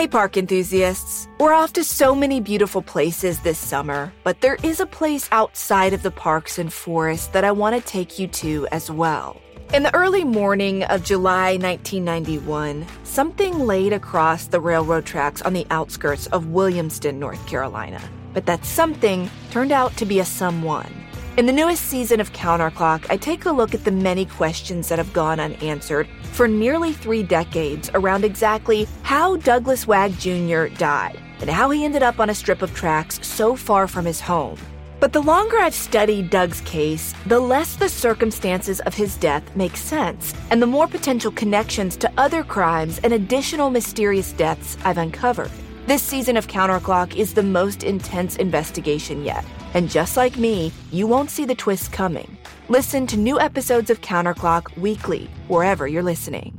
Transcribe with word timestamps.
Hey, 0.00 0.08
park 0.08 0.38
enthusiasts. 0.38 1.28
We're 1.38 1.52
off 1.52 1.74
to 1.74 1.84
so 1.84 2.14
many 2.14 2.40
beautiful 2.40 2.80
places 2.80 3.40
this 3.40 3.58
summer, 3.58 4.10
but 4.24 4.40
there 4.40 4.56
is 4.62 4.80
a 4.80 4.86
place 4.86 5.28
outside 5.30 5.92
of 5.92 6.02
the 6.02 6.10
parks 6.10 6.58
and 6.58 6.72
forests 6.72 7.26
that 7.34 7.44
I 7.44 7.52
want 7.52 7.76
to 7.76 7.86
take 7.86 8.18
you 8.18 8.26
to 8.28 8.66
as 8.72 8.90
well. 8.90 9.38
In 9.74 9.82
the 9.82 9.94
early 9.94 10.24
morning 10.24 10.84
of 10.84 11.04
July 11.04 11.58
1991, 11.58 12.86
something 13.04 13.58
laid 13.58 13.92
across 13.92 14.46
the 14.46 14.58
railroad 14.58 15.04
tracks 15.04 15.42
on 15.42 15.52
the 15.52 15.66
outskirts 15.70 16.28
of 16.28 16.46
Williamston, 16.46 17.16
North 17.16 17.46
Carolina. 17.46 18.00
But 18.32 18.46
that 18.46 18.64
something 18.64 19.28
turned 19.50 19.70
out 19.70 19.94
to 19.98 20.06
be 20.06 20.20
a 20.20 20.24
someone. 20.24 20.90
In 21.40 21.46
the 21.46 21.52
newest 21.52 21.86
season 21.86 22.20
of 22.20 22.34
Counterclock, 22.34 23.06
I 23.08 23.16
take 23.16 23.46
a 23.46 23.50
look 23.50 23.72
at 23.72 23.82
the 23.82 23.90
many 23.90 24.26
questions 24.26 24.90
that 24.90 24.98
have 24.98 25.14
gone 25.14 25.40
unanswered 25.40 26.06
for 26.32 26.46
nearly 26.46 26.92
three 26.92 27.22
decades 27.22 27.90
around 27.94 28.26
exactly 28.26 28.86
how 29.04 29.36
Douglas 29.36 29.86
Wag 29.86 30.18
Jr. 30.18 30.66
died 30.66 31.18
and 31.40 31.48
how 31.48 31.70
he 31.70 31.82
ended 31.82 32.02
up 32.02 32.20
on 32.20 32.28
a 32.28 32.34
strip 32.34 32.60
of 32.60 32.74
tracks 32.74 33.26
so 33.26 33.56
far 33.56 33.88
from 33.88 34.04
his 34.04 34.20
home. 34.20 34.58
But 35.00 35.14
the 35.14 35.22
longer 35.22 35.56
I've 35.56 35.72
studied 35.72 36.28
Doug's 36.28 36.60
case, 36.60 37.14
the 37.24 37.40
less 37.40 37.74
the 37.74 37.88
circumstances 37.88 38.80
of 38.80 38.92
his 38.92 39.16
death 39.16 39.56
make 39.56 39.78
sense, 39.78 40.34
and 40.50 40.60
the 40.60 40.66
more 40.66 40.88
potential 40.88 41.32
connections 41.32 41.96
to 41.96 42.12
other 42.18 42.44
crimes 42.44 43.00
and 43.02 43.14
additional 43.14 43.70
mysterious 43.70 44.32
deaths 44.32 44.76
I've 44.84 44.98
uncovered. 44.98 45.50
This 45.90 46.04
season 46.04 46.36
of 46.36 46.46
Counterclock 46.46 47.16
is 47.16 47.34
the 47.34 47.42
most 47.42 47.82
intense 47.82 48.36
investigation 48.36 49.24
yet. 49.24 49.44
And 49.74 49.90
just 49.90 50.16
like 50.16 50.38
me, 50.38 50.70
you 50.92 51.08
won't 51.08 51.30
see 51.30 51.44
the 51.44 51.56
twists 51.56 51.88
coming. 51.88 52.38
Listen 52.68 53.08
to 53.08 53.16
new 53.16 53.40
episodes 53.40 53.90
of 53.90 54.00
Counterclock 54.00 54.78
weekly, 54.78 55.28
wherever 55.48 55.88
you're 55.88 56.04
listening. 56.04 56.56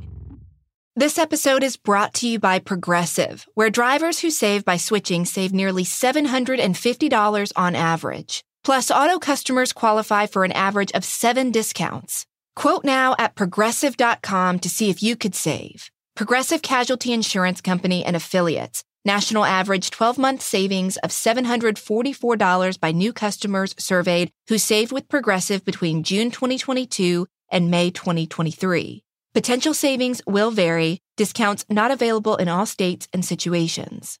This 0.96 1.16
episode 1.16 1.62
is 1.62 1.78
brought 1.78 2.12
to 2.16 2.28
you 2.28 2.38
by 2.40 2.58
Progressive, 2.58 3.46
where 3.54 3.70
drivers 3.70 4.18
who 4.20 4.28
save 4.28 4.66
by 4.66 4.76
switching 4.76 5.24
save 5.24 5.54
nearly 5.54 5.84
$750 5.84 7.52
on 7.56 7.74
average. 7.74 8.44
Plus, 8.64 8.90
auto 8.90 9.18
customers 9.18 9.72
qualify 9.72 10.26
for 10.26 10.44
an 10.44 10.52
average 10.52 10.92
of 10.92 11.06
seven 11.06 11.50
discounts. 11.50 12.26
Quote 12.54 12.84
now 12.84 13.14
at 13.18 13.34
progressive.com 13.34 14.58
to 14.58 14.68
see 14.68 14.90
if 14.90 15.02
you 15.02 15.16
could 15.16 15.34
save. 15.34 15.90
Progressive 16.14 16.60
Casualty 16.60 17.14
Insurance 17.14 17.62
Company 17.62 18.04
and 18.04 18.14
Affiliates. 18.14 18.84
National 19.04 19.44
average 19.44 19.90
12 19.90 20.16
month 20.16 20.42
savings 20.42 20.96
of 20.98 21.10
$744 21.10 22.78
by 22.78 22.92
new 22.92 23.12
customers 23.12 23.74
surveyed 23.76 24.30
who 24.46 24.58
saved 24.58 24.92
with 24.92 25.08
Progressive 25.08 25.64
between 25.64 26.04
June 26.04 26.30
2022 26.30 27.26
and 27.50 27.68
May 27.68 27.90
2023. 27.90 29.02
Potential 29.34 29.74
savings 29.74 30.22
will 30.24 30.52
vary, 30.52 31.00
discounts 31.16 31.64
not 31.68 31.90
available 31.90 32.36
in 32.36 32.48
all 32.48 32.64
states 32.64 33.08
and 33.12 33.24
situations. 33.24 34.20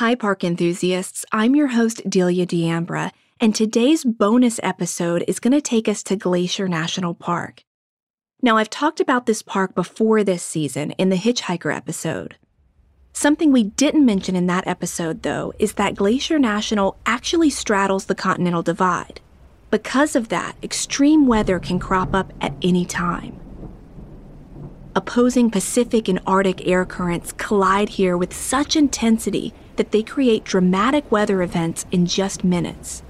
Hi, 0.00 0.14
park 0.14 0.44
enthusiasts. 0.44 1.26
I'm 1.30 1.54
your 1.54 1.66
host, 1.66 2.08
Delia 2.08 2.46
D'Ambra, 2.46 3.12
and 3.38 3.54
today's 3.54 4.02
bonus 4.02 4.58
episode 4.62 5.22
is 5.28 5.38
going 5.38 5.52
to 5.52 5.60
take 5.60 5.88
us 5.88 6.02
to 6.04 6.16
Glacier 6.16 6.68
National 6.68 7.12
Park. 7.12 7.64
Now, 8.40 8.56
I've 8.56 8.70
talked 8.70 9.00
about 9.00 9.26
this 9.26 9.42
park 9.42 9.74
before 9.74 10.24
this 10.24 10.42
season 10.42 10.92
in 10.92 11.10
the 11.10 11.16
Hitchhiker 11.16 11.76
episode. 11.76 12.36
Something 13.12 13.52
we 13.52 13.64
didn't 13.64 14.06
mention 14.06 14.34
in 14.34 14.46
that 14.46 14.66
episode, 14.66 15.22
though, 15.22 15.52
is 15.58 15.74
that 15.74 15.96
Glacier 15.96 16.38
National 16.38 16.96
actually 17.04 17.50
straddles 17.50 18.06
the 18.06 18.14
Continental 18.14 18.62
Divide. 18.62 19.20
Because 19.70 20.16
of 20.16 20.30
that, 20.30 20.56
extreme 20.62 21.26
weather 21.26 21.58
can 21.58 21.78
crop 21.78 22.14
up 22.14 22.32
at 22.40 22.54
any 22.62 22.86
time. 22.86 23.38
Opposing 24.96 25.50
Pacific 25.50 26.08
and 26.08 26.20
Arctic 26.26 26.66
air 26.66 26.86
currents 26.86 27.32
collide 27.32 27.90
here 27.90 28.16
with 28.16 28.32
such 28.32 28.76
intensity 28.76 29.52
that 29.80 29.92
they 29.92 30.02
create 30.02 30.44
dramatic 30.44 31.10
weather 31.10 31.40
events 31.40 31.86
in 31.90 32.04
just 32.04 32.44
minutes. 32.44 33.00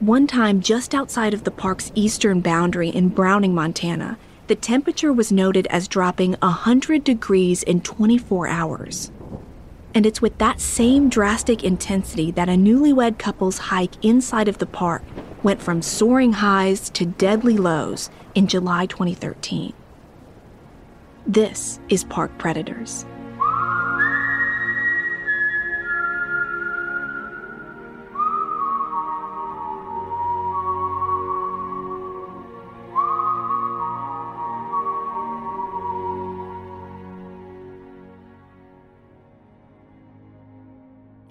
One 0.00 0.26
time, 0.26 0.62
just 0.62 0.94
outside 0.94 1.34
of 1.34 1.44
the 1.44 1.50
park's 1.50 1.92
eastern 1.94 2.40
boundary 2.40 2.88
in 2.88 3.10
Browning, 3.10 3.54
Montana, 3.54 4.16
the 4.46 4.54
temperature 4.54 5.12
was 5.12 5.30
noted 5.30 5.66
as 5.66 5.86
dropping 5.86 6.32
100 6.40 7.04
degrees 7.04 7.62
in 7.62 7.82
24 7.82 8.48
hours. 8.48 9.12
And 9.92 10.06
it's 10.06 10.22
with 10.22 10.38
that 10.38 10.62
same 10.62 11.10
drastic 11.10 11.62
intensity 11.62 12.30
that 12.30 12.48
a 12.48 12.52
newlywed 12.52 13.18
couple's 13.18 13.58
hike 13.58 14.02
inside 14.02 14.48
of 14.48 14.56
the 14.56 14.64
park 14.64 15.02
went 15.42 15.60
from 15.60 15.82
soaring 15.82 16.32
highs 16.32 16.88
to 16.88 17.04
deadly 17.04 17.58
lows 17.58 18.08
in 18.34 18.46
July 18.46 18.86
2013. 18.86 19.74
This 21.26 21.80
is 21.90 22.02
Park 22.02 22.38
Predators. 22.38 23.04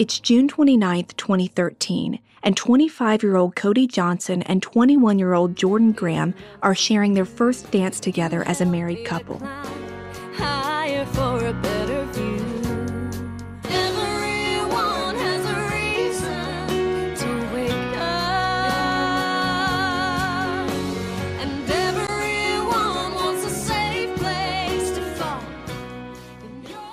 It's 0.01 0.19
June 0.19 0.47
29, 0.47 1.05
2013, 1.15 2.17
and 2.41 2.57
25 2.57 3.21
year 3.21 3.35
old 3.35 3.55
Cody 3.55 3.85
Johnson 3.85 4.41
and 4.41 4.63
21 4.63 5.19
year 5.19 5.35
old 5.35 5.55
Jordan 5.55 5.91
Graham 5.91 6.33
are 6.63 6.73
sharing 6.73 7.13
their 7.13 7.23
first 7.23 7.69
dance 7.69 7.99
together 7.99 8.41
as 8.47 8.61
a 8.61 8.65
married 8.65 9.05
couple. 9.05 9.39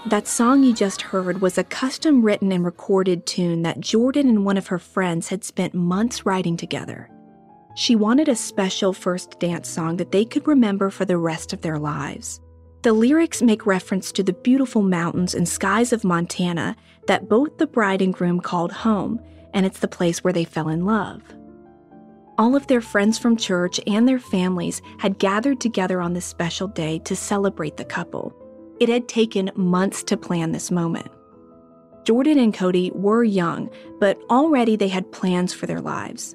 That 0.09 0.27
song 0.27 0.63
you 0.63 0.73
just 0.73 1.03
heard 1.03 1.43
was 1.43 1.59
a 1.59 1.65
custom 1.65 2.23
written 2.23 2.51
and 2.51 2.65
recorded 2.65 3.27
tune 3.27 3.61
that 3.65 3.81
Jordan 3.81 4.27
and 4.27 4.43
one 4.43 4.57
of 4.57 4.69
her 4.69 4.79
friends 4.79 5.29
had 5.29 5.45
spent 5.45 5.75
months 5.75 6.25
writing 6.25 6.57
together. 6.57 7.11
She 7.75 7.95
wanted 7.95 8.27
a 8.27 8.35
special 8.35 8.95
first 8.95 9.39
dance 9.39 9.69
song 9.69 9.99
that 9.99 10.11
they 10.11 10.25
could 10.25 10.49
remember 10.49 10.89
for 10.89 11.05
the 11.05 11.19
rest 11.19 11.53
of 11.53 11.61
their 11.61 11.79
lives. 11.79 12.41
The 12.81 12.95
lyrics 12.95 13.43
make 13.43 13.67
reference 13.67 14.11
to 14.13 14.23
the 14.23 14.33
beautiful 14.33 14.81
mountains 14.81 15.35
and 15.35 15.47
skies 15.47 15.93
of 15.93 16.05
Montana 16.05 16.75
that 17.07 17.29
both 17.29 17.59
the 17.59 17.67
bride 17.67 18.01
and 18.01 18.15
groom 18.15 18.41
called 18.41 18.73
home, 18.73 19.21
and 19.53 19.67
it's 19.67 19.81
the 19.81 19.89
place 19.89 20.25
where 20.25 20.33
they 20.33 20.45
fell 20.45 20.71
in 20.71 20.87
love. 20.87 21.21
All 22.39 22.57
of 22.57 22.67
their 22.67 22.81
friends 22.81 23.19
from 23.19 23.37
church 23.37 23.79
and 23.87 24.09
their 24.09 24.21
families 24.21 24.81
had 25.01 25.19
gathered 25.19 25.61
together 25.61 26.01
on 26.01 26.15
this 26.15 26.25
special 26.25 26.67
day 26.67 26.99
to 27.01 27.15
celebrate 27.15 27.77
the 27.77 27.85
couple. 27.85 28.35
It 28.81 28.89
had 28.89 29.09
taken 29.09 29.51
months 29.57 30.03
to 30.05 30.17
plan 30.17 30.53
this 30.53 30.71
moment. 30.71 31.09
Jordan 32.05 32.39
and 32.39 32.55
Cody 32.55 32.91
were 32.95 33.25
young, 33.25 33.69
but 34.01 34.19
already 34.31 34.77
they 34.77 34.89
had 34.89 35.13
plans 35.13 35.53
for 35.53 35.67
their 35.67 35.81
lives. 35.81 36.35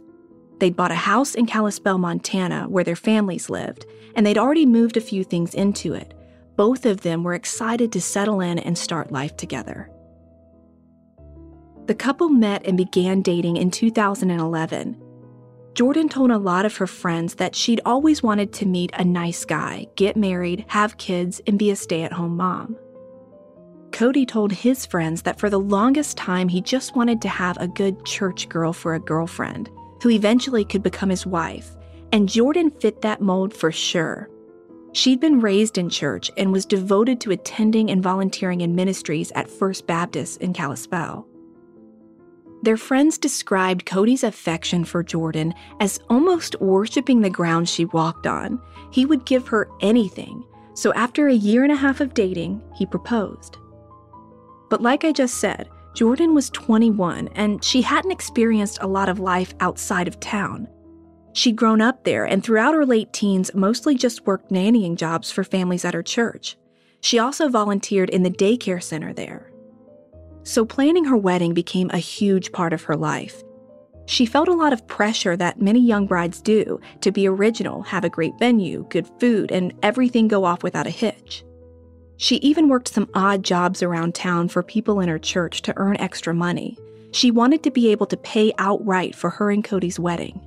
They'd 0.60 0.76
bought 0.76 0.92
a 0.92 0.96
house 0.96 1.36
in 1.36 1.46
Kalispell, 1.46 1.98
Montana, 1.98 2.68
where 2.70 2.84
their 2.84 2.96
families 2.96 3.50
lived, 3.50 3.86
and 4.16 4.26
they'd 4.26 4.38
already 4.38 4.66
moved 4.66 4.98
a 4.98 5.02
few 5.02 5.24
things 5.24 5.54
into 5.54 5.94
it. 5.94 6.14
Both 6.56 6.86
of 6.86 7.02
them 7.02 7.24
were 7.24 7.34
excited 7.34 7.92
to 7.92 8.02
settle 8.02 8.40
in 8.40 8.60
and 8.60 8.78
start 8.78 9.12
life 9.12 9.36
together. 9.36 9.90
The 11.88 11.96
couple 11.96 12.30
met 12.30 12.66
and 12.66 12.78
began 12.78 13.22
dating 13.22 13.58
in 13.58 13.72
2011. 13.72 15.03
Jordan 15.74 16.08
told 16.08 16.30
a 16.30 16.38
lot 16.38 16.66
of 16.66 16.78
her 16.78 16.86
friends 16.86 17.36
that 17.36 17.56
she'd 17.56 17.82
always 17.84 18.22
wanted 18.22 18.54
to 18.54 18.68
meet 18.68 18.92
a 18.94 19.04
nice 19.04 19.44
guy, 19.44 19.88
get 19.96 20.16
married, 20.16 20.66
have 20.68 20.98
kids, 20.98 21.42
and 21.48 21.58
be 21.58 21.72
a 21.72 21.76
stay 21.76 22.04
at 22.04 22.14
home 22.14 22.38
mom. 22.38 22.78
Cody 23.92 24.26
told 24.26 24.52
his 24.52 24.86
friends 24.86 25.24
that 25.24 25.40
for 25.40 25.50
the 25.50 25.60
longest 25.60 26.16
time 26.16 26.48
he 26.48 26.62
just 26.62 26.96
wanted 26.96 27.22
to 27.24 27.30
have 27.30 27.58
a 27.58 27.68
good 27.68 28.06
church 28.06 28.50
girl 28.50 28.72
for 28.72 28.94
a 28.94 29.00
girlfriend, 29.00 29.70
who 30.04 30.10
eventually 30.10 30.64
could 30.64 30.84
become 30.84 31.10
his 31.10 31.26
wife, 31.26 31.76
and 32.12 32.30
Jordan 32.30 32.70
fit 32.70 33.02
that 33.02 33.22
mold 33.22 33.52
for 33.52 33.72
sure. 33.72 34.30
She'd 34.92 35.20
been 35.20 35.40
raised 35.40 35.80
in 35.80 35.90
church 35.90 36.30
and 36.38 36.52
was 36.52 36.68
devoted 36.68 37.20
to 37.22 37.32
attending 37.32 37.90
and 37.90 38.04
volunteering 38.04 38.62
in 38.62 38.76
ministries 38.76 39.32
at 39.32 39.50
First 39.50 39.88
Baptist 39.88 40.40
in 40.40 40.54
Kalispell. 40.54 41.28
Their 42.64 42.78
friends 42.78 43.18
described 43.18 43.86
Cody's 43.86 44.24
affection 44.24 44.86
for 44.86 45.04
Jordan 45.04 45.54
as 45.82 46.00
almost 46.10 46.62
worshiping 46.62 47.20
the 47.20 47.30
ground 47.30 47.68
she 47.68 47.84
walked 47.84 48.26
on. 48.26 48.58
He 48.90 49.06
would 49.06 49.26
give 49.26 49.50
her 49.50 49.70
anything, 49.82 50.46
so 50.74 50.94
after 50.94 51.28
a 51.28 51.34
year 51.34 51.64
and 51.64 51.74
a 51.74 51.76
half 51.76 52.00
of 52.00 52.14
dating, 52.14 52.62
he 52.74 52.86
proposed. 52.86 53.58
But 54.70 54.82
like 54.82 55.04
I 55.04 55.12
just 55.12 55.40
said, 55.40 55.70
Jordan 55.94 56.34
was 56.34 56.50
21 56.52 57.28
and 57.36 57.62
she 57.62 57.82
hadn't 57.82 58.14
experienced 58.14 58.78
a 58.80 58.88
lot 58.88 59.10
of 59.10 59.20
life 59.20 59.54
outside 59.60 60.08
of 60.08 60.22
town. 60.22 60.70
She'd 61.34 61.58
grown 61.58 61.82
up 61.82 62.06
there 62.06 62.24
and 62.24 62.42
throughout 62.42 62.76
her 62.76 62.86
late 62.86 63.12
teens 63.12 63.54
mostly 63.54 63.96
just 63.96 64.26
worked 64.26 64.52
nannying 64.52 64.96
jobs 64.96 65.30
for 65.32 65.44
families 65.44 65.84
at 65.84 65.94
her 65.94 66.02
church. 66.02 66.56
She 67.02 67.20
also 67.20 67.50
volunteered 67.50 68.10
in 68.10 68.24
the 68.24 68.32
daycare 68.32 68.82
center 68.82 69.12
there. 69.12 69.53
So 70.44 70.66
planning 70.66 71.06
her 71.06 71.18
wedding 71.18 71.54
became 71.54 71.90
a 71.92 71.98
huge 71.98 72.52
part 72.52 72.74
of 72.74 72.84
her 72.84 72.96
life. 72.96 73.44
She 74.06 74.26
felt 74.26 74.50
a 74.50 74.54
lot 74.54 74.74
of 74.74 74.86
pressure 74.88 75.38
that 75.38 75.62
many 75.62 75.80
young 75.80 76.08
brides 76.08 76.42
do 76.42 76.80
to 77.02 77.12
be 77.12 77.28
original, 77.28 77.82
have 77.84 78.04
a 78.04 78.10
great 78.10 78.38
venue, 78.38 78.86
good 78.90 79.08
food, 79.20 79.52
and 79.52 79.74
everything 79.82 80.28
go 80.28 80.44
off 80.44 80.62
without 80.62 80.88
a 80.88 80.92
hitch. 80.92 81.44
She 82.18 82.36
even 82.38 82.68
worked 82.68 82.90
some 82.90 83.10
odd 83.14 83.44
jobs 83.44 83.82
around 83.82 84.16
town 84.16 84.50
for 84.50 84.62
people 84.62 85.00
in 85.00 85.10
her 85.10 85.20
church 85.20 85.62
to 85.64 85.74
earn 85.78 85.98
extra 85.98 86.34
money. 86.34 86.78
She 87.12 87.32
wanted 87.32 87.64
to 87.64 87.72
be 87.72 87.92
able 87.92 88.06
to 88.08 88.18
pay 88.18 88.54
outright 88.58 89.16
for 89.16 89.30
her 89.30 89.52
and 89.52 89.64
Cody's 89.64 90.00
wedding. 90.00 90.42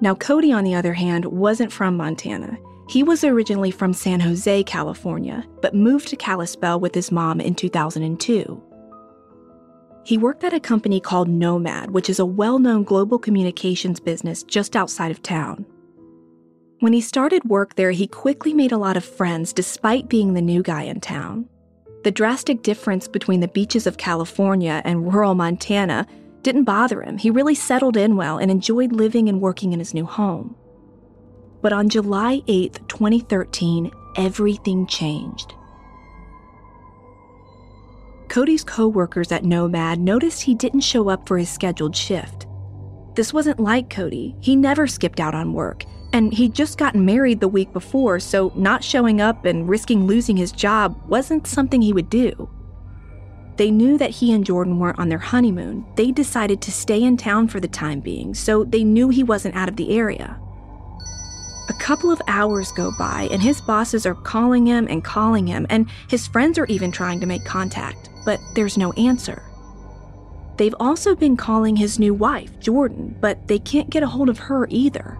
Now, 0.00 0.14
Cody, 0.14 0.52
on 0.52 0.64
the 0.64 0.74
other 0.74 0.94
hand, 0.94 1.24
wasn't 1.24 1.72
from 1.72 1.96
Montana. 1.96 2.58
He 2.88 3.02
was 3.02 3.24
originally 3.24 3.70
from 3.70 3.92
San 3.92 4.20
Jose, 4.20 4.64
California, 4.64 5.46
but 5.62 5.74
moved 5.74 6.08
to 6.08 6.16
Kalispell 6.16 6.80
with 6.80 6.94
his 6.94 7.12
mom 7.12 7.40
in 7.40 7.54
2002. 7.54 8.62
He 10.04 10.18
worked 10.18 10.42
at 10.42 10.52
a 10.52 10.60
company 10.60 11.00
called 11.00 11.28
Nomad, 11.28 11.92
which 11.92 12.10
is 12.10 12.18
a 12.18 12.26
well 12.26 12.58
known 12.58 12.82
global 12.82 13.18
communications 13.18 14.00
business 14.00 14.42
just 14.42 14.74
outside 14.74 15.10
of 15.10 15.22
town. 15.22 15.64
When 16.80 16.92
he 16.92 17.00
started 17.00 17.44
work 17.44 17.76
there, 17.76 17.92
he 17.92 18.08
quickly 18.08 18.52
made 18.52 18.72
a 18.72 18.78
lot 18.78 18.96
of 18.96 19.04
friends 19.04 19.52
despite 19.52 20.08
being 20.08 20.34
the 20.34 20.42
new 20.42 20.62
guy 20.64 20.82
in 20.82 21.00
town. 21.00 21.48
The 22.02 22.10
drastic 22.10 22.62
difference 22.62 23.06
between 23.06 23.38
the 23.38 23.46
beaches 23.46 23.86
of 23.86 23.96
California 23.96 24.82
and 24.84 25.12
rural 25.12 25.36
Montana 25.36 26.08
didn't 26.42 26.64
bother 26.64 27.00
him. 27.00 27.18
He 27.18 27.30
really 27.30 27.54
settled 27.54 27.96
in 27.96 28.16
well 28.16 28.38
and 28.38 28.50
enjoyed 28.50 28.90
living 28.90 29.28
and 29.28 29.40
working 29.40 29.72
in 29.72 29.78
his 29.78 29.94
new 29.94 30.04
home. 30.04 30.56
But 31.60 31.72
on 31.72 31.88
July 31.88 32.42
8, 32.48 32.80
2013, 32.88 33.92
everything 34.16 34.88
changed. 34.88 35.54
Cody's 38.32 38.64
coworkers 38.64 39.30
at 39.30 39.44
Nomad 39.44 40.00
noticed 40.00 40.40
he 40.40 40.54
didn't 40.54 40.80
show 40.80 41.10
up 41.10 41.28
for 41.28 41.36
his 41.36 41.50
scheduled 41.50 41.94
shift. 41.94 42.46
This 43.14 43.30
wasn't 43.30 43.60
like 43.60 43.90
Cody. 43.90 44.34
He 44.40 44.56
never 44.56 44.86
skipped 44.86 45.20
out 45.20 45.34
on 45.34 45.52
work, 45.52 45.84
and 46.14 46.32
he'd 46.32 46.54
just 46.54 46.78
gotten 46.78 47.04
married 47.04 47.40
the 47.40 47.48
week 47.48 47.74
before, 47.74 48.18
so 48.18 48.50
not 48.56 48.82
showing 48.82 49.20
up 49.20 49.44
and 49.44 49.68
risking 49.68 50.06
losing 50.06 50.38
his 50.38 50.50
job 50.50 50.98
wasn't 51.06 51.46
something 51.46 51.82
he 51.82 51.92
would 51.92 52.08
do. 52.08 52.48
They 53.56 53.70
knew 53.70 53.98
that 53.98 54.08
he 54.08 54.32
and 54.32 54.46
Jordan 54.46 54.78
weren't 54.78 54.98
on 54.98 55.10
their 55.10 55.18
honeymoon. 55.18 55.84
They 55.96 56.10
decided 56.10 56.62
to 56.62 56.72
stay 56.72 57.02
in 57.02 57.18
town 57.18 57.48
for 57.48 57.60
the 57.60 57.68
time 57.68 58.00
being, 58.00 58.32
so 58.32 58.64
they 58.64 58.82
knew 58.82 59.10
he 59.10 59.22
wasn't 59.22 59.56
out 59.56 59.68
of 59.68 59.76
the 59.76 59.94
area. 59.94 60.40
A 61.68 61.74
couple 61.74 62.10
of 62.10 62.22
hours 62.28 62.72
go 62.72 62.92
by, 62.98 63.28
and 63.30 63.42
his 63.42 63.60
bosses 63.60 64.06
are 64.06 64.14
calling 64.14 64.64
him 64.64 64.86
and 64.88 65.04
calling 65.04 65.46
him, 65.46 65.66
and 65.68 65.90
his 66.08 66.26
friends 66.26 66.56
are 66.56 66.64
even 66.68 66.90
trying 66.90 67.20
to 67.20 67.26
make 67.26 67.44
contact, 67.44 68.08
but 68.24 68.40
there's 68.54 68.78
no 68.78 68.92
answer. 68.92 69.42
They've 70.56 70.74
also 70.78 71.14
been 71.14 71.36
calling 71.36 71.76
his 71.76 71.98
new 71.98 72.14
wife, 72.14 72.58
Jordan, 72.60 73.16
but 73.20 73.48
they 73.48 73.58
can't 73.58 73.90
get 73.90 74.02
a 74.02 74.08
hold 74.08 74.28
of 74.28 74.38
her 74.38 74.66
either. 74.70 75.18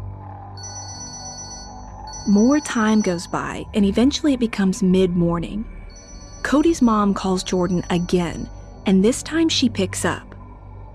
More 2.28 2.60
time 2.60 3.00
goes 3.00 3.26
by, 3.26 3.64
and 3.74 3.84
eventually 3.84 4.34
it 4.34 4.40
becomes 4.40 4.82
mid 4.82 5.16
morning. 5.16 5.64
Cody's 6.42 6.82
mom 6.82 7.14
calls 7.14 7.42
Jordan 7.42 7.84
again, 7.90 8.48
and 8.86 9.04
this 9.04 9.22
time 9.22 9.48
she 9.48 9.68
picks 9.68 10.04
up. 10.04 10.34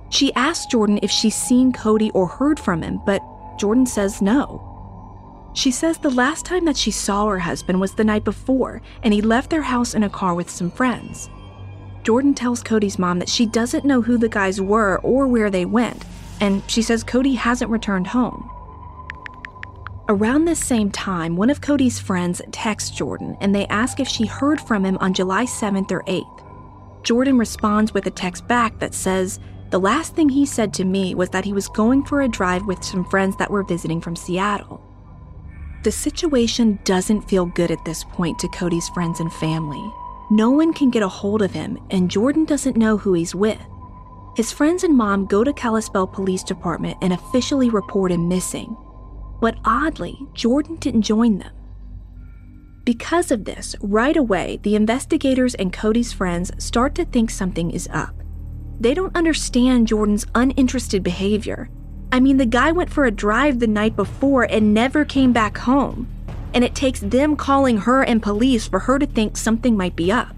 She 0.09 0.33
asks 0.35 0.67
Jordan 0.67 0.99
if 1.01 1.11
she's 1.11 1.35
seen 1.35 1.73
Cody 1.73 2.11
or 2.11 2.27
heard 2.27 2.59
from 2.59 2.81
him, 2.81 3.01
but 3.05 3.21
Jordan 3.57 3.85
says 3.85 4.21
no. 4.21 4.63
She 5.53 5.71
says 5.71 5.97
the 5.97 6.09
last 6.11 6.45
time 6.45 6.65
that 6.65 6.77
she 6.77 6.91
saw 6.91 7.27
her 7.27 7.39
husband 7.39 7.81
was 7.81 7.93
the 7.93 8.03
night 8.03 8.23
before, 8.23 8.81
and 9.03 9.13
he 9.13 9.21
left 9.21 9.49
their 9.49 9.63
house 9.63 9.95
in 9.95 10.03
a 10.03 10.09
car 10.09 10.35
with 10.35 10.49
some 10.49 10.71
friends. 10.71 11.29
Jordan 12.07 12.33
tells 12.33 12.63
Cody's 12.63 12.97
mom 12.97 13.19
that 13.19 13.27
she 13.27 13.45
doesn't 13.45 13.83
know 13.83 14.01
who 14.01 14.17
the 14.17 14.29
guys 14.29 14.61
were 14.61 14.99
or 14.99 15.27
where 15.27 15.49
they 15.49 15.65
went, 15.65 16.05
and 16.39 16.63
she 16.71 16.81
says 16.81 17.03
Cody 17.03 17.33
hasn't 17.33 17.69
returned 17.69 18.07
home. 18.07 18.49
Around 20.07 20.45
this 20.45 20.63
same 20.63 20.89
time, 20.89 21.35
one 21.35 21.49
of 21.49 21.59
Cody's 21.59 21.99
friends 21.99 22.41
texts 22.53 22.95
Jordan 22.95 23.35
and 23.41 23.53
they 23.53 23.67
ask 23.67 23.99
if 23.99 24.07
she 24.07 24.25
heard 24.25 24.61
from 24.61 24.85
him 24.85 24.97
on 24.99 25.13
July 25.13 25.43
7th 25.43 25.91
or 25.91 26.01
8th. 26.03 27.03
Jordan 27.03 27.37
responds 27.37 27.93
with 27.93 28.07
a 28.07 28.11
text 28.11 28.47
back 28.47 28.79
that 28.79 28.93
says, 28.93 29.41
The 29.71 29.79
last 29.81 30.15
thing 30.15 30.29
he 30.29 30.45
said 30.45 30.73
to 30.75 30.85
me 30.85 31.13
was 31.13 31.31
that 31.31 31.43
he 31.43 31.51
was 31.51 31.67
going 31.67 32.05
for 32.05 32.21
a 32.21 32.29
drive 32.29 32.65
with 32.67 32.85
some 32.85 33.03
friends 33.03 33.35
that 33.35 33.51
were 33.51 33.63
visiting 33.63 33.99
from 33.99 34.15
Seattle. 34.15 34.81
The 35.83 35.91
situation 35.91 36.79
doesn't 36.85 37.27
feel 37.27 37.47
good 37.47 37.69
at 37.69 37.83
this 37.83 38.05
point 38.05 38.39
to 38.39 38.47
Cody's 38.47 38.87
friends 38.87 39.19
and 39.19 39.33
family. 39.33 39.91
No 40.29 40.51
one 40.51 40.73
can 40.73 40.89
get 40.89 41.03
a 41.03 41.07
hold 41.07 41.41
of 41.41 41.51
him, 41.51 41.79
and 41.89 42.11
Jordan 42.11 42.43
doesn't 42.43 42.75
know 42.75 42.97
who 42.97 43.13
he's 43.13 43.33
with. 43.33 43.61
His 44.35 44.51
friends 44.51 44.83
and 44.83 44.95
mom 44.95 45.25
go 45.25 45.43
to 45.43 45.53
Kalispell 45.53 46.05
Police 46.05 46.43
Department 46.43 46.97
and 47.01 47.13
officially 47.13 47.69
report 47.69 48.11
him 48.11 48.27
missing. 48.27 48.75
But 49.39 49.55
oddly, 49.63 50.17
Jordan 50.33 50.75
didn't 50.75 51.03
join 51.03 51.37
them. 51.37 51.51
Because 52.83 53.31
of 53.31 53.45
this, 53.45 53.75
right 53.81 54.15
away, 54.15 54.59
the 54.63 54.75
investigators 54.75 55.55
and 55.55 55.73
Cody's 55.73 56.13
friends 56.13 56.51
start 56.57 56.93
to 56.95 57.05
think 57.05 57.29
something 57.29 57.71
is 57.71 57.89
up. 57.91 58.15
They 58.79 58.93
don't 58.93 59.15
understand 59.15 59.87
Jordan's 59.87 60.25
uninterested 60.35 61.03
behavior. 61.03 61.69
I 62.11 62.19
mean, 62.19 62.37
the 62.37 62.45
guy 62.45 62.71
went 62.71 62.91
for 62.91 63.05
a 63.05 63.11
drive 63.11 63.59
the 63.59 63.67
night 63.67 63.95
before 63.95 64.43
and 64.43 64.73
never 64.73 65.03
came 65.03 65.33
back 65.33 65.57
home. 65.57 66.07
And 66.53 66.63
it 66.63 66.75
takes 66.75 66.99
them 66.99 67.35
calling 67.35 67.77
her 67.79 68.03
and 68.03 68.21
police 68.21 68.67
for 68.67 68.79
her 68.79 68.99
to 68.99 69.05
think 69.05 69.37
something 69.37 69.77
might 69.77 69.95
be 69.95 70.11
up. 70.11 70.35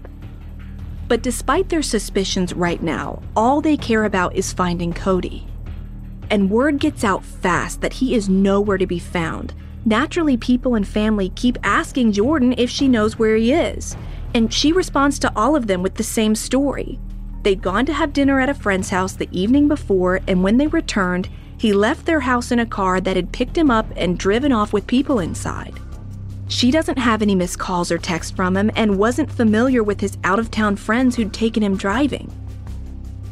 But 1.08 1.22
despite 1.22 1.68
their 1.68 1.82
suspicions 1.82 2.52
right 2.52 2.82
now, 2.82 3.22
all 3.34 3.60
they 3.60 3.76
care 3.76 4.04
about 4.04 4.36
is 4.36 4.52
finding 4.52 4.92
Cody 4.92 5.46
and 6.30 6.48
word 6.48 6.78
gets 6.78 7.04
out 7.04 7.24
fast 7.24 7.80
that 7.80 7.94
he 7.94 8.14
is 8.14 8.28
nowhere 8.28 8.78
to 8.78 8.86
be 8.86 8.98
found. 8.98 9.52
Naturally, 9.84 10.36
people 10.36 10.76
and 10.76 10.86
family 10.86 11.30
keep 11.30 11.58
asking 11.62 12.12
Jordan 12.12 12.54
if 12.56 12.70
she 12.70 12.86
knows 12.86 13.18
where 13.18 13.36
he 13.36 13.52
is, 13.52 13.96
and 14.34 14.52
she 14.52 14.72
responds 14.72 15.18
to 15.18 15.32
all 15.34 15.56
of 15.56 15.66
them 15.66 15.82
with 15.82 15.96
the 15.96 16.04
same 16.04 16.34
story. 16.34 16.98
They'd 17.42 17.62
gone 17.62 17.86
to 17.86 17.92
have 17.92 18.12
dinner 18.12 18.38
at 18.40 18.48
a 18.48 18.54
friend's 18.54 18.90
house 18.90 19.14
the 19.14 19.28
evening 19.32 19.66
before, 19.66 20.20
and 20.28 20.44
when 20.44 20.58
they 20.58 20.66
returned, 20.68 21.28
he 21.56 21.72
left 21.72 22.06
their 22.06 22.20
house 22.20 22.52
in 22.52 22.58
a 22.58 22.66
car 22.66 23.00
that 23.00 23.16
had 23.16 23.32
picked 23.32 23.58
him 23.58 23.70
up 23.70 23.86
and 23.96 24.18
driven 24.18 24.52
off 24.52 24.72
with 24.72 24.86
people 24.86 25.18
inside. 25.18 25.78
She 26.50 26.72
doesn't 26.72 26.98
have 26.98 27.22
any 27.22 27.36
missed 27.36 27.60
calls 27.60 27.92
or 27.92 27.96
texts 27.96 28.32
from 28.32 28.56
him 28.56 28.72
and 28.74 28.98
wasn't 28.98 29.30
familiar 29.30 29.84
with 29.84 30.00
his 30.00 30.18
out 30.24 30.40
of 30.40 30.50
town 30.50 30.74
friends 30.74 31.14
who'd 31.14 31.32
taken 31.32 31.62
him 31.62 31.76
driving. 31.76 32.28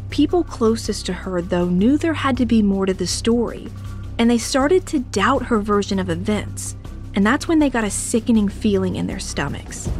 People 0.08 0.44
closest 0.44 1.04
to 1.06 1.12
her, 1.12 1.42
though, 1.42 1.68
knew 1.68 1.98
there 1.98 2.14
had 2.14 2.37
to 2.37 2.46
be 2.46 2.62
more 2.62 2.87
to 2.87 2.94
the 2.94 3.08
story, 3.08 3.66
and 4.20 4.30
they 4.30 4.38
started 4.38 4.87
to 4.87 5.00
doubt 5.00 5.42
her 5.46 5.58
version 5.58 5.98
of 5.98 6.10
events. 6.10 6.76
And 7.16 7.26
that's 7.26 7.48
when 7.48 7.58
they 7.58 7.68
got 7.68 7.82
a 7.82 7.90
sickening 7.90 8.48
feeling 8.48 8.94
in 8.94 9.08
their 9.08 9.18
stomachs. 9.18 9.90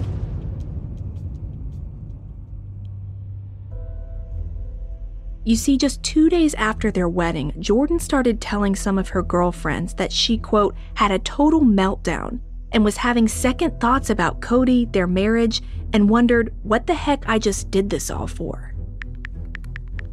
You 5.45 5.57
see, 5.57 5.77
just 5.77 6.05
two 6.05 6.29
days 6.29 6.55
after 6.55 6.93
their 6.93 7.09
wedding, 7.09 7.53
Jordan 7.59 7.99
started 7.99 8.41
telling 8.41 8.77
some 8.77 8.97
of 8.97 9.09
her 9.09 9.23
girlfriends 9.23 9.95
that 9.95 10.13
she, 10.13 10.39
quote, 10.39 10.77
had 10.95 11.11
a 11.11 11.19
total 11.19 11.63
meltdown 11.63 12.39
and 12.73 12.85
was 12.85 12.97
having 12.97 13.29
second 13.29 13.81
thoughts 13.81 14.11
about 14.11 14.41
Cody, 14.41 14.87
their 14.87 15.07
marriage, 15.07 15.63
and 15.93 16.11
wondered 16.11 16.55
what 16.63 16.87
the 16.87 16.95
heck 16.95 17.29
I 17.29 17.39
just 17.39 17.71
did 17.71 17.91
this 17.91 18.11
all 18.11 18.27
for. 18.27 18.75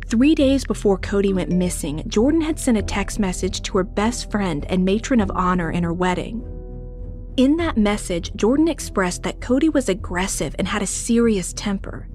Three 0.08 0.36
days 0.36 0.64
before 0.64 0.98
Cody 0.98 1.34
went 1.34 1.52
missing, 1.52 2.04
Jordan 2.08 2.42
had 2.42 2.60
sent 2.60 2.78
a 2.78 2.84
text 2.84 3.20
message 3.20 3.62
to 3.64 3.78
her 3.80 3.84
best 3.84 4.30
friend 4.30 4.66
and 4.70 4.86
matron 4.86 5.20
of 5.20 5.32
honor 5.32 5.72
in 5.72 5.84
her 5.84 5.94
wedding. 5.94 6.44
In 7.38 7.58
that 7.58 7.76
message, 7.76 8.32
Jordan 8.36 8.68
expressed 8.68 9.24
that 9.24 9.42
Cody 9.42 9.68
was 9.68 9.90
aggressive 9.90 10.56
and 10.58 10.68
had 10.68 10.82
a 10.82 10.88
serious 10.88 11.54
temper. 11.54 12.08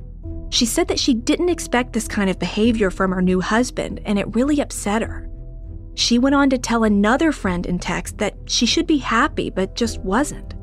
She 0.51 0.67
said 0.67 0.89
that 0.89 0.99
she 0.99 1.15
didn't 1.15 1.49
expect 1.49 1.93
this 1.93 2.09
kind 2.09 2.31
of 2.31 2.39
behavior 2.39 2.91
from 2.91 3.13
her 3.13 3.23
new 3.23 3.41
husband, 3.41 4.01
and 4.05 4.19
it 4.19 4.35
really 4.35 4.61
upset 4.61 5.03
her. 5.03 5.30
She 6.11 6.19
went 6.19 6.35
on 6.35 6.51
to 6.51 6.59
tell 6.59 6.83
another 6.83 7.31
friend 7.31 7.65
in 7.65 7.79
text 7.79 8.19
that 8.19 8.35
she 8.47 8.67
should 8.67 8.89
be 8.89 8.99
happy, 8.99 9.49
but 9.49 9.77
just 9.77 10.01
wasn't. 10.01 10.57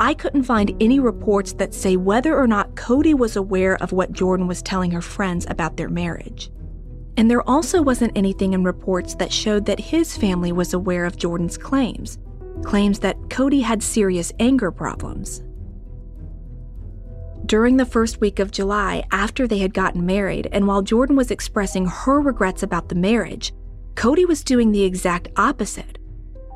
I 0.00 0.14
couldn't 0.14 0.42
find 0.42 0.74
any 0.80 0.98
reports 0.98 1.52
that 1.52 1.72
say 1.72 1.96
whether 1.96 2.36
or 2.36 2.48
not 2.48 2.74
Cody 2.74 3.14
was 3.14 3.36
aware 3.36 3.80
of 3.80 3.92
what 3.92 4.10
Jordan 4.10 4.48
was 4.48 4.60
telling 4.60 4.90
her 4.90 5.00
friends 5.00 5.46
about 5.48 5.76
their 5.76 5.88
marriage. 5.88 6.50
And 7.16 7.30
there 7.30 7.48
also 7.48 7.82
wasn't 7.82 8.18
anything 8.18 8.52
in 8.52 8.64
reports 8.64 9.14
that 9.14 9.32
showed 9.32 9.64
that 9.66 9.78
his 9.78 10.16
family 10.16 10.50
was 10.50 10.74
aware 10.74 11.04
of 11.04 11.16
Jordan's 11.16 11.56
claims, 11.56 12.18
claims 12.64 12.98
that 12.98 13.30
Cody 13.30 13.60
had 13.60 13.80
serious 13.80 14.32
anger 14.40 14.72
problems. 14.72 15.44
During 17.46 17.76
the 17.76 17.86
first 17.86 18.20
week 18.20 18.40
of 18.40 18.50
July, 18.50 19.04
after 19.12 19.46
they 19.46 19.58
had 19.58 19.72
gotten 19.72 20.04
married, 20.04 20.48
and 20.50 20.66
while 20.66 20.82
Jordan 20.82 21.14
was 21.14 21.30
expressing 21.30 21.86
her 21.86 22.20
regrets 22.20 22.64
about 22.64 22.88
the 22.88 22.96
marriage, 22.96 23.52
Cody 23.94 24.24
was 24.24 24.42
doing 24.42 24.72
the 24.72 24.82
exact 24.82 25.28
opposite. 25.36 25.98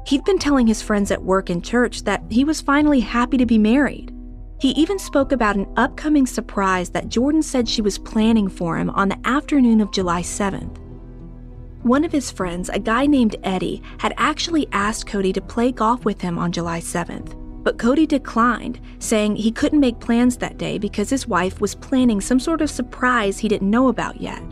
He'd 0.06 0.24
been 0.24 0.38
telling 0.38 0.66
his 0.66 0.82
friends 0.82 1.10
at 1.10 1.22
work 1.22 1.50
and 1.50 1.64
church 1.64 2.04
that 2.04 2.22
he 2.30 2.44
was 2.44 2.60
finally 2.60 3.00
happy 3.00 3.36
to 3.36 3.46
be 3.46 3.58
married. 3.58 4.12
He 4.58 4.70
even 4.70 4.98
spoke 4.98 5.32
about 5.32 5.56
an 5.56 5.72
upcoming 5.76 6.26
surprise 6.26 6.90
that 6.90 7.08
Jordan 7.08 7.42
said 7.42 7.68
she 7.68 7.82
was 7.82 7.98
planning 7.98 8.48
for 8.48 8.78
him 8.78 8.88
on 8.90 9.08
the 9.08 9.18
afternoon 9.24 9.80
of 9.80 9.92
July 9.92 10.22
7th. 10.22 10.78
One 11.82 12.04
of 12.04 12.12
his 12.12 12.30
friends, 12.30 12.68
a 12.70 12.78
guy 12.78 13.06
named 13.06 13.36
Eddie, 13.44 13.82
had 13.98 14.14
actually 14.16 14.66
asked 14.72 15.06
Cody 15.06 15.32
to 15.34 15.40
play 15.40 15.72
golf 15.72 16.04
with 16.04 16.20
him 16.20 16.38
on 16.38 16.52
July 16.52 16.80
7th, 16.80 17.34
but 17.62 17.78
Cody 17.78 18.06
declined, 18.06 18.80
saying 18.98 19.36
he 19.36 19.52
couldn't 19.52 19.80
make 19.80 20.00
plans 20.00 20.38
that 20.38 20.56
day 20.56 20.78
because 20.78 21.10
his 21.10 21.28
wife 21.28 21.60
was 21.60 21.74
planning 21.74 22.20
some 22.20 22.40
sort 22.40 22.62
of 22.62 22.70
surprise 22.70 23.38
he 23.38 23.48
didn't 23.48 23.70
know 23.70 23.88
about 23.88 24.20
yet. 24.20 24.42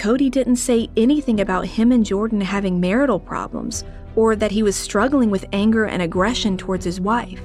Cody 0.00 0.30
didn't 0.30 0.56
say 0.56 0.88
anything 0.96 1.40
about 1.40 1.66
him 1.66 1.92
and 1.92 2.06
Jordan 2.06 2.40
having 2.40 2.80
marital 2.80 3.20
problems 3.20 3.84
or 4.16 4.34
that 4.34 4.50
he 4.50 4.62
was 4.62 4.74
struggling 4.74 5.28
with 5.28 5.44
anger 5.52 5.84
and 5.84 6.00
aggression 6.00 6.56
towards 6.56 6.86
his 6.86 6.98
wife. 6.98 7.42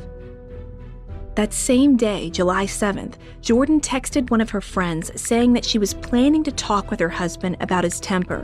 That 1.36 1.54
same 1.54 1.98
day, 1.98 2.30
July 2.30 2.66
7th, 2.66 3.16
Jordan 3.42 3.82
texted 3.82 4.32
one 4.32 4.40
of 4.40 4.52
her 4.52 4.62
friends 4.62 5.12
saying 5.22 5.52
that 5.52 5.66
she 5.66 5.78
was 5.78 5.96
planning 5.96 6.46
to 6.46 6.52
talk 6.54 6.90
with 6.90 7.02
her 7.02 7.10
husband 7.10 7.58
about 7.60 7.84
his 7.84 8.00
temper. 8.00 8.42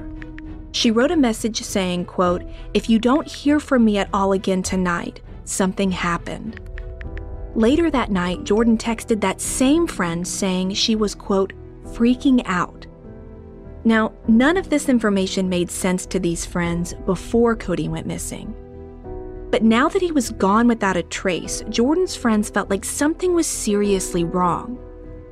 She 0.73 0.91
wrote 0.91 1.11
a 1.11 1.15
message 1.15 1.61
saying, 1.61 2.03
quote, 2.03 2.43
"If 2.73 2.89
you 2.89 2.99
don't 2.99 3.25
hear 3.25 3.61
from 3.61 3.85
me 3.85 3.97
at 3.97 4.09
all 4.13 4.33
again 4.33 4.61
tonight, 4.61 5.21
something 5.45 5.89
happened." 5.89 6.59
Later 7.55 7.89
that 7.89 8.11
night, 8.11 8.43
Jordan 8.43 8.77
texted 8.77 9.21
that 9.21 9.39
same 9.39 9.87
friend 9.87 10.27
saying 10.27 10.73
she 10.73 10.97
was, 10.97 11.15
quote, 11.15 11.53
freaking 11.93 12.41
out. 12.43 12.87
Now, 13.83 14.13
none 14.27 14.57
of 14.57 14.69
this 14.69 14.89
information 14.89 15.49
made 15.49 15.71
sense 15.71 16.05
to 16.07 16.19
these 16.19 16.45
friends 16.45 16.93
before 17.05 17.55
Cody 17.55 17.87
went 17.87 18.05
missing. 18.05 18.53
But 19.49 19.63
now 19.63 19.89
that 19.89 20.01
he 20.01 20.11
was 20.11 20.29
gone 20.31 20.67
without 20.67 20.97
a 20.97 21.03
trace, 21.03 21.63
Jordan's 21.69 22.15
friends 22.15 22.49
felt 22.49 22.69
like 22.69 22.85
something 22.85 23.33
was 23.33 23.47
seriously 23.47 24.23
wrong. 24.23 24.77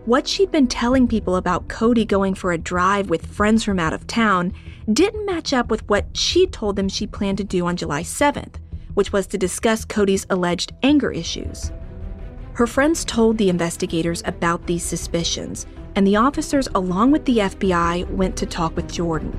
What 0.05 0.27
she'd 0.27 0.51
been 0.51 0.67
telling 0.67 1.07
people 1.07 1.35
about 1.35 1.67
Cody 1.67 2.03
going 2.05 2.33
for 2.33 2.51
a 2.51 2.57
drive 2.57 3.09
with 3.09 3.25
friends 3.27 3.63
from 3.63 3.79
out 3.79 3.93
of 3.93 4.07
town 4.07 4.51
didn't 4.91 5.25
match 5.25 5.53
up 5.53 5.69
with 5.69 5.87
what 5.87 6.05
she'd 6.17 6.51
told 6.51 6.75
them 6.75 6.89
she 6.89 7.05
planned 7.05 7.37
to 7.37 7.43
do 7.43 7.67
on 7.67 7.77
July 7.77 8.01
7th, 8.01 8.55
which 8.95 9.13
was 9.13 9.27
to 9.27 9.37
discuss 9.37 9.85
Cody's 9.85 10.25
alleged 10.31 10.73
anger 10.81 11.11
issues. 11.11 11.71
Her 12.53 12.65
friends 12.65 13.05
told 13.05 13.37
the 13.37 13.49
investigators 13.49 14.23
about 14.25 14.65
these 14.65 14.83
suspicions, 14.83 15.67
and 15.99 16.07
the 16.07 16.15
officers, 16.15 16.69
along 16.75 17.11
with 17.11 17.25
the 17.25 17.39
FBI, 17.39 18.09
went 18.11 18.37
to 18.37 18.45
talk 18.45 18.73
with 18.77 18.89
Jordan. 18.89 19.33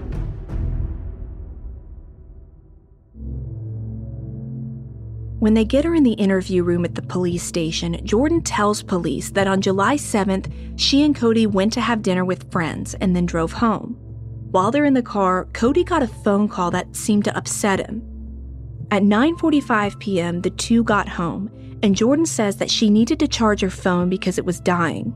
When 5.38 5.54
they 5.54 5.64
get 5.64 5.86
her 5.86 5.94
in 5.94 6.02
the 6.02 6.12
interview 6.12 6.62
room 6.62 6.84
at 6.84 6.96
the 6.96 7.00
police 7.00 7.42
station, 7.42 7.98
Jordan 8.04 8.42
tells 8.42 8.82
police 8.82 9.30
that 9.30 9.46
on 9.46 9.62
July 9.62 9.96
7th, 9.96 10.52
she 10.78 11.02
and 11.02 11.16
Cody 11.16 11.46
went 11.46 11.72
to 11.72 11.80
have 11.80 12.02
dinner 12.02 12.26
with 12.26 12.52
friends 12.52 12.94
and 13.00 13.16
then 13.16 13.24
drove 13.24 13.52
home. 13.52 13.96
While 14.50 14.70
they're 14.70 14.84
in 14.84 14.92
the 14.92 15.02
car, 15.02 15.46
Cody 15.54 15.82
got 15.82 16.02
a 16.02 16.08
phone 16.08 16.46
call 16.46 16.70
that 16.72 16.94
seemed 16.94 17.24
to 17.24 17.34
upset 17.38 17.78
him. 17.78 18.02
At 18.90 19.02
9:45 19.02 19.98
p.m., 19.98 20.42
the 20.42 20.50
two 20.50 20.84
got 20.84 21.08
home, 21.08 21.50
and 21.82 21.96
Jordan 21.96 22.26
says 22.26 22.56
that 22.56 22.70
she 22.70 22.90
needed 22.90 23.18
to 23.20 23.28
charge 23.28 23.62
her 23.62 23.70
phone 23.70 24.10
because 24.10 24.36
it 24.36 24.44
was 24.44 24.60
dying. 24.60 25.14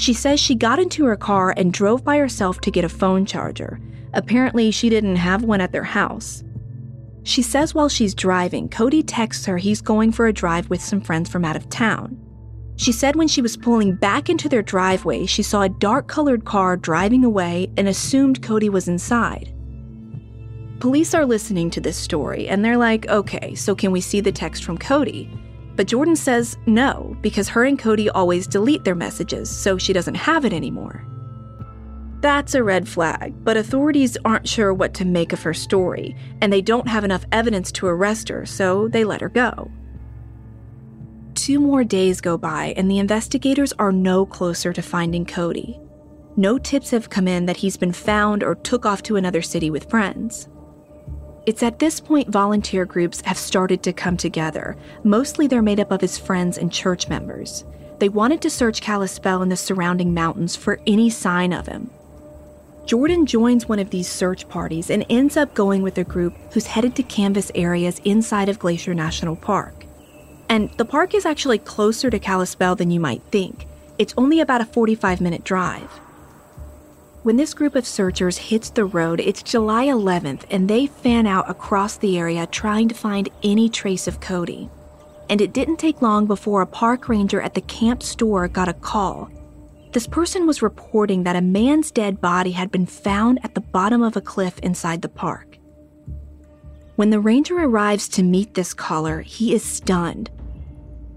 She 0.00 0.14
says 0.14 0.40
she 0.40 0.54
got 0.54 0.78
into 0.78 1.04
her 1.04 1.16
car 1.16 1.52
and 1.58 1.74
drove 1.74 2.02
by 2.02 2.16
herself 2.16 2.58
to 2.62 2.70
get 2.70 2.86
a 2.86 2.88
phone 2.88 3.26
charger. 3.26 3.78
Apparently, 4.14 4.70
she 4.70 4.88
didn't 4.88 5.16
have 5.16 5.44
one 5.44 5.60
at 5.60 5.72
their 5.72 5.84
house. 5.84 6.42
She 7.22 7.42
says 7.42 7.74
while 7.74 7.90
she's 7.90 8.14
driving, 8.14 8.70
Cody 8.70 9.02
texts 9.02 9.44
her 9.44 9.58
he's 9.58 9.82
going 9.82 10.10
for 10.10 10.26
a 10.26 10.32
drive 10.32 10.70
with 10.70 10.80
some 10.80 11.02
friends 11.02 11.28
from 11.28 11.44
out 11.44 11.54
of 11.54 11.68
town. 11.68 12.18
She 12.76 12.92
said 12.92 13.14
when 13.14 13.28
she 13.28 13.42
was 13.42 13.58
pulling 13.58 13.94
back 13.94 14.30
into 14.30 14.48
their 14.48 14.62
driveway, 14.62 15.26
she 15.26 15.42
saw 15.42 15.60
a 15.60 15.68
dark 15.68 16.08
colored 16.08 16.46
car 16.46 16.78
driving 16.78 17.22
away 17.22 17.70
and 17.76 17.86
assumed 17.86 18.42
Cody 18.42 18.70
was 18.70 18.88
inside. 18.88 19.52
Police 20.80 21.12
are 21.12 21.26
listening 21.26 21.68
to 21.72 21.80
this 21.82 21.98
story 21.98 22.48
and 22.48 22.64
they're 22.64 22.78
like, 22.78 23.06
okay, 23.10 23.54
so 23.54 23.74
can 23.74 23.92
we 23.92 24.00
see 24.00 24.22
the 24.22 24.32
text 24.32 24.64
from 24.64 24.78
Cody? 24.78 25.30
But 25.80 25.86
Jordan 25.86 26.14
says 26.14 26.58
no, 26.66 27.16
because 27.22 27.48
her 27.48 27.64
and 27.64 27.78
Cody 27.78 28.10
always 28.10 28.46
delete 28.46 28.84
their 28.84 28.94
messages, 28.94 29.48
so 29.48 29.78
she 29.78 29.94
doesn't 29.94 30.14
have 30.14 30.44
it 30.44 30.52
anymore. 30.52 31.06
That's 32.20 32.54
a 32.54 32.62
red 32.62 32.86
flag, 32.86 33.32
but 33.42 33.56
authorities 33.56 34.18
aren't 34.22 34.46
sure 34.46 34.74
what 34.74 34.92
to 34.92 35.06
make 35.06 35.32
of 35.32 35.40
her 35.40 35.54
story, 35.54 36.14
and 36.42 36.52
they 36.52 36.60
don't 36.60 36.86
have 36.86 37.02
enough 37.02 37.24
evidence 37.32 37.72
to 37.72 37.86
arrest 37.86 38.28
her, 38.28 38.44
so 38.44 38.88
they 38.88 39.04
let 39.04 39.22
her 39.22 39.30
go. 39.30 39.70
Two 41.34 41.58
more 41.58 41.82
days 41.82 42.20
go 42.20 42.36
by, 42.36 42.74
and 42.76 42.90
the 42.90 42.98
investigators 42.98 43.72
are 43.78 43.90
no 43.90 44.26
closer 44.26 44.74
to 44.74 44.82
finding 44.82 45.24
Cody. 45.24 45.80
No 46.36 46.58
tips 46.58 46.90
have 46.90 47.08
come 47.08 47.26
in 47.26 47.46
that 47.46 47.56
he's 47.56 47.78
been 47.78 47.92
found 47.92 48.44
or 48.44 48.54
took 48.54 48.84
off 48.84 49.02
to 49.04 49.16
another 49.16 49.40
city 49.40 49.70
with 49.70 49.88
friends. 49.88 50.46
It's 51.46 51.62
at 51.62 51.78
this 51.78 52.00
point 52.00 52.28
volunteer 52.28 52.84
groups 52.84 53.22
have 53.22 53.38
started 53.38 53.82
to 53.84 53.92
come 53.92 54.16
together. 54.16 54.76
Mostly 55.04 55.46
they're 55.46 55.62
made 55.62 55.80
up 55.80 55.90
of 55.90 56.00
his 56.00 56.18
friends 56.18 56.58
and 56.58 56.70
church 56.70 57.08
members. 57.08 57.64
They 57.98 58.08
wanted 58.08 58.42
to 58.42 58.50
search 58.50 58.82
Kalispell 58.82 59.42
and 59.42 59.50
the 59.50 59.56
surrounding 59.56 60.12
mountains 60.12 60.56
for 60.56 60.80
any 60.86 61.10
sign 61.10 61.52
of 61.52 61.66
him. 61.66 61.90
Jordan 62.86 63.24
joins 63.24 63.68
one 63.68 63.78
of 63.78 63.90
these 63.90 64.08
search 64.08 64.48
parties 64.48 64.90
and 64.90 65.06
ends 65.08 65.36
up 65.36 65.54
going 65.54 65.82
with 65.82 65.96
a 65.98 66.04
group 66.04 66.34
who's 66.52 66.66
headed 66.66 66.96
to 66.96 67.02
canvas 67.02 67.52
areas 67.54 68.00
inside 68.04 68.48
of 68.48 68.58
Glacier 68.58 68.94
National 68.94 69.36
Park. 69.36 69.86
And 70.48 70.70
the 70.72 70.84
park 70.84 71.14
is 71.14 71.24
actually 71.24 71.58
closer 71.58 72.10
to 72.10 72.18
Kalispell 72.18 72.74
than 72.74 72.90
you 72.90 72.98
might 72.98 73.22
think. 73.30 73.66
It's 73.98 74.14
only 74.16 74.40
about 74.40 74.60
a 74.60 74.66
45 74.66 75.20
minute 75.20 75.44
drive. 75.44 76.00
When 77.22 77.36
this 77.36 77.52
group 77.52 77.74
of 77.74 77.86
searchers 77.86 78.38
hits 78.38 78.70
the 78.70 78.86
road, 78.86 79.20
it's 79.20 79.42
July 79.42 79.88
11th, 79.88 80.44
and 80.50 80.66
they 80.66 80.86
fan 80.86 81.26
out 81.26 81.50
across 81.50 81.98
the 81.98 82.18
area 82.18 82.46
trying 82.46 82.88
to 82.88 82.94
find 82.94 83.28
any 83.42 83.68
trace 83.68 84.08
of 84.08 84.20
Cody. 84.20 84.70
And 85.28 85.42
it 85.42 85.52
didn't 85.52 85.76
take 85.76 86.00
long 86.00 86.24
before 86.24 86.62
a 86.62 86.66
park 86.66 87.10
ranger 87.10 87.42
at 87.42 87.52
the 87.52 87.60
camp 87.60 88.02
store 88.02 88.48
got 88.48 88.70
a 88.70 88.72
call. 88.72 89.30
This 89.92 90.06
person 90.06 90.46
was 90.46 90.62
reporting 90.62 91.24
that 91.24 91.36
a 91.36 91.42
man's 91.42 91.90
dead 91.90 92.22
body 92.22 92.52
had 92.52 92.70
been 92.70 92.86
found 92.86 93.38
at 93.42 93.54
the 93.54 93.60
bottom 93.60 94.00
of 94.02 94.16
a 94.16 94.22
cliff 94.22 94.58
inside 94.60 95.02
the 95.02 95.08
park. 95.10 95.58
When 96.96 97.10
the 97.10 97.20
ranger 97.20 97.58
arrives 97.58 98.08
to 98.10 98.22
meet 98.22 98.54
this 98.54 98.72
caller, 98.72 99.20
he 99.20 99.52
is 99.52 99.62
stunned. 99.62 100.30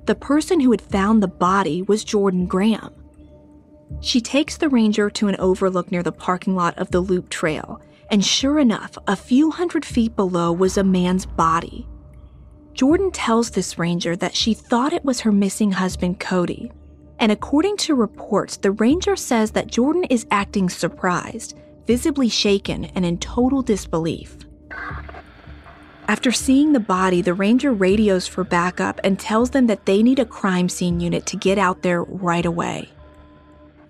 The 0.06 0.16
person 0.16 0.60
who 0.60 0.72
had 0.72 0.82
found 0.82 1.24
the 1.24 1.30
body 1.30 1.82
was 1.82 2.04
Jordan 2.04 2.46
Graham. 2.46 2.94
She 4.02 4.22
takes 4.22 4.58
the 4.58 4.70
ranger 4.70 5.10
to 5.12 5.28
an 5.28 5.36
overlook 5.40 5.92
near 5.92 6.04
the 6.04 6.12
parking 6.12 6.56
lot 6.56 6.78
of 6.78 6.92
the 6.92 7.00
Loop 7.00 7.30
Trail, 7.30 7.82
and 8.10 8.24
sure 8.24 8.60
enough, 8.60 8.98
a 9.08 9.16
few 9.16 9.52
hundred 9.52 9.86
feet 9.86 10.16
below 10.16 10.52
was 10.52 10.78
a 10.78 10.84
man's 10.84 11.26
body. 11.26 11.88
Jordan 12.74 13.12
tells 13.12 13.52
this 13.52 13.78
ranger 13.78 14.16
that 14.16 14.36
she 14.36 14.54
thought 14.54 14.94
it 14.94 15.06
was 15.06 15.22
her 15.22 15.32
missing 15.32 15.72
husband, 15.72 16.20
Cody. 16.20 16.72
And 17.20 17.32
according 17.32 17.78
to 17.78 17.96
reports, 17.96 18.58
the 18.58 18.72
ranger 18.72 19.16
says 19.16 19.52
that 19.52 19.68
Jordan 19.68 20.04
is 20.06 20.26
acting 20.32 20.70
surprised, 20.70 21.56
visibly 21.86 22.30
shaken, 22.30 22.86
and 22.86 23.06
in 23.06 23.18
total 23.18 23.62
disbelief. 23.62 24.38
After 26.08 26.32
seeing 26.32 26.74
the 26.74 26.80
body, 26.80 27.22
the 27.22 27.34
ranger 27.34 27.72
radios 27.72 28.28
for 28.28 28.44
backup 28.44 29.00
and 29.04 29.20
tells 29.20 29.52
them 29.52 29.68
that 29.68 29.86
they 29.86 30.04
need 30.04 30.20
a 30.20 30.26
crime 30.26 30.68
scene 30.68 31.00
unit 31.00 31.26
to 31.28 31.38
get 31.38 31.58
out 31.58 31.82
there 31.82 32.04
right 32.04 32.46
away. 32.46 32.90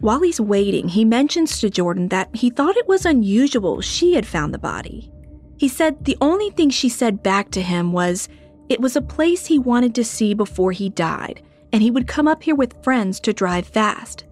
While 0.03 0.19
he's 0.19 0.41
waiting, 0.41 0.89
he 0.89 1.05
mentions 1.05 1.61
to 1.61 1.69
Jordan 1.69 2.09
that 2.09 2.27
he 2.35 2.49
thought 2.49 2.75
it 2.75 2.89
was 2.89 3.05
unusual 3.05 3.79
she 3.79 4.15
had 4.15 4.27
found 4.27 4.53
the 4.53 4.59
body. 4.59 5.09
He 5.55 5.69
said 5.69 6.03
the 6.03 6.17
only 6.19 6.49
thing 6.49 6.71
she 6.71 6.89
said 6.89 7.23
back 7.23 7.51
to 7.51 7.61
him 7.61 7.93
was 7.93 8.27
it 8.67 8.81
was 8.81 8.97
a 8.97 9.01
place 9.01 9.45
he 9.45 9.57
wanted 9.57 9.95
to 9.95 10.03
see 10.03 10.33
before 10.33 10.73
he 10.73 10.89
died, 10.89 11.41
and 11.71 11.81
he 11.81 11.89
would 11.89 12.05
come 12.05 12.27
up 12.27 12.43
here 12.43 12.53
with 12.53 12.83
friends 12.83 13.21
to 13.21 13.31
drive 13.31 13.65
fast. 13.65 14.25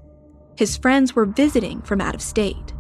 His 0.58 0.75
friends 0.75 1.16
were 1.16 1.25
visiting 1.25 1.82
from 1.84 2.01
out 2.01 2.16
of 2.16 2.22
state. 2.22 2.74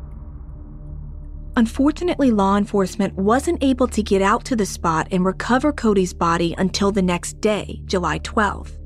Unfortunately, 1.55 2.29
law 2.29 2.57
enforcement 2.57 3.13
wasn't 3.13 3.63
able 3.63 3.87
to 3.87 4.03
get 4.03 4.21
out 4.21 4.43
to 4.43 4.57
the 4.57 4.65
spot 4.65 5.07
and 5.11 5.23
recover 5.23 5.71
Cody's 5.71 6.13
body 6.13 6.53
until 6.57 6.91
the 6.91 7.01
next 7.01 7.39
day, 7.39 7.81
July 7.85 8.19
12th. 8.19 8.80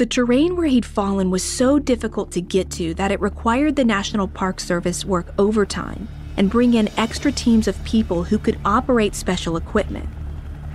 The 0.00 0.06
terrain 0.06 0.56
where 0.56 0.66
he'd 0.66 0.86
fallen 0.86 1.30
was 1.30 1.42
so 1.42 1.78
difficult 1.78 2.32
to 2.32 2.40
get 2.40 2.70
to 2.70 2.94
that 2.94 3.12
it 3.12 3.20
required 3.20 3.76
the 3.76 3.84
National 3.84 4.26
Park 4.26 4.58
Service 4.58 5.04
work 5.04 5.34
overtime 5.38 6.08
and 6.38 6.48
bring 6.48 6.72
in 6.72 6.88
extra 6.98 7.30
teams 7.30 7.68
of 7.68 7.84
people 7.84 8.24
who 8.24 8.38
could 8.38 8.58
operate 8.64 9.14
special 9.14 9.58
equipment. 9.58 10.08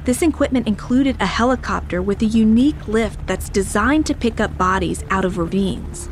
This 0.04 0.22
equipment 0.22 0.68
included 0.68 1.20
a 1.20 1.26
helicopter 1.26 2.04
with 2.04 2.22
a 2.22 2.26
unique 2.26 2.88
lift 2.88 3.26
that's 3.26 3.50
designed 3.50 4.06
to 4.06 4.14
pick 4.14 4.40
up 4.40 4.60
bodies 4.60 5.04
out 5.10 5.26
of 5.26 5.40
ravines. 5.40 6.08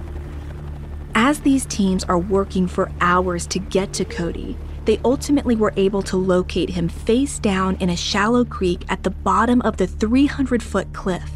As 1.14 1.42
these 1.42 1.68
teams 1.68 2.04
are 2.06 2.18
working 2.18 2.68
for 2.68 2.92
hours 3.00 3.46
to 3.46 3.60
get 3.60 3.94
to 3.94 4.06
Cody, 4.06 4.58
they 4.86 5.00
ultimately 5.06 5.56
were 5.56 5.76
able 5.78 6.02
to 6.02 6.18
locate 6.18 6.72
him 6.72 6.90
face 6.90 7.38
down 7.38 7.76
in 7.76 7.92
a 7.92 7.96
shallow 7.96 8.44
creek 8.44 8.84
at 8.90 9.04
the 9.04 9.12
bottom 9.12 9.62
of 9.62 9.78
the 9.78 9.86
300 9.86 10.64
foot 10.64 10.92
cliff. 10.94 11.30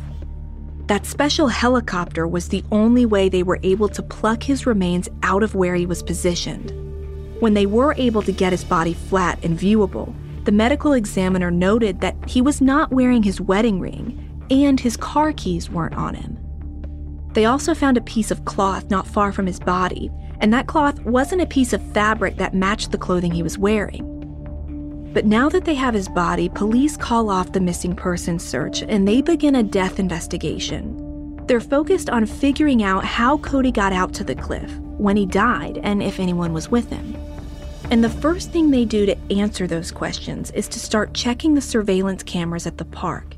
That 0.87 1.05
special 1.05 1.49
helicopter 1.49 2.25
was 2.25 2.47
the 2.47 2.63
only 2.71 3.05
way 3.05 3.27
they 3.27 3.43
were 3.43 3.59
able 3.61 3.89
to 3.89 4.01
pluck 4.01 4.43
his 4.43 4.65
remains 4.65 5.09
out 5.21 5.43
of 5.43 5.53
where 5.53 5.75
he 5.75 5.85
was 5.85 6.01
positioned. 6.01 6.71
When 7.41 7.53
they 7.53 7.65
were 7.65 7.93
able 7.97 8.21
to 8.21 8.31
get 8.31 8.53
his 8.53 8.63
body 8.63 8.93
flat 8.93 9.43
and 9.43 9.59
viewable, 9.59 10.15
the 10.45 10.53
medical 10.53 10.93
examiner 10.93 11.51
noted 11.51 11.99
that 11.99 12.15
he 12.25 12.41
was 12.41 12.61
not 12.61 12.89
wearing 12.89 13.21
his 13.21 13.41
wedding 13.41 13.81
ring 13.81 14.45
and 14.49 14.79
his 14.79 14.95
car 14.95 15.33
keys 15.33 15.69
weren't 15.69 15.95
on 15.95 16.15
him. 16.15 16.37
They 17.33 17.43
also 17.43 17.75
found 17.75 17.97
a 17.97 18.01
piece 18.01 18.31
of 18.31 18.45
cloth 18.45 18.89
not 18.89 19.05
far 19.05 19.33
from 19.33 19.45
his 19.45 19.59
body, 19.59 20.09
and 20.39 20.53
that 20.53 20.67
cloth 20.67 21.03
wasn't 21.03 21.41
a 21.41 21.47
piece 21.47 21.73
of 21.73 21.93
fabric 21.93 22.37
that 22.37 22.55
matched 22.55 22.93
the 22.93 22.97
clothing 22.97 23.33
he 23.33 23.43
was 23.43 23.57
wearing. 23.57 24.16
But 25.17 25.25
now 25.25 25.49
that 25.49 25.65
they 25.65 25.73
have 25.73 25.95
his 25.95 26.07
body, 26.07 26.47
police 26.47 26.95
call 26.95 27.31
off 27.31 27.51
the 27.51 27.59
missing 27.59 27.95
persons 27.95 28.45
search 28.45 28.83
and 28.83 29.07
they 29.07 29.23
begin 29.23 29.55
a 29.55 29.63
death 29.63 29.97
investigation. 29.97 31.43
They're 31.47 31.59
focused 31.59 32.11
on 32.11 32.27
figuring 32.27 32.83
out 32.83 33.03
how 33.03 33.39
Cody 33.39 33.71
got 33.71 33.93
out 33.93 34.13
to 34.13 34.23
the 34.23 34.35
cliff, 34.35 34.71
when 34.77 35.17
he 35.17 35.25
died, 35.25 35.79
and 35.81 36.03
if 36.03 36.19
anyone 36.19 36.53
was 36.53 36.69
with 36.69 36.91
him. 36.91 37.15
And 37.89 38.03
the 38.03 38.11
first 38.11 38.51
thing 38.51 38.69
they 38.69 38.85
do 38.85 39.07
to 39.07 39.17
answer 39.31 39.65
those 39.65 39.91
questions 39.91 40.51
is 40.51 40.67
to 40.67 40.79
start 40.79 41.15
checking 41.15 41.55
the 41.55 41.61
surveillance 41.61 42.21
cameras 42.21 42.67
at 42.67 42.77
the 42.77 42.85
park. 42.85 43.37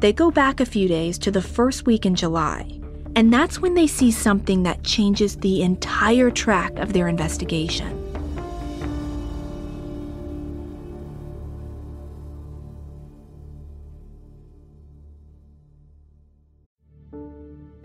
They 0.00 0.12
go 0.12 0.30
back 0.30 0.60
a 0.60 0.66
few 0.66 0.86
days 0.86 1.16
to 1.20 1.30
the 1.30 1.40
first 1.40 1.86
week 1.86 2.04
in 2.04 2.14
July, 2.14 2.78
and 3.14 3.32
that's 3.32 3.58
when 3.58 3.72
they 3.72 3.86
see 3.86 4.10
something 4.10 4.64
that 4.64 4.84
changes 4.84 5.36
the 5.36 5.62
entire 5.62 6.30
track 6.30 6.78
of 6.78 6.92
their 6.92 7.08
investigation. 7.08 8.05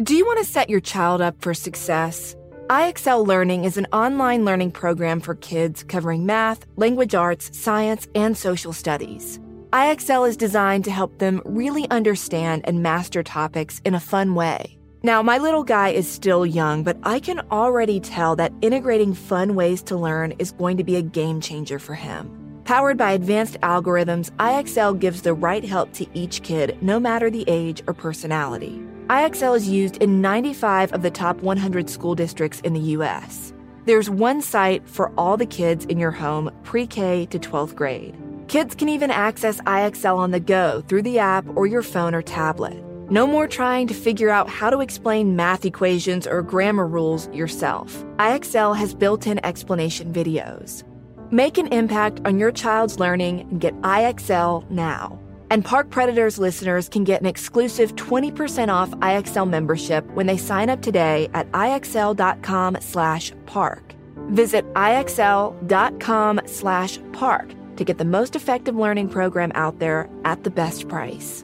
Do 0.02 0.16
you 0.16 0.26
want 0.26 0.40
to 0.40 0.46
set 0.46 0.68
your 0.68 0.80
child 0.80 1.22
up 1.22 1.40
for 1.42 1.54
success? 1.54 2.36
IXL 2.70 3.28
Learning 3.28 3.66
is 3.66 3.78
an 3.78 3.86
online 3.94 4.46
learning 4.46 4.72
program 4.72 5.20
for 5.20 5.36
kids 5.36 5.84
covering 5.84 6.26
math, 6.26 6.66
language 6.76 7.14
arts, 7.14 7.56
science, 7.56 8.08
and 8.16 8.36
social 8.36 8.74
studies. 8.74 9.40
IXL 9.74 10.28
is 10.28 10.38
designed 10.38 10.86
to 10.86 10.92
help 10.92 11.20
them 11.20 11.40
really 11.46 11.88
understand 11.92 12.64
and 12.66 12.82
master 12.82 13.22
topics 13.22 13.80
in 13.86 13.94
a 13.94 14.00
fun 14.00 14.34
way. 14.34 14.76
Now, 15.04 15.22
my 15.22 15.38
little 15.38 15.64
guy 15.64 15.90
is 15.90 16.10
still 16.10 16.48
young, 16.48 16.84
but 16.84 16.98
I 17.04 17.20
can 17.20 17.42
already 17.52 18.00
tell 18.00 18.36
that 18.38 18.54
integrating 18.62 19.14
fun 19.14 19.54
ways 19.54 19.84
to 19.84 19.98
learn 19.98 20.32
is 20.40 20.52
going 20.54 20.78
to 20.78 20.84
be 20.84 20.96
a 20.96 21.04
game 21.04 21.42
changer 21.42 21.78
for 21.78 21.94
him. 21.94 22.62
Powered 22.66 22.98
by 22.98 23.12
advanced 23.12 23.60
algorithms, 23.62 24.32
IXL 24.38 25.00
gives 25.00 25.22
the 25.22 25.36
right 25.36 25.64
help 25.64 25.94
to 25.94 26.08
each 26.16 26.42
kid, 26.42 26.76
no 26.82 27.00
matter 27.00 27.30
the 27.30 27.46
age 27.48 27.84
or 27.86 27.94
personality. 27.94 28.82
IXL 29.12 29.58
is 29.58 29.68
used 29.68 29.98
in 29.98 30.22
95 30.22 30.94
of 30.94 31.02
the 31.02 31.12
top 31.12 31.42
100 31.42 31.90
school 31.90 32.16
districts 32.16 32.62
in 32.62 32.72
the 32.72 32.80
U.S. 32.96 33.52
There's 33.84 34.10
one 34.10 34.42
site 34.42 34.88
for 34.88 35.12
all 35.18 35.36
the 35.36 35.46
kids 35.46 35.84
in 35.84 36.00
your 36.00 36.12
home, 36.12 36.50
pre 36.64 36.88
K 36.88 37.26
to 37.26 37.38
12th 37.38 37.76
grade. 37.76 38.16
Kids 38.48 38.74
can 38.74 38.88
even 38.88 39.12
access 39.12 39.60
IXL 39.64 40.16
on 40.16 40.32
the 40.32 40.40
go 40.40 40.82
through 40.88 41.02
the 41.02 41.20
app 41.20 41.46
or 41.58 41.68
your 41.68 41.82
phone 41.82 42.16
or 42.16 42.22
tablet. 42.22 42.82
No 43.12 43.28
more 43.28 43.50
trying 43.50 43.86
to 43.88 43.94
figure 43.94 44.30
out 44.30 44.48
how 44.48 44.70
to 44.70 44.80
explain 44.80 45.36
math 45.36 45.66
equations 45.66 46.26
or 46.26 46.42
grammar 46.42 46.88
rules 46.88 47.28
yourself. 47.34 48.06
IXL 48.16 48.78
has 48.78 48.94
built 48.94 49.28
in 49.28 49.46
explanation 49.46 50.14
videos. 50.14 50.86
Make 51.32 51.58
an 51.58 51.68
impact 51.68 52.22
on 52.24 52.40
your 52.40 52.54
child's 52.54 52.98
learning 52.98 53.42
and 53.42 53.60
get 53.60 53.74
IXL 53.82 54.70
now. 54.70 55.21
And 55.52 55.66
Park 55.66 55.90
Predators 55.90 56.40
listeners 56.40 56.88
can 56.88 57.04
get 57.04 57.20
an 57.20 57.28
exclusive 57.28 57.94
20% 57.98 58.70
off 58.70 58.90
IXL 58.92 59.50
membership 59.50 60.06
when 60.14 60.26
they 60.26 60.38
sign 60.38 60.70
up 60.70 60.82
today 60.82 61.28
at 61.34 61.52
IXL.com 61.52 62.78
slash 62.80 63.34
park. 63.48 63.94
Visit 64.30 64.66
IXL.com 64.76 66.40
slash 66.46 67.00
park 67.12 67.54
to 67.76 67.84
get 67.84 67.98
the 67.98 68.06
most 68.06 68.38
effective 68.38 68.78
learning 68.78 69.10
program 69.10 69.52
out 69.54 69.80
there 69.80 70.10
at 70.24 70.46
the 70.46 70.50
best 70.50 70.88
price. 70.88 71.44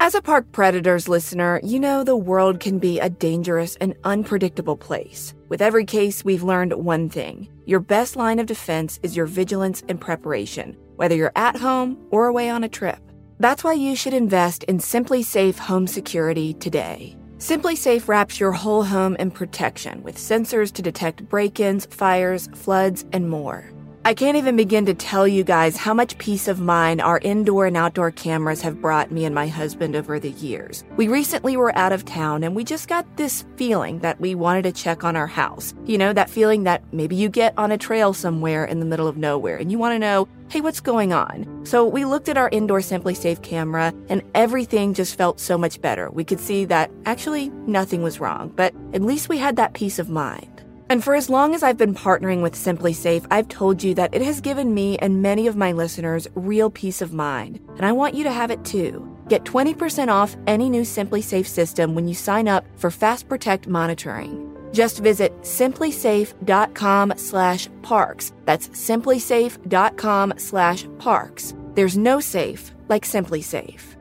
As 0.00 0.16
a 0.16 0.22
Park 0.22 0.50
Predators 0.50 1.08
listener, 1.08 1.60
you 1.62 1.78
know 1.78 2.02
the 2.02 2.16
world 2.16 2.58
can 2.58 2.80
be 2.80 2.98
a 2.98 3.08
dangerous 3.08 3.76
and 3.76 3.94
unpredictable 4.02 4.76
place. 4.76 5.32
With 5.48 5.62
every 5.62 5.84
case, 5.84 6.24
we've 6.24 6.42
learned 6.42 6.72
one 6.72 7.08
thing 7.08 7.48
your 7.66 7.80
best 7.80 8.14
line 8.14 8.38
of 8.38 8.46
defense 8.46 9.00
is 9.02 9.16
your 9.16 9.26
vigilance 9.26 9.82
and 9.88 10.00
preparation, 10.00 10.76
whether 10.94 11.16
you're 11.16 11.32
at 11.34 11.56
home 11.56 11.98
or 12.10 12.26
away 12.26 12.48
on 12.48 12.62
a 12.62 12.68
trip. 12.68 13.00
That's 13.40 13.64
why 13.64 13.72
you 13.72 13.96
should 13.96 14.14
invest 14.14 14.62
in 14.64 14.78
SimpliSafe 14.78 15.58
Home 15.58 15.88
Security 15.88 16.54
today. 16.54 17.16
SimpliSafe 17.38 18.08
wraps 18.08 18.38
your 18.38 18.52
whole 18.52 18.84
home 18.84 19.16
in 19.16 19.32
protection 19.32 20.02
with 20.04 20.16
sensors 20.16 20.72
to 20.72 20.80
detect 20.80 21.28
break 21.28 21.58
ins, 21.58 21.86
fires, 21.86 22.48
floods, 22.54 23.04
and 23.12 23.28
more. 23.28 23.68
I 24.06 24.14
can't 24.14 24.36
even 24.36 24.54
begin 24.54 24.86
to 24.86 24.94
tell 24.94 25.26
you 25.26 25.42
guys 25.42 25.76
how 25.76 25.92
much 25.92 26.16
peace 26.18 26.46
of 26.46 26.60
mind 26.60 27.00
our 27.00 27.18
indoor 27.18 27.66
and 27.66 27.76
outdoor 27.76 28.12
cameras 28.12 28.62
have 28.62 28.80
brought 28.80 29.10
me 29.10 29.24
and 29.24 29.34
my 29.34 29.48
husband 29.48 29.96
over 29.96 30.20
the 30.20 30.30
years. 30.30 30.84
We 30.96 31.08
recently 31.08 31.56
were 31.56 31.76
out 31.76 31.90
of 31.90 32.04
town 32.04 32.44
and 32.44 32.54
we 32.54 32.62
just 32.62 32.86
got 32.86 33.04
this 33.16 33.44
feeling 33.56 33.98
that 34.02 34.20
we 34.20 34.36
wanted 34.36 34.62
to 34.62 34.70
check 34.70 35.02
on 35.02 35.16
our 35.16 35.26
house. 35.26 35.74
You 35.86 35.98
know, 35.98 36.12
that 36.12 36.30
feeling 36.30 36.62
that 36.62 36.84
maybe 36.92 37.16
you 37.16 37.28
get 37.28 37.52
on 37.58 37.72
a 37.72 37.78
trail 37.78 38.12
somewhere 38.12 38.64
in 38.64 38.78
the 38.78 38.86
middle 38.86 39.08
of 39.08 39.16
nowhere 39.16 39.56
and 39.56 39.72
you 39.72 39.78
want 39.78 39.96
to 39.96 39.98
know, 39.98 40.28
hey, 40.50 40.60
what's 40.60 40.78
going 40.78 41.12
on? 41.12 41.66
So 41.66 41.84
we 41.84 42.04
looked 42.04 42.28
at 42.28 42.38
our 42.38 42.48
indoor 42.50 42.78
SimpliSafe 42.78 43.42
camera 43.42 43.92
and 44.08 44.22
everything 44.36 44.94
just 44.94 45.18
felt 45.18 45.40
so 45.40 45.58
much 45.58 45.80
better. 45.80 46.12
We 46.12 46.22
could 46.22 46.38
see 46.38 46.64
that 46.66 46.92
actually 47.06 47.48
nothing 47.66 48.04
was 48.04 48.20
wrong, 48.20 48.52
but 48.54 48.72
at 48.92 49.02
least 49.02 49.28
we 49.28 49.38
had 49.38 49.56
that 49.56 49.74
peace 49.74 49.98
of 49.98 50.08
mind. 50.08 50.55
And 50.88 51.02
for 51.02 51.14
as 51.14 51.28
long 51.28 51.54
as 51.54 51.62
I've 51.62 51.76
been 51.76 51.94
partnering 51.94 52.42
with 52.42 52.54
SimpliSafe, 52.54 53.26
I've 53.30 53.48
told 53.48 53.82
you 53.82 53.94
that 53.94 54.14
it 54.14 54.22
has 54.22 54.40
given 54.40 54.72
me 54.72 54.96
and 54.98 55.20
many 55.22 55.46
of 55.46 55.56
my 55.56 55.72
listeners 55.72 56.28
real 56.34 56.70
peace 56.70 57.02
of 57.02 57.12
mind. 57.12 57.60
And 57.76 57.84
I 57.84 57.92
want 57.92 58.14
you 58.14 58.22
to 58.24 58.32
have 58.32 58.50
it 58.50 58.64
too. 58.64 59.16
Get 59.28 59.44
20% 59.44 60.08
off 60.08 60.36
any 60.46 60.70
new 60.70 60.82
SimpliSafe 60.82 61.46
system 61.46 61.94
when 61.94 62.06
you 62.06 62.14
sign 62.14 62.46
up 62.46 62.64
for 62.76 62.90
Fast 62.90 63.28
Protect 63.28 63.66
monitoring. 63.66 64.52
Just 64.72 65.00
visit 65.00 65.32
simplisafe.com 65.40 67.14
slash 67.16 67.68
parks. 67.82 68.32
That's 68.44 68.68
simplisafe.com 68.68 70.34
slash 70.36 70.86
parks. 70.98 71.54
There's 71.74 71.96
no 71.96 72.20
safe 72.20 72.72
like 72.88 73.04
SimpliSafe. 73.04 73.95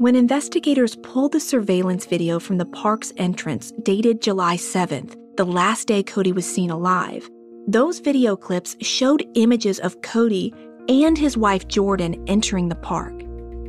When 0.00 0.16
investigators 0.16 0.96
pulled 1.02 1.32
the 1.32 1.40
surveillance 1.40 2.06
video 2.06 2.40
from 2.40 2.56
the 2.56 2.64
park's 2.64 3.12
entrance 3.18 3.70
dated 3.82 4.22
July 4.22 4.56
7th, 4.56 5.14
the 5.36 5.44
last 5.44 5.88
day 5.88 6.02
Cody 6.02 6.32
was 6.32 6.50
seen 6.50 6.70
alive, 6.70 7.28
those 7.68 7.98
video 7.98 8.34
clips 8.34 8.78
showed 8.80 9.28
images 9.34 9.78
of 9.78 10.00
Cody 10.00 10.54
and 10.88 11.18
his 11.18 11.36
wife 11.36 11.68
Jordan 11.68 12.24
entering 12.26 12.70
the 12.70 12.76
park. 12.76 13.12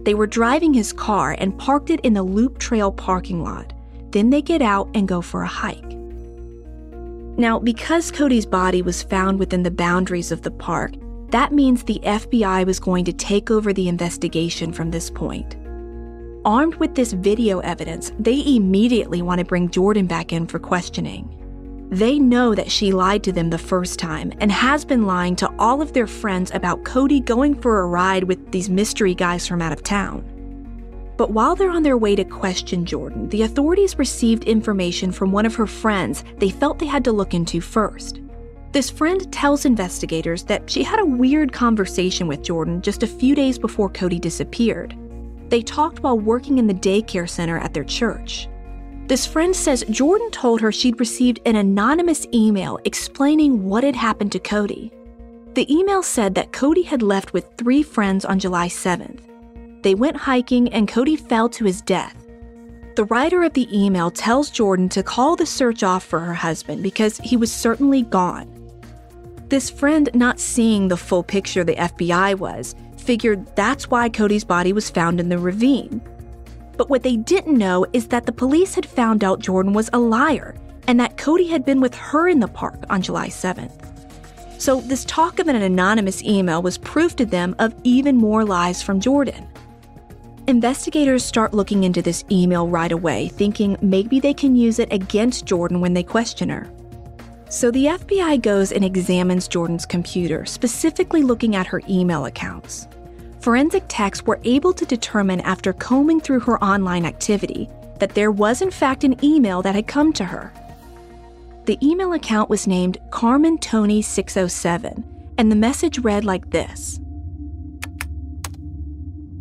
They 0.05 0.13
were 0.13 0.25
driving 0.25 0.73
his 0.73 0.93
car 0.93 1.35
and 1.37 1.59
parked 1.59 1.89
it 1.89 1.99
in 1.99 2.13
the 2.13 2.23
Loop 2.23 2.59
Trail 2.59 2.93
parking 2.93 3.43
lot. 3.43 3.73
Then 4.11 4.29
they 4.29 4.41
get 4.41 4.61
out 4.61 4.89
and 4.93 5.09
go 5.09 5.19
for 5.19 5.43
a 5.43 5.47
hike. 5.47 5.83
Now, 7.37 7.59
because 7.59 8.09
Cody's 8.09 8.45
body 8.45 8.81
was 8.81 9.03
found 9.03 9.37
within 9.37 9.63
the 9.63 9.69
boundaries 9.69 10.31
of 10.31 10.43
the 10.43 10.51
park, 10.51 10.93
that 11.31 11.51
means 11.51 11.83
the 11.83 11.99
FBI 12.03 12.65
was 12.65 12.79
going 12.79 13.03
to 13.03 13.11
take 13.11 13.51
over 13.51 13.73
the 13.73 13.89
investigation 13.89 14.71
from 14.71 14.91
this 14.91 15.09
point. 15.09 15.57
Armed 16.43 16.73
with 16.75 16.95
this 16.95 17.13
video 17.13 17.59
evidence, 17.59 18.11
they 18.17 18.43
immediately 18.55 19.21
want 19.21 19.37
to 19.37 19.45
bring 19.45 19.69
Jordan 19.69 20.07
back 20.07 20.33
in 20.33 20.47
for 20.47 20.57
questioning. 20.57 21.37
They 21.91 22.17
know 22.17 22.55
that 22.55 22.71
she 22.71 22.91
lied 22.91 23.23
to 23.25 23.31
them 23.31 23.51
the 23.51 23.59
first 23.59 23.99
time 23.99 24.33
and 24.39 24.51
has 24.51 24.83
been 24.83 25.05
lying 25.05 25.35
to 25.35 25.53
all 25.59 25.83
of 25.83 25.93
their 25.93 26.07
friends 26.07 26.49
about 26.51 26.83
Cody 26.83 27.19
going 27.19 27.53
for 27.61 27.81
a 27.81 27.85
ride 27.85 28.23
with 28.23 28.51
these 28.51 28.71
mystery 28.71 29.13
guys 29.13 29.47
from 29.47 29.61
out 29.61 29.71
of 29.71 29.83
town. 29.83 30.25
But 31.15 31.29
while 31.29 31.55
they're 31.55 31.69
on 31.69 31.83
their 31.83 31.97
way 31.97 32.15
to 32.15 32.23
question 32.23 32.87
Jordan, 32.87 33.29
the 33.29 33.43
authorities 33.43 33.99
received 33.99 34.45
information 34.45 35.11
from 35.11 35.31
one 35.31 35.45
of 35.45 35.53
her 35.53 35.67
friends 35.67 36.23
they 36.37 36.49
felt 36.49 36.79
they 36.79 36.87
had 36.87 37.03
to 37.03 37.11
look 37.11 37.35
into 37.35 37.61
first. 37.61 38.19
This 38.71 38.89
friend 38.89 39.31
tells 39.31 39.65
investigators 39.65 40.41
that 40.45 40.67
she 40.67 40.81
had 40.81 40.99
a 40.99 41.05
weird 41.05 41.53
conversation 41.53 42.25
with 42.25 42.41
Jordan 42.41 42.81
just 42.81 43.03
a 43.03 43.07
few 43.07 43.35
days 43.35 43.59
before 43.59 43.89
Cody 43.89 44.17
disappeared. 44.17 44.97
They 45.51 45.61
talked 45.61 46.01
while 46.01 46.17
working 46.17 46.59
in 46.59 46.67
the 46.67 46.73
daycare 46.73 47.29
center 47.29 47.57
at 47.57 47.73
their 47.73 47.83
church. 47.83 48.47
This 49.07 49.25
friend 49.25 49.53
says 49.53 49.83
Jordan 49.89 50.31
told 50.31 50.61
her 50.61 50.71
she'd 50.71 50.97
received 50.97 51.41
an 51.45 51.57
anonymous 51.57 52.25
email 52.33 52.79
explaining 52.85 53.65
what 53.65 53.83
had 53.83 53.97
happened 53.97 54.31
to 54.31 54.39
Cody. 54.39 54.93
The 55.53 55.69
email 55.69 56.03
said 56.03 56.35
that 56.35 56.53
Cody 56.53 56.83
had 56.83 57.01
left 57.01 57.33
with 57.33 57.57
three 57.57 57.83
friends 57.83 58.23
on 58.23 58.39
July 58.39 58.69
7th. 58.69 59.19
They 59.83 59.93
went 59.93 60.15
hiking 60.15 60.69
and 60.69 60.87
Cody 60.87 61.17
fell 61.17 61.49
to 61.49 61.65
his 61.65 61.81
death. 61.81 62.15
The 62.95 63.03
writer 63.05 63.43
of 63.43 63.51
the 63.51 63.67
email 63.77 64.09
tells 64.09 64.51
Jordan 64.51 64.87
to 64.89 65.03
call 65.03 65.35
the 65.35 65.45
search 65.45 65.83
off 65.83 66.05
for 66.05 66.21
her 66.21 66.33
husband 66.33 66.81
because 66.81 67.17
he 67.17 67.35
was 67.35 67.51
certainly 67.51 68.03
gone. 68.03 68.47
This 69.49 69.69
friend, 69.69 70.09
not 70.13 70.39
seeing 70.39 70.87
the 70.87 70.95
full 70.95 71.23
picture 71.23 71.65
the 71.65 71.75
FBI 71.75 72.35
was, 72.37 72.73
figured 73.01 73.45
that's 73.55 73.89
why 73.89 74.09
Cody's 74.09 74.43
body 74.43 74.73
was 74.73 74.89
found 74.89 75.19
in 75.19 75.29
the 75.29 75.37
ravine. 75.37 76.01
But 76.77 76.89
what 76.89 77.03
they 77.03 77.17
didn't 77.17 77.57
know 77.57 77.85
is 77.93 78.07
that 78.07 78.25
the 78.25 78.31
police 78.31 78.75
had 78.75 78.85
found 78.85 79.23
out 79.23 79.39
Jordan 79.39 79.73
was 79.73 79.89
a 79.93 79.99
liar 79.99 80.55
and 80.87 80.99
that 80.99 81.17
Cody 81.17 81.47
had 81.47 81.65
been 81.65 81.81
with 81.81 81.95
her 81.95 82.27
in 82.27 82.39
the 82.39 82.47
park 82.47 82.83
on 82.89 83.01
July 83.01 83.27
7th. 83.27 83.87
So, 84.59 84.81
this 84.81 85.05
talk 85.05 85.39
of 85.39 85.47
an 85.47 85.55
anonymous 85.55 86.23
email 86.23 86.61
was 86.61 86.77
proof 86.77 87.15
to 87.15 87.25
them 87.25 87.55
of 87.57 87.73
even 87.83 88.15
more 88.15 88.45
lies 88.45 88.81
from 88.81 88.99
Jordan. 88.99 89.47
Investigators 90.47 91.23
start 91.23 91.53
looking 91.53 91.83
into 91.83 92.01
this 92.01 92.23
email 92.29 92.67
right 92.67 92.91
away, 92.91 93.29
thinking 93.29 93.77
maybe 93.81 94.19
they 94.19 94.33
can 94.33 94.55
use 94.55 94.79
it 94.79 94.91
against 94.91 95.45
Jordan 95.45 95.81
when 95.81 95.93
they 95.93 96.03
question 96.03 96.49
her. 96.49 96.71
So 97.51 97.69
the 97.69 97.87
FBI 97.87 98.41
goes 98.41 98.71
and 98.71 98.81
examines 98.81 99.49
Jordan's 99.49 99.85
computer, 99.85 100.45
specifically 100.45 101.21
looking 101.21 101.57
at 101.57 101.67
her 101.67 101.81
email 101.89 102.25
accounts. 102.27 102.87
Forensic 103.41 103.83
techs 103.89 104.23
were 104.23 104.39
able 104.45 104.71
to 104.71 104.85
determine 104.85 105.41
after 105.41 105.73
combing 105.73 106.21
through 106.21 106.39
her 106.39 106.63
online 106.63 107.05
activity 107.05 107.67
that 107.99 108.15
there 108.15 108.31
was, 108.31 108.61
in 108.61 108.71
fact, 108.71 109.03
an 109.03 109.21
email 109.21 109.61
that 109.63 109.75
had 109.75 109.85
come 109.85 110.13
to 110.13 110.23
her. 110.23 110.53
The 111.65 111.77
email 111.85 112.13
account 112.13 112.49
was 112.49 112.67
named 112.67 112.99
Carmen 113.09 113.57
Tony 113.57 114.01
607, 114.01 115.03
and 115.37 115.51
the 115.51 115.55
message 115.57 115.99
read 115.99 116.23
like 116.23 116.51
this 116.51 117.01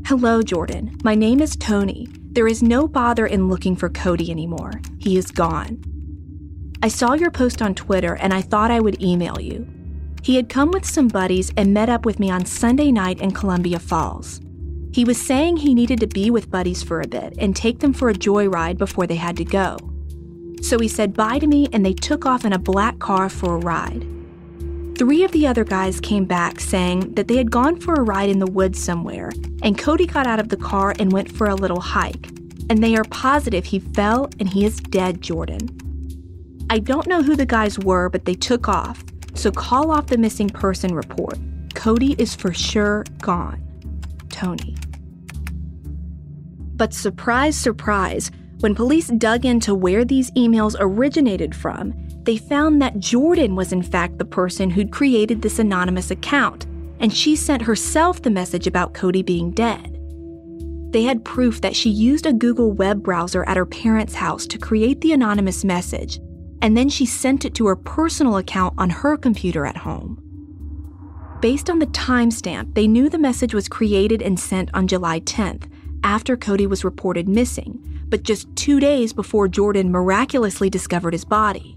Hello, 0.05 0.43
Jordan. 0.43 0.99
My 1.05 1.15
name 1.15 1.41
is 1.41 1.55
Tony. 1.55 2.09
There 2.33 2.49
is 2.49 2.61
no 2.61 2.89
bother 2.89 3.29
in 3.29 3.49
looking 3.49 3.77
for 3.77 3.89
Cody 3.89 4.33
anymore. 4.33 4.73
He 4.99 5.17
is 5.17 5.31
gone. 5.31 5.81
I 6.83 6.89
saw 6.89 7.13
your 7.13 7.31
post 7.31 7.61
on 7.61 7.75
Twitter 7.75 8.17
and 8.17 8.33
I 8.33 8.41
thought 8.41 8.71
I 8.71 8.81
would 8.81 9.03
email 9.03 9.39
you. 9.39 9.69
He 10.23 10.37
had 10.37 10.49
come 10.49 10.71
with 10.71 10.87
some 10.87 11.09
buddies 11.09 11.53
and 11.55 11.75
met 11.75 11.91
up 11.91 12.07
with 12.07 12.19
me 12.19 12.31
on 12.31 12.47
Sunday 12.47 12.91
night 12.91 13.21
in 13.21 13.33
Columbia 13.33 13.79
Falls. 13.79 14.41
He 14.91 15.05
was 15.05 15.21
saying 15.21 15.59
he 15.59 15.75
needed 15.75 16.01
to 16.01 16.07
be 16.07 16.31
with 16.31 16.51
buddies 16.51 16.83
for 16.83 17.03
a 17.03 17.07
bit 17.07 17.35
and 17.37 17.55
take 17.55 17.81
them 17.81 17.93
for 17.93 18.09
a 18.09 18.15
joyride 18.15 18.79
before 18.79 19.07
they 19.07 19.17
had 19.17 19.37
to 19.37 19.45
go. 19.45 19.77
So 20.63 20.79
he 20.79 20.89
said 20.89 21.13
bye 21.13 21.39
to 21.39 21.47
me 21.47 21.69
and 21.71 21.85
they 21.85 21.93
took 21.93 22.25
off 22.25 22.47
in 22.47 22.55
a 22.55 22.59
black 22.59 22.99
car 22.99 23.29
for 23.29 23.57
a 23.57 23.59
ride. 23.59 24.07
Three 24.97 25.23
of 25.23 25.33
the 25.33 25.47
other 25.47 25.65
guys 25.65 26.01
came 26.01 26.25
back 26.25 26.61
saying 26.61 27.13
that 27.15 27.29
they 27.29 27.37
had 27.37 27.51
gone 27.51 27.79
for 27.79 27.93
a 27.93 28.03
ride 28.03 28.31
in 28.31 28.39
the 28.39 28.51
woods 28.51 28.83
somewhere, 28.83 29.33
and 29.63 29.79
Cody 29.79 30.07
got 30.07 30.27
out 30.27 30.41
of 30.41 30.51
the 30.51 30.59
car 30.59 30.95
and 30.99 31.13
went 31.13 31.31
for 31.31 31.47
a 31.47 31.55
little 31.55 31.81
hike. 31.81 32.29
And 32.69 32.83
they 32.83 32.97
are 32.97 33.05
positive 33.05 33.65
he 33.67 33.81
fell 33.81 34.31
and 34.39 34.49
he 34.49 34.65
is 34.65 34.77
dead, 34.77 35.23
Jordan. 35.23 35.90
I 36.73 36.79
don't 36.79 37.09
know 37.09 37.21
who 37.21 37.35
the 37.35 37.47
guys 37.47 37.81
were, 37.81 38.09
but 38.09 38.27
they 38.27 38.35
took 38.35 38.69
off, 38.69 39.03
so 39.35 39.51
call 39.51 39.91
off 39.91 40.07
the 40.07 40.17
missing 40.17 40.49
person 40.49 40.95
report. 40.95 41.37
Cody 41.75 42.15
is 42.17 42.37
for 42.37 42.55
sure 42.55 43.05
gone. 43.21 43.61
Tony. 44.29 44.77
But 46.77 46.95
surprise, 46.95 47.57
surprise, 47.57 48.31
when 48.61 48.77
police 48.77 49.09
dug 49.09 49.45
into 49.45 49.75
where 49.75 50.05
these 50.05 50.31
emails 50.33 50.77
originated 50.79 51.57
from, 51.57 51.93
they 52.23 52.37
found 52.37 52.81
that 52.81 53.01
Jordan 53.01 53.57
was 53.57 53.73
in 53.73 53.83
fact 53.83 54.19
the 54.19 54.25
person 54.25 54.71
who'd 54.71 54.93
created 54.93 55.43
this 55.43 55.59
anonymous 55.59 56.13
account, 56.13 56.67
and 57.01 57.13
she 57.13 57.35
sent 57.35 57.63
herself 57.63 58.23
the 58.23 58.31
message 58.31 58.69
about 58.69 58.95
Cody 58.95 59.25
being 59.25 59.51
dead. 59.51 59.97
They 60.93 61.03
had 61.03 61.25
proof 61.25 61.63
that 61.63 61.75
she 61.75 61.91
used 61.91 62.27
a 62.27 62.33
Google 62.33 62.71
web 62.71 63.03
browser 63.03 63.43
at 63.49 63.57
her 63.57 63.67
parents' 63.67 64.15
house 64.15 64.47
to 64.47 64.59
create 64.59 65.01
the 65.01 65.13
anonymous 65.13 65.65
message, 65.65 66.21
and 66.63 66.77
then 66.77 66.89
she 66.89 67.07
sent 67.07 67.45
it 67.45 67.55
to 67.55 67.67
her 67.67 67.77
personal 67.77 68.37
account 68.37 68.75
on 68.79 68.91
her 68.91 69.17
computer 69.17 69.67
at 69.67 69.79
home. 69.79 70.23
Based 71.41 71.71
on 71.71 71.79
the 71.79 71.87
timestamp, 71.87 72.75
they 72.75 72.87
knew 72.87 73.09
the 73.09 73.19
message 73.19 73.55
was 73.55 73.69
created 73.69 74.21
and 74.21 74.39
sent 74.39 74.71
on 74.75 74.87
July 74.87 75.21
10th, 75.21 75.71
after 76.05 76.37
Cody 76.37 76.67
was 76.67 76.85
reported 76.85 77.29
missing, 77.29 78.05
but 78.09 78.23
just 78.23 78.55
two 78.57 78.81
days 78.81 79.13
before 79.13 79.49
Jordan 79.49 79.91
miraculously 79.91 80.71
discovered 80.71 81.13
his 81.13 81.25
body. 81.25 81.77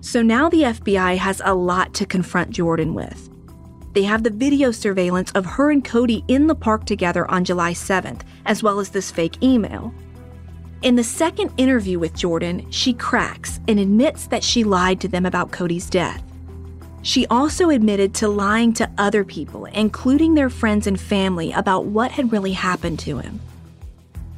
So 0.00 0.20
now 0.20 0.48
the 0.48 0.62
FBI 0.62 1.16
has 1.16 1.40
a 1.44 1.54
lot 1.54 1.94
to 1.94 2.06
confront 2.06 2.50
Jordan 2.50 2.92
with. 2.92 3.30
They 3.94 4.02
have 4.02 4.24
the 4.24 4.30
video 4.30 4.72
surveillance 4.72 5.30
of 5.32 5.46
her 5.46 5.70
and 5.70 5.84
Cody 5.84 6.24
in 6.28 6.46
the 6.46 6.54
park 6.54 6.84
together 6.84 7.30
on 7.30 7.44
July 7.44 7.72
7th, 7.72 8.22
as 8.44 8.62
well 8.62 8.80
as 8.80 8.90
this 8.90 9.10
fake 9.10 9.42
email. 9.42 9.94
In 10.84 10.96
the 10.96 11.02
second 11.02 11.50
interview 11.56 11.98
with 11.98 12.14
Jordan, 12.14 12.70
she 12.70 12.92
cracks 12.92 13.58
and 13.66 13.80
admits 13.80 14.26
that 14.26 14.44
she 14.44 14.64
lied 14.64 15.00
to 15.00 15.08
them 15.08 15.24
about 15.24 15.50
Cody's 15.50 15.88
death. 15.88 16.22
She 17.00 17.26
also 17.28 17.70
admitted 17.70 18.12
to 18.16 18.28
lying 18.28 18.74
to 18.74 18.90
other 18.98 19.24
people, 19.24 19.64
including 19.64 20.34
their 20.34 20.50
friends 20.50 20.86
and 20.86 21.00
family, 21.00 21.52
about 21.52 21.86
what 21.86 22.10
had 22.10 22.30
really 22.30 22.52
happened 22.52 22.98
to 22.98 23.16
him. 23.16 23.40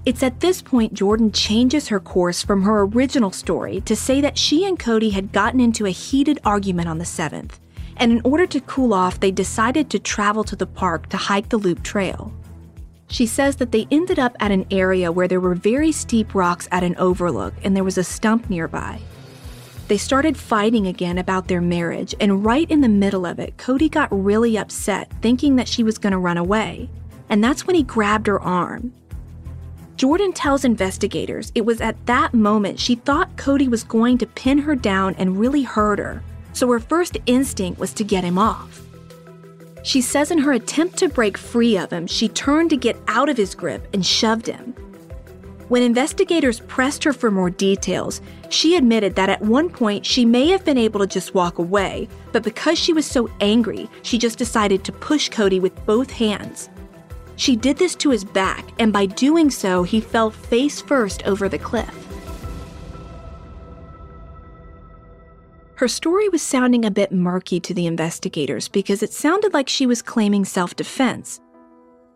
It's 0.04 0.22
at 0.22 0.38
this 0.38 0.62
point 0.62 0.94
Jordan 0.94 1.32
changes 1.32 1.88
her 1.88 1.98
course 1.98 2.44
from 2.44 2.62
her 2.62 2.82
original 2.82 3.32
story 3.32 3.80
to 3.80 3.96
say 3.96 4.20
that 4.20 4.38
she 4.38 4.64
and 4.64 4.78
Cody 4.78 5.10
had 5.10 5.32
gotten 5.32 5.58
into 5.58 5.84
a 5.84 5.90
heated 5.90 6.38
argument 6.44 6.88
on 6.88 6.98
the 6.98 7.04
7th, 7.04 7.58
and 7.96 8.12
in 8.12 8.20
order 8.22 8.46
to 8.46 8.60
cool 8.60 8.94
off, 8.94 9.18
they 9.18 9.32
decided 9.32 9.90
to 9.90 9.98
travel 9.98 10.44
to 10.44 10.54
the 10.54 10.64
park 10.64 11.08
to 11.08 11.16
hike 11.16 11.48
the 11.48 11.58
Loop 11.58 11.82
Trail. 11.82 12.32
She 13.08 13.26
says 13.26 13.56
that 13.56 13.72
they 13.72 13.86
ended 13.90 14.18
up 14.18 14.36
at 14.40 14.50
an 14.50 14.66
area 14.70 15.12
where 15.12 15.28
there 15.28 15.40
were 15.40 15.54
very 15.54 15.92
steep 15.92 16.34
rocks 16.34 16.68
at 16.72 16.82
an 16.82 16.96
overlook 16.96 17.54
and 17.62 17.76
there 17.76 17.84
was 17.84 17.98
a 17.98 18.04
stump 18.04 18.50
nearby. 18.50 19.00
They 19.88 19.96
started 19.96 20.36
fighting 20.36 20.88
again 20.88 21.16
about 21.16 21.46
their 21.46 21.60
marriage, 21.60 22.12
and 22.18 22.44
right 22.44 22.68
in 22.68 22.80
the 22.80 22.88
middle 22.88 23.24
of 23.24 23.38
it, 23.38 23.56
Cody 23.56 23.88
got 23.88 24.08
really 24.10 24.58
upset, 24.58 25.08
thinking 25.22 25.54
that 25.56 25.68
she 25.68 25.84
was 25.84 25.96
going 25.96 26.10
to 26.10 26.18
run 26.18 26.36
away. 26.36 26.90
And 27.28 27.42
that's 27.42 27.68
when 27.68 27.76
he 27.76 27.84
grabbed 27.84 28.26
her 28.26 28.40
arm. 28.40 28.92
Jordan 29.96 30.32
tells 30.32 30.64
investigators 30.64 31.52
it 31.54 31.64
was 31.64 31.80
at 31.80 32.04
that 32.06 32.34
moment 32.34 32.80
she 32.80 32.96
thought 32.96 33.36
Cody 33.36 33.68
was 33.68 33.84
going 33.84 34.18
to 34.18 34.26
pin 34.26 34.58
her 34.58 34.74
down 34.74 35.14
and 35.18 35.38
really 35.38 35.62
hurt 35.62 36.00
her, 36.00 36.22
so 36.52 36.68
her 36.68 36.80
first 36.80 37.16
instinct 37.26 37.78
was 37.78 37.94
to 37.94 38.02
get 38.02 38.24
him 38.24 38.38
off. 38.38 38.85
She 39.86 40.00
says 40.00 40.32
in 40.32 40.38
her 40.38 40.50
attempt 40.50 40.96
to 40.96 41.08
break 41.08 41.38
free 41.38 41.76
of 41.78 41.92
him, 41.92 42.08
she 42.08 42.26
turned 42.26 42.70
to 42.70 42.76
get 42.76 42.96
out 43.06 43.28
of 43.28 43.36
his 43.36 43.54
grip 43.54 43.86
and 43.94 44.04
shoved 44.04 44.48
him. 44.48 44.74
When 45.68 45.84
investigators 45.84 46.58
pressed 46.58 47.04
her 47.04 47.12
for 47.12 47.30
more 47.30 47.50
details, 47.50 48.20
she 48.48 48.74
admitted 48.74 49.14
that 49.14 49.28
at 49.28 49.42
one 49.42 49.70
point 49.70 50.04
she 50.04 50.24
may 50.24 50.48
have 50.48 50.64
been 50.64 50.76
able 50.76 50.98
to 50.98 51.06
just 51.06 51.34
walk 51.34 51.60
away, 51.60 52.08
but 52.32 52.42
because 52.42 52.80
she 52.80 52.92
was 52.92 53.06
so 53.06 53.30
angry, 53.40 53.88
she 54.02 54.18
just 54.18 54.38
decided 54.38 54.82
to 54.82 54.90
push 54.90 55.28
Cody 55.28 55.60
with 55.60 55.86
both 55.86 56.10
hands. 56.10 56.68
She 57.36 57.54
did 57.54 57.76
this 57.76 57.94
to 57.96 58.10
his 58.10 58.24
back, 58.24 58.64
and 58.80 58.92
by 58.92 59.06
doing 59.06 59.50
so, 59.50 59.84
he 59.84 60.00
fell 60.00 60.32
face 60.32 60.80
first 60.80 61.24
over 61.28 61.48
the 61.48 61.60
cliff. 61.60 62.05
Her 65.76 65.88
story 65.88 66.30
was 66.30 66.40
sounding 66.40 66.86
a 66.86 66.90
bit 66.90 67.12
murky 67.12 67.60
to 67.60 67.74
the 67.74 67.86
investigators 67.86 68.66
because 68.66 69.02
it 69.02 69.12
sounded 69.12 69.52
like 69.52 69.68
she 69.68 69.84
was 69.84 70.00
claiming 70.00 70.46
self 70.46 70.74
defense. 70.74 71.38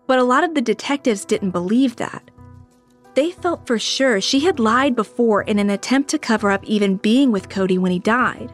But 0.07 0.19
a 0.19 0.25
lot 0.25 0.45
of 0.45 0.55
the 0.55 0.63
detectives 0.63 1.27
didn't 1.27 1.51
believe 1.51 1.97
that. 1.97 2.31
They 3.15 3.33
felt 3.33 3.67
for 3.67 3.79
sure 3.79 4.19
she 4.19 4.41
had 4.41 4.59
lied 4.59 4.97
before 4.97 5.43
in 5.43 5.59
an 5.59 5.69
attempt 5.69 6.09
to 6.11 6.19
cover 6.19 6.51
up 6.51 6.65
even 6.65 6.97
being 6.97 7.33
with 7.33 7.51
Cody 7.51 7.77
when 7.77 7.93
he 7.93 7.99
died. 7.99 8.51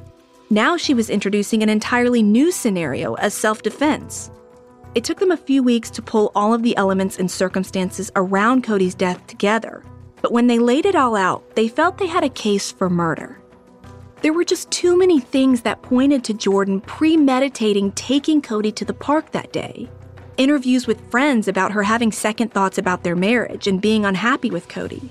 Now 0.51 0.77
she 0.77 0.93
was 0.93 1.09
introducing 1.09 1.63
an 1.63 1.69
entirely 1.69 2.21
new 2.21 2.51
scenario 2.51 3.15
as 3.15 3.33
self 3.33 3.63
defense. 3.63 4.33
It 4.97 5.05
took 5.05 5.21
them 5.21 5.31
a 5.31 5.37
few 5.37 5.63
weeks 5.63 5.89
to 5.91 6.03
pull 6.03 6.33
all 6.35 6.53
of 6.53 6.65
the 6.65 6.77
elements 6.77 7.21
and 7.21 7.31
circumstances 7.31 8.11
around 8.17 8.65
Cody's 8.65 8.97
death 8.97 9.25
together, 9.29 9.85
but 10.21 10.33
when 10.33 10.49
they 10.49 10.59
laid 10.59 10.85
it 10.85 10.97
all 10.97 11.15
out, 11.15 11.55
they 11.55 11.69
felt 11.69 11.97
they 11.97 12.09
had 12.09 12.25
a 12.25 12.29
case 12.29 12.73
for 12.73 12.91
murder. 12.91 13.41
There 14.23 14.33
were 14.33 14.45
just 14.45 14.71
too 14.71 14.97
many 14.97 15.21
things 15.21 15.61
that 15.63 15.83
pointed 15.83 16.25
to 16.25 16.35
Jordan 16.35 16.81
premeditating 16.81 17.93
taking 17.93 18.41
Cody 18.41 18.73
to 18.73 18.85
the 18.85 18.95
park 18.95 19.33
that 19.33 19.53
day. 19.53 19.89
Interviews 20.39 20.87
with 20.87 21.11
friends 21.11 21.49
about 21.49 21.73
her 21.73 21.83
having 21.83 22.11
second 22.11 22.53
thoughts 22.53 22.79
about 22.79 23.05
their 23.05 23.17
marriage 23.17 23.67
and 23.67 23.81
being 23.81 24.07
unhappy 24.07 24.51
with 24.51 24.69
Cody. 24.69 25.11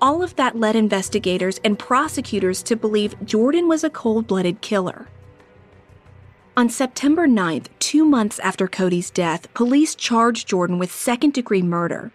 All 0.00 0.22
of 0.22 0.36
that 0.36 0.56
led 0.56 0.76
investigators 0.76 1.60
and 1.64 1.76
prosecutors 1.78 2.62
to 2.64 2.76
believe 2.76 3.16
Jordan 3.24 3.66
was 3.66 3.82
a 3.82 3.90
cold 3.90 4.28
blooded 4.28 4.60
killer. 4.60 5.08
On 6.56 6.68
September 6.68 7.26
9th, 7.26 7.66
two 7.80 8.04
months 8.04 8.38
after 8.38 8.68
Cody's 8.68 9.10
death, 9.10 9.52
police 9.54 9.96
charged 9.96 10.48
Jordan 10.48 10.78
with 10.78 10.92
second 10.92 11.32
degree 11.32 11.62
murder. 11.62 12.12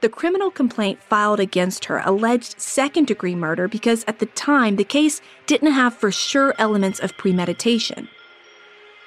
The 0.00 0.08
criminal 0.08 0.50
complaint 0.50 1.02
filed 1.02 1.40
against 1.40 1.84
her 1.84 2.02
alleged 2.04 2.58
second 2.58 3.06
degree 3.06 3.34
murder 3.34 3.68
because 3.68 4.02
at 4.06 4.18
the 4.18 4.26
time 4.26 4.76
the 4.76 4.84
case 4.84 5.20
didn't 5.46 5.72
have 5.72 5.94
for 5.94 6.10
sure 6.10 6.54
elements 6.58 7.00
of 7.00 7.16
premeditation. 7.18 8.08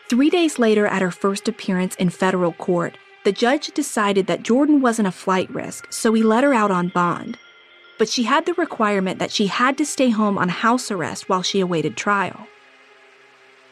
Three 0.07 0.29
days 0.29 0.59
later, 0.59 0.85
at 0.85 1.01
her 1.01 1.09
first 1.09 1.47
appearance 1.47 1.95
in 1.95 2.11
federal 2.11 2.53
court, 2.53 2.95
the 3.23 3.31
judge 3.31 3.71
decided 3.73 4.27
that 4.27 4.43
Jordan 4.43 4.81
wasn't 4.81 5.07
a 5.07 5.11
flight 5.11 5.49
risk, 5.49 5.91
so 5.91 6.13
he 6.13 6.21
let 6.21 6.43
her 6.43 6.53
out 6.53 6.69
on 6.69 6.89
bond. 6.89 7.39
But 7.97 8.09
she 8.09 8.23
had 8.23 8.45
the 8.45 8.53
requirement 8.53 9.17
that 9.17 9.31
she 9.31 9.47
had 9.47 9.77
to 9.79 9.85
stay 9.85 10.09
home 10.09 10.37
on 10.37 10.49
house 10.49 10.91
arrest 10.91 11.29
while 11.29 11.41
she 11.41 11.59
awaited 11.59 11.97
trial. 11.97 12.47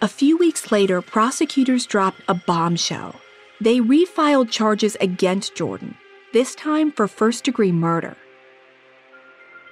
A 0.02 0.08
few 0.08 0.38
weeks 0.38 0.72
later, 0.72 1.02
prosecutors 1.02 1.86
dropped 1.86 2.22
a 2.28 2.34
bombshell. 2.34 3.22
They 3.60 3.80
refiled 3.80 4.50
charges 4.50 4.98
against 5.00 5.54
Jordan, 5.54 5.96
this 6.34 6.56
time 6.56 6.91
for 6.91 7.08
first 7.08 7.44
degree 7.44 7.72
murder. 7.72 8.15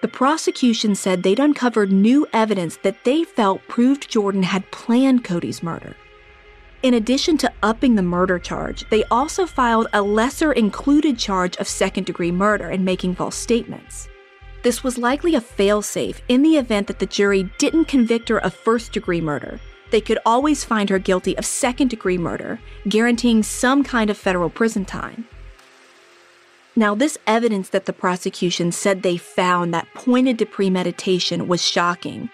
The 0.01 0.07
prosecution 0.07 0.95
said 0.95 1.23
they'd 1.23 1.39
uncovered 1.39 1.91
new 1.91 2.25
evidence 2.31 2.77
that 2.83 3.03
they 3.03 3.23
felt 3.23 3.67
proved 3.67 4.09
Jordan 4.09 4.43
had 4.43 4.71
planned 4.71 5.23
Cody's 5.23 5.61
murder. 5.61 5.95
In 6.81 6.93
addition 6.93 7.37
to 7.39 7.51
upping 7.61 7.95
the 7.95 8.01
murder 8.01 8.39
charge, 8.39 8.89
they 8.89 9.03
also 9.05 9.45
filed 9.45 9.87
a 9.91 10.01
lesser 10.01 10.53
included 10.53 11.19
charge 11.19 11.57
of 11.57 11.67
second 11.67 12.05
degree 12.05 12.31
murder 12.31 12.69
and 12.69 12.85
making 12.85 13.15
false 13.15 13.35
statements. 13.35 14.07
This 14.63 14.83
was 14.83 14.97
likely 14.97 15.35
a 15.35 15.41
failsafe 15.41 16.21
in 16.29 16.41
the 16.41 16.57
event 16.57 16.87
that 16.87 16.99
the 16.99 17.05
jury 17.05 17.51
didn't 17.57 17.85
convict 17.85 18.29
her 18.29 18.39
of 18.39 18.53
first 18.53 18.93
degree 18.93 19.21
murder. 19.21 19.59
They 19.91 20.01
could 20.01 20.19
always 20.25 20.63
find 20.63 20.89
her 20.89 20.99
guilty 20.99 21.37
of 21.37 21.45
second 21.45 21.89
degree 21.89 22.17
murder, 22.17 22.59
guaranteeing 22.87 23.43
some 23.43 23.83
kind 23.83 24.09
of 24.09 24.17
federal 24.17 24.49
prison 24.49 24.85
time. 24.85 25.27
Now, 26.79 26.95
this 26.95 27.17
evidence 27.27 27.67
that 27.71 27.87
the 27.87 27.91
prosecution 27.91 28.71
said 28.71 29.03
they 29.03 29.17
found 29.17 29.73
that 29.73 29.93
pointed 29.93 30.39
to 30.39 30.45
premeditation 30.45 31.49
was 31.49 31.61
shocking. 31.61 32.29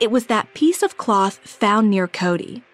It 0.00 0.10
was 0.10 0.26
that 0.26 0.54
piece 0.54 0.82
of 0.82 0.96
cloth 0.96 1.36
found 1.44 1.88
near 1.88 2.08
Cody. 2.08 2.64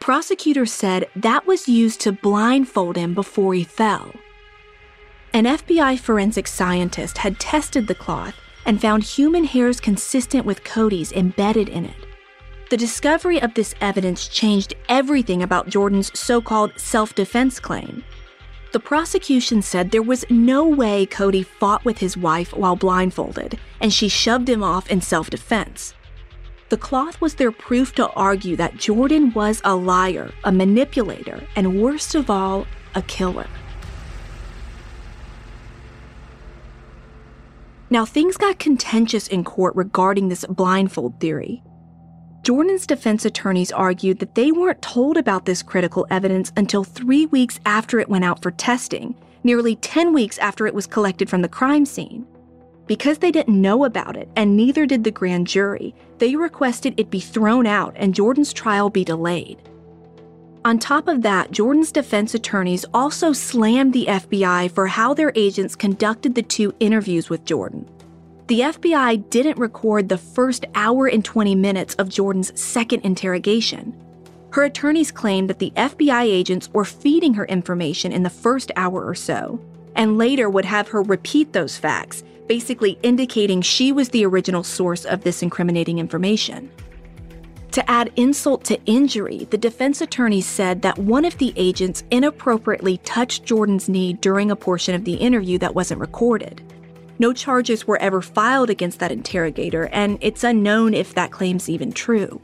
Prosecutors 0.00 0.72
said 0.72 1.08
that 1.14 1.46
was 1.46 1.68
used 1.68 2.00
to 2.00 2.10
blindfold 2.10 2.96
him 2.96 3.14
before 3.14 3.54
he 3.54 3.62
fell. 3.62 4.10
An 5.32 5.44
FBI 5.44 5.96
forensic 6.00 6.48
scientist 6.48 7.18
had 7.18 7.38
tested 7.38 7.86
the 7.86 7.94
cloth 7.94 8.34
and 8.66 8.80
found 8.80 9.04
human 9.04 9.44
hairs 9.44 9.78
consistent 9.78 10.44
with 10.44 10.64
Cody's 10.64 11.12
embedded 11.12 11.68
in 11.68 11.84
it. 11.84 12.06
The 12.68 12.76
discovery 12.76 13.40
of 13.40 13.54
this 13.54 13.76
evidence 13.80 14.26
changed 14.26 14.74
everything 14.88 15.40
about 15.40 15.68
Jordan's 15.68 16.10
so 16.18 16.40
called 16.40 16.72
self 16.80 17.14
defense 17.14 17.60
claim. 17.60 18.02
The 18.72 18.80
prosecution 18.80 19.60
said 19.60 19.90
there 19.90 20.00
was 20.00 20.24
no 20.30 20.66
way 20.66 21.04
Cody 21.04 21.42
fought 21.42 21.84
with 21.84 21.98
his 21.98 22.16
wife 22.16 22.56
while 22.56 22.74
blindfolded, 22.74 23.58
and 23.80 23.92
she 23.92 24.08
shoved 24.08 24.48
him 24.48 24.62
off 24.62 24.90
in 24.90 25.02
self 25.02 25.28
defense. 25.28 25.92
The 26.70 26.78
cloth 26.78 27.20
was 27.20 27.34
their 27.34 27.52
proof 27.52 27.94
to 27.96 28.08
argue 28.12 28.56
that 28.56 28.78
Jordan 28.78 29.34
was 29.34 29.60
a 29.62 29.76
liar, 29.76 30.32
a 30.42 30.50
manipulator, 30.50 31.46
and 31.54 31.82
worst 31.82 32.14
of 32.14 32.30
all, 32.30 32.66
a 32.94 33.02
killer. 33.02 33.46
Now, 37.90 38.06
things 38.06 38.38
got 38.38 38.58
contentious 38.58 39.28
in 39.28 39.44
court 39.44 39.76
regarding 39.76 40.30
this 40.30 40.46
blindfold 40.46 41.20
theory. 41.20 41.62
Jordan's 42.42 42.88
defense 42.88 43.24
attorneys 43.24 43.70
argued 43.70 44.18
that 44.18 44.34
they 44.34 44.50
weren't 44.50 44.82
told 44.82 45.16
about 45.16 45.44
this 45.44 45.62
critical 45.62 46.08
evidence 46.10 46.52
until 46.56 46.82
three 46.82 47.26
weeks 47.26 47.60
after 47.64 48.00
it 48.00 48.08
went 48.08 48.24
out 48.24 48.42
for 48.42 48.50
testing, 48.50 49.14
nearly 49.44 49.76
10 49.76 50.12
weeks 50.12 50.38
after 50.38 50.66
it 50.66 50.74
was 50.74 50.88
collected 50.88 51.30
from 51.30 51.42
the 51.42 51.48
crime 51.48 51.86
scene. 51.86 52.26
Because 52.88 53.18
they 53.18 53.30
didn't 53.30 53.60
know 53.60 53.84
about 53.84 54.16
it, 54.16 54.28
and 54.34 54.56
neither 54.56 54.86
did 54.86 55.04
the 55.04 55.12
grand 55.12 55.46
jury, 55.46 55.94
they 56.18 56.34
requested 56.34 56.94
it 56.96 57.10
be 57.10 57.20
thrown 57.20 57.64
out 57.64 57.94
and 57.96 58.12
Jordan's 58.12 58.52
trial 58.52 58.90
be 58.90 59.04
delayed. 59.04 59.62
On 60.64 60.80
top 60.80 61.06
of 61.06 61.22
that, 61.22 61.52
Jordan's 61.52 61.92
defense 61.92 62.34
attorneys 62.34 62.84
also 62.92 63.32
slammed 63.32 63.92
the 63.92 64.06
FBI 64.06 64.72
for 64.72 64.88
how 64.88 65.14
their 65.14 65.32
agents 65.36 65.76
conducted 65.76 66.34
the 66.34 66.42
two 66.42 66.74
interviews 66.80 67.30
with 67.30 67.44
Jordan. 67.44 67.88
The 68.52 68.60
FBI 68.60 69.30
didn't 69.30 69.56
record 69.56 70.10
the 70.10 70.18
first 70.18 70.66
hour 70.74 71.06
and 71.06 71.24
20 71.24 71.54
minutes 71.54 71.94
of 71.94 72.10
Jordan's 72.10 72.52
second 72.60 73.00
interrogation. 73.00 73.98
Her 74.50 74.64
attorneys 74.64 75.10
claimed 75.10 75.48
that 75.48 75.58
the 75.58 75.70
FBI 75.74 76.24
agents 76.24 76.68
were 76.70 76.84
feeding 76.84 77.32
her 77.32 77.46
information 77.46 78.12
in 78.12 78.24
the 78.24 78.28
first 78.28 78.70
hour 78.76 79.06
or 79.06 79.14
so, 79.14 79.58
and 79.96 80.18
later 80.18 80.50
would 80.50 80.66
have 80.66 80.88
her 80.88 81.00
repeat 81.00 81.54
those 81.54 81.78
facts, 81.78 82.24
basically 82.46 82.98
indicating 83.02 83.62
she 83.62 83.90
was 83.90 84.10
the 84.10 84.26
original 84.26 84.62
source 84.62 85.06
of 85.06 85.24
this 85.24 85.42
incriminating 85.42 85.98
information. 85.98 86.70
To 87.70 87.90
add 87.90 88.12
insult 88.16 88.64
to 88.64 88.78
injury, 88.84 89.46
the 89.48 89.56
defense 89.56 90.02
attorney 90.02 90.42
said 90.42 90.82
that 90.82 90.98
one 90.98 91.24
of 91.24 91.38
the 91.38 91.54
agents 91.56 92.04
inappropriately 92.10 92.98
touched 92.98 93.46
Jordan's 93.46 93.88
knee 93.88 94.12
during 94.12 94.50
a 94.50 94.56
portion 94.56 94.94
of 94.94 95.06
the 95.06 95.14
interview 95.14 95.56
that 95.56 95.74
wasn't 95.74 96.02
recorded. 96.02 96.60
No 97.22 97.32
charges 97.32 97.86
were 97.86 98.02
ever 98.02 98.20
filed 98.20 98.68
against 98.68 98.98
that 98.98 99.12
interrogator, 99.12 99.86
and 99.92 100.18
it's 100.20 100.42
unknown 100.42 100.92
if 100.92 101.14
that 101.14 101.30
claim's 101.30 101.68
even 101.68 101.92
true. 101.92 102.40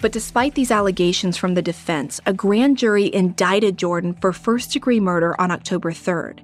But 0.00 0.12
despite 0.12 0.54
these 0.54 0.70
allegations 0.70 1.36
from 1.36 1.54
the 1.54 1.60
defense, 1.60 2.20
a 2.24 2.32
grand 2.32 2.78
jury 2.78 3.12
indicted 3.12 3.76
Jordan 3.76 4.14
for 4.20 4.32
first 4.32 4.70
degree 4.70 5.00
murder 5.00 5.34
on 5.40 5.50
October 5.50 5.90
3rd. 5.90 6.38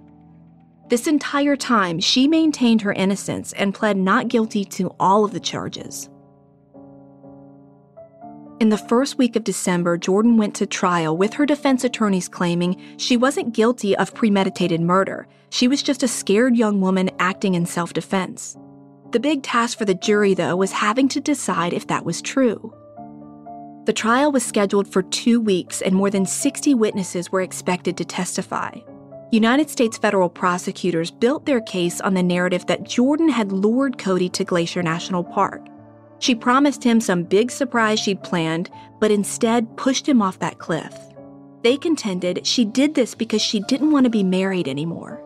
This 0.88 1.06
entire 1.06 1.54
time, 1.54 2.00
she 2.00 2.26
maintained 2.26 2.82
her 2.82 2.92
innocence 2.92 3.52
and 3.52 3.76
pled 3.76 3.96
not 3.96 4.26
guilty 4.26 4.64
to 4.64 4.92
all 4.98 5.24
of 5.24 5.30
the 5.30 5.38
charges. 5.38 6.09
In 8.60 8.68
the 8.68 8.76
first 8.76 9.16
week 9.16 9.36
of 9.36 9.44
December, 9.44 9.96
Jordan 9.96 10.36
went 10.36 10.54
to 10.56 10.66
trial 10.66 11.16
with 11.16 11.32
her 11.32 11.46
defense 11.46 11.82
attorneys 11.82 12.28
claiming 12.28 12.78
she 12.98 13.16
wasn't 13.16 13.54
guilty 13.54 13.96
of 13.96 14.14
premeditated 14.14 14.82
murder. 14.82 15.26
She 15.48 15.66
was 15.66 15.82
just 15.82 16.02
a 16.02 16.08
scared 16.08 16.58
young 16.58 16.82
woman 16.82 17.08
acting 17.18 17.54
in 17.54 17.64
self 17.64 17.94
defense. 17.94 18.58
The 19.12 19.18
big 19.18 19.42
task 19.42 19.78
for 19.78 19.86
the 19.86 19.94
jury, 19.94 20.34
though, 20.34 20.56
was 20.56 20.72
having 20.72 21.08
to 21.08 21.22
decide 21.22 21.72
if 21.72 21.86
that 21.86 22.04
was 22.04 22.20
true. 22.20 22.74
The 23.86 23.94
trial 23.94 24.30
was 24.30 24.44
scheduled 24.44 24.86
for 24.86 25.04
two 25.04 25.40
weeks, 25.40 25.80
and 25.80 25.94
more 25.94 26.10
than 26.10 26.26
60 26.26 26.74
witnesses 26.74 27.32
were 27.32 27.40
expected 27.40 27.96
to 27.96 28.04
testify. 28.04 28.72
United 29.30 29.70
States 29.70 29.96
federal 29.96 30.28
prosecutors 30.28 31.10
built 31.10 31.46
their 31.46 31.62
case 31.62 32.02
on 32.02 32.12
the 32.12 32.22
narrative 32.22 32.66
that 32.66 32.84
Jordan 32.84 33.30
had 33.30 33.52
lured 33.52 33.96
Cody 33.96 34.28
to 34.28 34.44
Glacier 34.44 34.82
National 34.82 35.24
Park. 35.24 35.69
She 36.20 36.34
promised 36.34 36.84
him 36.84 37.00
some 37.00 37.24
big 37.24 37.50
surprise 37.50 37.98
she'd 37.98 38.22
planned, 38.22 38.70
but 39.00 39.10
instead 39.10 39.76
pushed 39.76 40.08
him 40.08 40.22
off 40.22 40.38
that 40.38 40.58
cliff. 40.58 40.94
They 41.62 41.76
contended 41.76 42.46
she 42.46 42.64
did 42.64 42.94
this 42.94 43.14
because 43.14 43.42
she 43.42 43.60
didn't 43.60 43.90
want 43.90 44.04
to 44.04 44.10
be 44.10 44.22
married 44.22 44.68
anymore. 44.68 45.22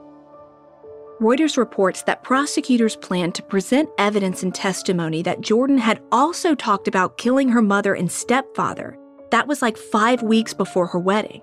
Reuters 1.21 1.57
reports 1.57 2.03
that 2.03 2.25
prosecutors 2.25 2.97
planned 2.97 3.35
to 3.37 3.43
present 3.43 3.89
evidence 3.99 4.43
and 4.43 4.55
testimony 4.55 5.23
that 5.23 5.41
Jordan 5.41 5.79
had 5.79 6.03
also 6.11 6.55
talked 6.55 6.89
about 6.89 7.19
killing 7.19 7.49
her 7.49 7.63
mother 7.63 7.95
and 7.95 8.11
stepfather. 8.11 8.99
That 9.31 9.47
was 9.47 9.63
like 9.63 9.77
five 9.77 10.23
weeks 10.23 10.55
before 10.55 10.89
her 10.89 10.99
wedding. 10.99 11.43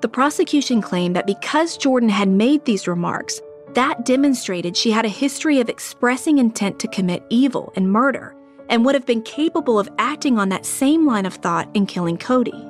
The 0.00 0.08
prosecution 0.08 0.82
claimed 0.82 1.16
that 1.16 1.26
because 1.26 1.76
Jordan 1.76 2.08
had 2.08 2.28
made 2.28 2.64
these 2.64 2.88
remarks, 2.88 3.40
that 3.74 4.04
demonstrated 4.04 4.76
she 4.76 4.90
had 4.90 5.04
a 5.04 5.08
history 5.08 5.60
of 5.60 5.68
expressing 5.68 6.38
intent 6.38 6.78
to 6.80 6.88
commit 6.88 7.24
evil 7.30 7.72
and 7.76 7.90
murder, 7.90 8.33
and 8.68 8.84
would 8.84 8.94
have 8.94 9.06
been 9.06 9.22
capable 9.22 9.78
of 9.78 9.88
acting 9.98 10.38
on 10.38 10.48
that 10.48 10.66
same 10.66 11.06
line 11.06 11.26
of 11.26 11.34
thought 11.34 11.68
in 11.74 11.86
killing 11.86 12.18
Cody. 12.18 12.64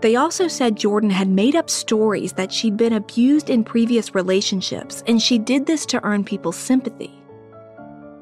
They 0.00 0.16
also 0.16 0.48
said 0.48 0.76
Jordan 0.76 1.10
had 1.10 1.28
made 1.28 1.56
up 1.56 1.70
stories 1.70 2.34
that 2.34 2.52
she'd 2.52 2.76
been 2.76 2.92
abused 2.92 3.48
in 3.48 3.64
previous 3.64 4.14
relationships, 4.14 5.02
and 5.06 5.20
she 5.20 5.38
did 5.38 5.64
this 5.66 5.86
to 5.86 6.04
earn 6.04 6.24
people's 6.24 6.56
sympathy. 6.56 7.14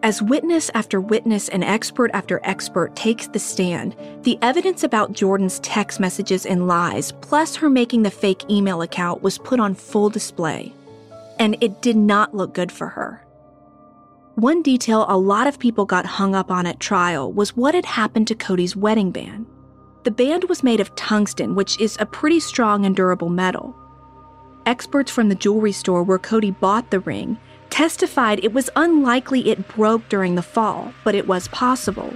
As 0.04 0.20
witness 0.20 0.70
after 0.74 1.00
witness 1.00 1.48
and 1.48 1.62
expert 1.62 2.10
after 2.12 2.40
expert 2.42 2.94
takes 2.96 3.28
the 3.28 3.38
stand, 3.38 3.96
the 4.22 4.36
evidence 4.42 4.82
about 4.82 5.12
Jordan's 5.12 5.60
text 5.60 6.00
messages 6.00 6.44
and 6.44 6.66
lies, 6.66 7.12
plus 7.20 7.54
her 7.56 7.70
making 7.70 8.02
the 8.02 8.10
fake 8.10 8.48
email 8.50 8.82
account, 8.82 9.22
was 9.22 9.38
put 9.38 9.60
on 9.60 9.74
full 9.74 10.10
display. 10.10 10.72
And 11.38 11.56
it 11.60 11.82
did 11.82 11.96
not 11.96 12.34
look 12.34 12.52
good 12.52 12.72
for 12.72 12.88
her. 12.88 13.24
One 14.36 14.62
detail 14.62 15.04
a 15.08 15.18
lot 15.18 15.46
of 15.46 15.58
people 15.58 15.84
got 15.84 16.06
hung 16.06 16.34
up 16.34 16.50
on 16.50 16.64
at 16.64 16.80
trial 16.80 17.30
was 17.30 17.54
what 17.54 17.74
had 17.74 17.84
happened 17.84 18.26
to 18.28 18.34
Cody's 18.34 18.74
wedding 18.74 19.10
band. 19.10 19.44
The 20.04 20.10
band 20.10 20.44
was 20.44 20.62
made 20.62 20.80
of 20.80 20.94
tungsten, 20.94 21.54
which 21.54 21.78
is 21.78 21.98
a 22.00 22.06
pretty 22.06 22.40
strong 22.40 22.86
and 22.86 22.96
durable 22.96 23.28
metal. 23.28 23.76
Experts 24.64 25.10
from 25.10 25.28
the 25.28 25.34
jewelry 25.34 25.72
store 25.72 26.02
where 26.02 26.18
Cody 26.18 26.50
bought 26.50 26.90
the 26.90 27.00
ring 27.00 27.38
testified 27.68 28.42
it 28.42 28.54
was 28.54 28.70
unlikely 28.74 29.50
it 29.50 29.68
broke 29.68 30.08
during 30.08 30.34
the 30.34 30.42
fall, 30.42 30.94
but 31.04 31.14
it 31.14 31.26
was 31.26 31.48
possible. 31.48 32.14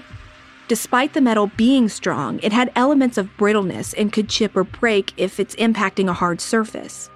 Despite 0.69 1.13
the 1.13 1.21
metal 1.21 1.51
being 1.59 1.89
strong, 1.89 2.41
it 2.43 2.53
had 2.53 2.73
elements 2.75 3.19
of 3.19 3.37
brittleness 3.37 3.93
and 3.93 4.11
could 4.11 4.31
chip 4.31 4.57
or 4.57 4.65
break 4.65 5.13
if 5.19 5.39
it's 5.39 5.55
impacting 5.57 6.09
a 6.09 6.15
hard 6.15 6.41
surface. 6.41 7.11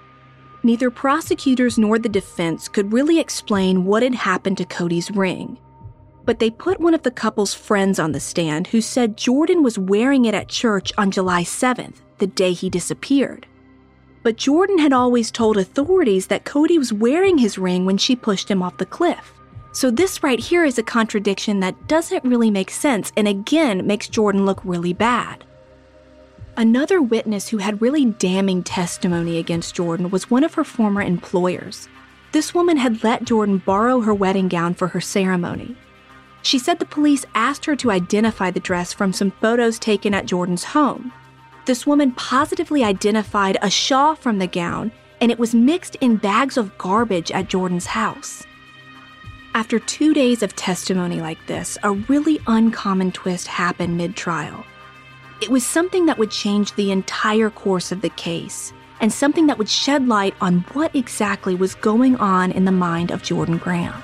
Neither 0.63 0.91
prosecutors 0.91 1.77
nor 1.79 1.97
the 1.97 2.09
defense 2.09 2.67
could 2.67 2.93
really 2.93 3.19
explain 3.19 3.85
what 3.85 4.03
had 4.03 4.13
happened 4.13 4.57
to 4.57 4.65
Cody's 4.65 5.09
ring. 5.09 5.57
But 6.23 6.37
they 6.37 6.51
put 6.51 6.79
one 6.79 6.93
of 6.93 7.01
the 7.01 7.09
couple's 7.09 7.53
friends 7.53 7.97
on 7.97 8.11
the 8.11 8.19
stand 8.19 8.67
who 8.67 8.79
said 8.79 9.17
Jordan 9.17 9.63
was 9.63 9.79
wearing 9.79 10.25
it 10.25 10.35
at 10.35 10.47
church 10.47 10.93
on 10.97 11.09
July 11.09 11.43
7th, 11.43 11.95
the 12.19 12.27
day 12.27 12.53
he 12.53 12.69
disappeared. 12.69 13.47
But 14.21 14.37
Jordan 14.37 14.77
had 14.77 14.93
always 14.93 15.31
told 15.31 15.57
authorities 15.57 16.27
that 16.27 16.45
Cody 16.45 16.77
was 16.77 16.93
wearing 16.93 17.39
his 17.39 17.57
ring 17.57 17.85
when 17.85 17.97
she 17.97 18.15
pushed 18.15 18.51
him 18.51 18.61
off 18.61 18.77
the 18.77 18.85
cliff. 18.85 19.33
So, 19.73 19.89
this 19.89 20.21
right 20.21 20.39
here 20.39 20.65
is 20.65 20.77
a 20.77 20.83
contradiction 20.83 21.61
that 21.61 21.87
doesn't 21.87 22.25
really 22.25 22.51
make 22.51 22.69
sense 22.69 23.11
and 23.17 23.27
again 23.27 23.87
makes 23.87 24.09
Jordan 24.09 24.45
look 24.45 24.61
really 24.63 24.93
bad. 24.93 25.45
Another 26.57 27.01
witness 27.01 27.47
who 27.47 27.57
had 27.57 27.81
really 27.81 28.05
damning 28.05 28.61
testimony 28.61 29.37
against 29.37 29.75
Jordan 29.75 30.09
was 30.09 30.29
one 30.29 30.43
of 30.43 30.53
her 30.55 30.63
former 30.63 31.01
employers. 31.01 31.87
This 32.33 32.53
woman 32.53 32.77
had 32.77 33.03
let 33.03 33.23
Jordan 33.23 33.57
borrow 33.59 34.01
her 34.01 34.13
wedding 34.13 34.47
gown 34.47 34.73
for 34.73 34.89
her 34.89 35.01
ceremony. 35.01 35.75
She 36.43 36.59
said 36.59 36.79
the 36.79 36.85
police 36.85 37.25
asked 37.35 37.65
her 37.65 37.75
to 37.77 37.91
identify 37.91 38.51
the 38.51 38.59
dress 38.59 38.91
from 38.93 39.13
some 39.13 39.31
photos 39.31 39.79
taken 39.79 40.13
at 40.13 40.25
Jordan's 40.25 40.63
home. 40.63 41.13
This 41.65 41.85
woman 41.87 42.11
positively 42.13 42.83
identified 42.83 43.57
a 43.61 43.69
shawl 43.69 44.15
from 44.15 44.39
the 44.39 44.47
gown, 44.47 44.91
and 45.21 45.31
it 45.31 45.39
was 45.39 45.53
mixed 45.53 45.95
in 45.95 46.17
bags 46.17 46.57
of 46.57 46.77
garbage 46.77 47.31
at 47.31 47.47
Jordan's 47.47 47.85
house. 47.85 48.43
After 49.53 49.79
two 49.79 50.13
days 50.13 50.41
of 50.43 50.55
testimony 50.55 51.21
like 51.21 51.45
this, 51.45 51.77
a 51.83 51.91
really 51.91 52.39
uncommon 52.47 53.11
twist 53.11 53.47
happened 53.47 53.97
mid 53.97 54.15
trial. 54.15 54.65
It 55.41 55.49
was 55.49 55.65
something 55.65 56.05
that 56.05 56.19
would 56.19 56.29
change 56.29 56.75
the 56.75 56.91
entire 56.91 57.49
course 57.49 57.91
of 57.91 58.01
the 58.01 58.09
case, 58.09 58.71
and 58.99 59.11
something 59.11 59.47
that 59.47 59.57
would 59.57 59.67
shed 59.67 60.07
light 60.07 60.35
on 60.39 60.59
what 60.73 60.95
exactly 60.95 61.55
was 61.55 61.73
going 61.73 62.15
on 62.17 62.51
in 62.51 62.65
the 62.65 62.71
mind 62.71 63.09
of 63.09 63.23
Jordan 63.23 63.57
Graham. 63.57 64.03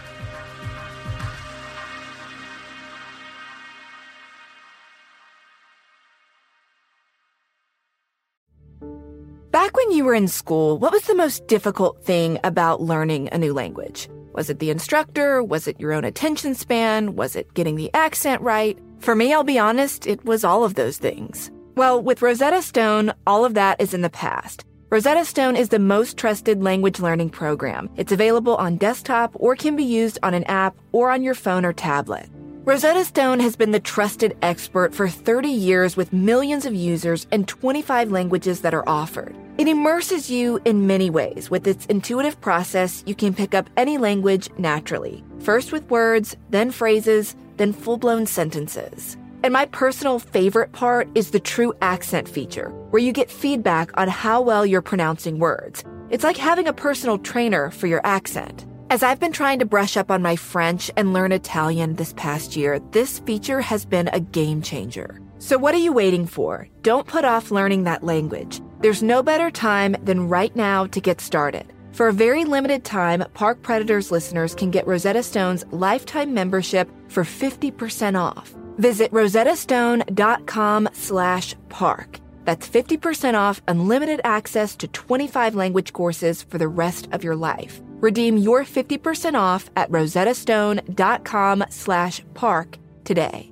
Back 9.52 9.78
when 9.78 9.92
you 9.92 10.06
were 10.06 10.16
in 10.16 10.28
school, 10.28 10.80
what 10.80 10.92
was 10.92 11.04
the 11.04 11.14
most 11.14 11.46
difficult 11.46 12.04
thing 12.04 12.40
about 12.44 12.82
learning 12.82 13.30
a 13.32 13.38
new 13.38 13.54
language? 13.54 14.10
Was 14.34 14.50
it 14.50 14.58
the 14.58 14.72
instructor? 14.72 15.44
Was 15.44 15.68
it 15.68 15.80
your 15.80 15.94
own 15.94 16.04
attention 16.04 16.56
span? 16.56 17.16
Was 17.16 17.36
it 17.36 17.54
getting 17.54 17.76
the 17.76 17.92
accent 17.94 18.42
right? 18.42 18.78
For 19.00 19.16
me, 19.16 19.34
I'll 19.34 19.44
be 19.44 19.60
honest, 19.60 20.08
it 20.08 20.24
was 20.26 20.44
all 20.44 20.64
of 20.64 20.76
those 20.76 20.98
things. 20.98 21.52
Well, 21.76 22.02
with 22.02 22.22
Rosetta 22.22 22.62
Stone, 22.62 23.14
all 23.26 23.46
of 23.46 23.54
that 23.54 23.80
is 23.80 23.94
in 23.94 24.02
the 24.02 24.10
past. 24.10 24.66
Rosetta 24.90 25.26
Stone 25.26 25.58
is 25.58 25.70
the 25.70 25.80
most 25.80 26.18
trusted 26.18 26.64
language 26.64 27.00
learning 27.00 27.30
program. 27.30 27.90
It's 27.98 28.12
available 28.12 28.56
on 28.56 28.78
desktop 28.78 29.32
or 29.36 29.56
can 29.56 29.76
be 29.76 29.84
used 29.84 30.18
on 30.24 30.34
an 30.34 30.46
app 30.46 30.78
or 30.92 31.12
on 31.12 31.24
your 31.24 31.36
phone 31.36 31.66
or 31.66 31.74
tablet. 31.74 32.30
Rosetta 32.64 33.06
Stone 33.06 33.40
has 33.42 33.56
been 33.56 33.72
the 33.72 33.80
trusted 33.80 34.38
expert 34.42 34.94
for 34.96 35.08
30 35.08 35.48
years 35.48 35.96
with 35.96 36.12
millions 36.12 36.66
of 36.66 36.74
users 36.74 37.28
and 37.32 37.48
25 37.48 38.12
languages 38.12 38.62
that 38.62 38.74
are 38.74 38.88
offered. 38.88 39.36
It 39.58 39.68
immerses 39.68 40.30
you 40.30 40.60
in 40.66 40.86
many 40.86 41.10
ways. 41.10 41.50
With 41.50 41.68
its 41.68 41.86
intuitive 41.88 42.40
process, 42.42 43.04
you 43.06 43.16
can 43.16 43.34
pick 43.34 43.54
up 43.54 43.70
any 43.76 43.98
language 43.98 44.50
naturally. 44.58 45.24
First 45.40 45.72
with 45.72 45.90
words, 45.90 46.36
then 46.50 46.72
phrases, 46.72 47.36
then 47.58 47.74
full 47.74 47.98
blown 47.98 48.26
sentences. 48.26 49.18
And 49.44 49.54
my 49.54 49.66
personal 49.66 50.20
favorite 50.20 50.72
part 50.72 51.08
is 51.14 51.32
the 51.32 51.40
true 51.40 51.74
accent 51.82 52.28
feature, 52.28 52.70
where 52.90 53.02
you 53.02 53.12
get 53.12 53.30
feedback 53.30 53.92
on 54.00 54.08
how 54.08 54.42
well 54.42 54.66
you're 54.66 54.82
pronouncing 54.82 55.40
words. 55.40 55.84
It's 56.10 56.24
like 56.24 56.38
having 56.38 56.68
a 56.68 56.74
personal 56.74 57.18
trainer 57.18 57.70
for 57.70 57.88
your 57.88 58.02
accent. 58.04 58.66
As 58.90 59.04
I've 59.04 59.20
been 59.20 59.34
trying 59.34 59.60
to 59.60 59.66
brush 59.66 59.98
up 59.98 60.10
on 60.10 60.22
my 60.22 60.38
French 60.38 60.90
and 60.96 61.12
learn 61.12 61.34
Italian 61.34 61.96
this 61.96 62.14
past 62.14 62.56
year, 62.56 62.80
this 62.92 63.20
feature 63.20 63.60
has 63.60 63.86
been 63.86 64.08
a 64.14 64.20
game 64.22 64.62
changer. 64.62 65.20
So, 65.40 65.58
what 65.58 65.76
are 65.76 65.80
you 65.80 65.92
waiting 65.92 66.26
for? 66.26 66.68
Don't 66.82 67.06
put 67.06 67.26
off 67.26 67.52
learning 67.52 67.84
that 67.84 68.04
language. 68.04 68.62
There's 68.80 69.04
no 69.04 69.22
better 69.22 69.52
time 69.52 69.96
than 70.02 70.30
right 70.30 70.56
now 70.56 70.88
to 70.88 71.02
get 71.02 71.20
started. 71.20 71.74
For 71.98 72.10
a 72.10 72.14
very 72.14 72.46
limited 72.46 72.86
time, 72.86 73.26
Park 73.34 73.64
Predators 73.64 74.12
listeners 74.12 74.54
can 74.54 74.70
get 74.70 74.86
Rosetta 74.86 75.24
Stone's 75.24 75.66
lifetime 75.72 76.32
membership 76.32 76.88
for 77.10 77.24
50% 77.24 78.16
off. 78.16 78.54
Visit 78.78 79.12
rosettastone.com 79.12 80.90
slash 80.94 81.56
park. 81.70 82.20
That's 82.46 82.70
50% 82.70 83.34
off 83.34 83.64
unlimited 83.68 84.22
access 84.24 84.76
to 84.76 84.88
25 84.90 85.56
language 85.56 85.92
courses 85.92 86.44
for 86.44 86.60
the 86.60 86.68
rest 86.68 87.08
of 87.14 87.24
your 87.24 87.36
life. 87.36 87.82
Redeem 88.00 88.38
your 88.38 88.64
50% 88.64 89.34
off 89.34 89.72
at 89.76 89.90
rosettastone.com 89.90 91.64
slash 91.72 92.22
park 92.36 92.78
today. 93.06 93.52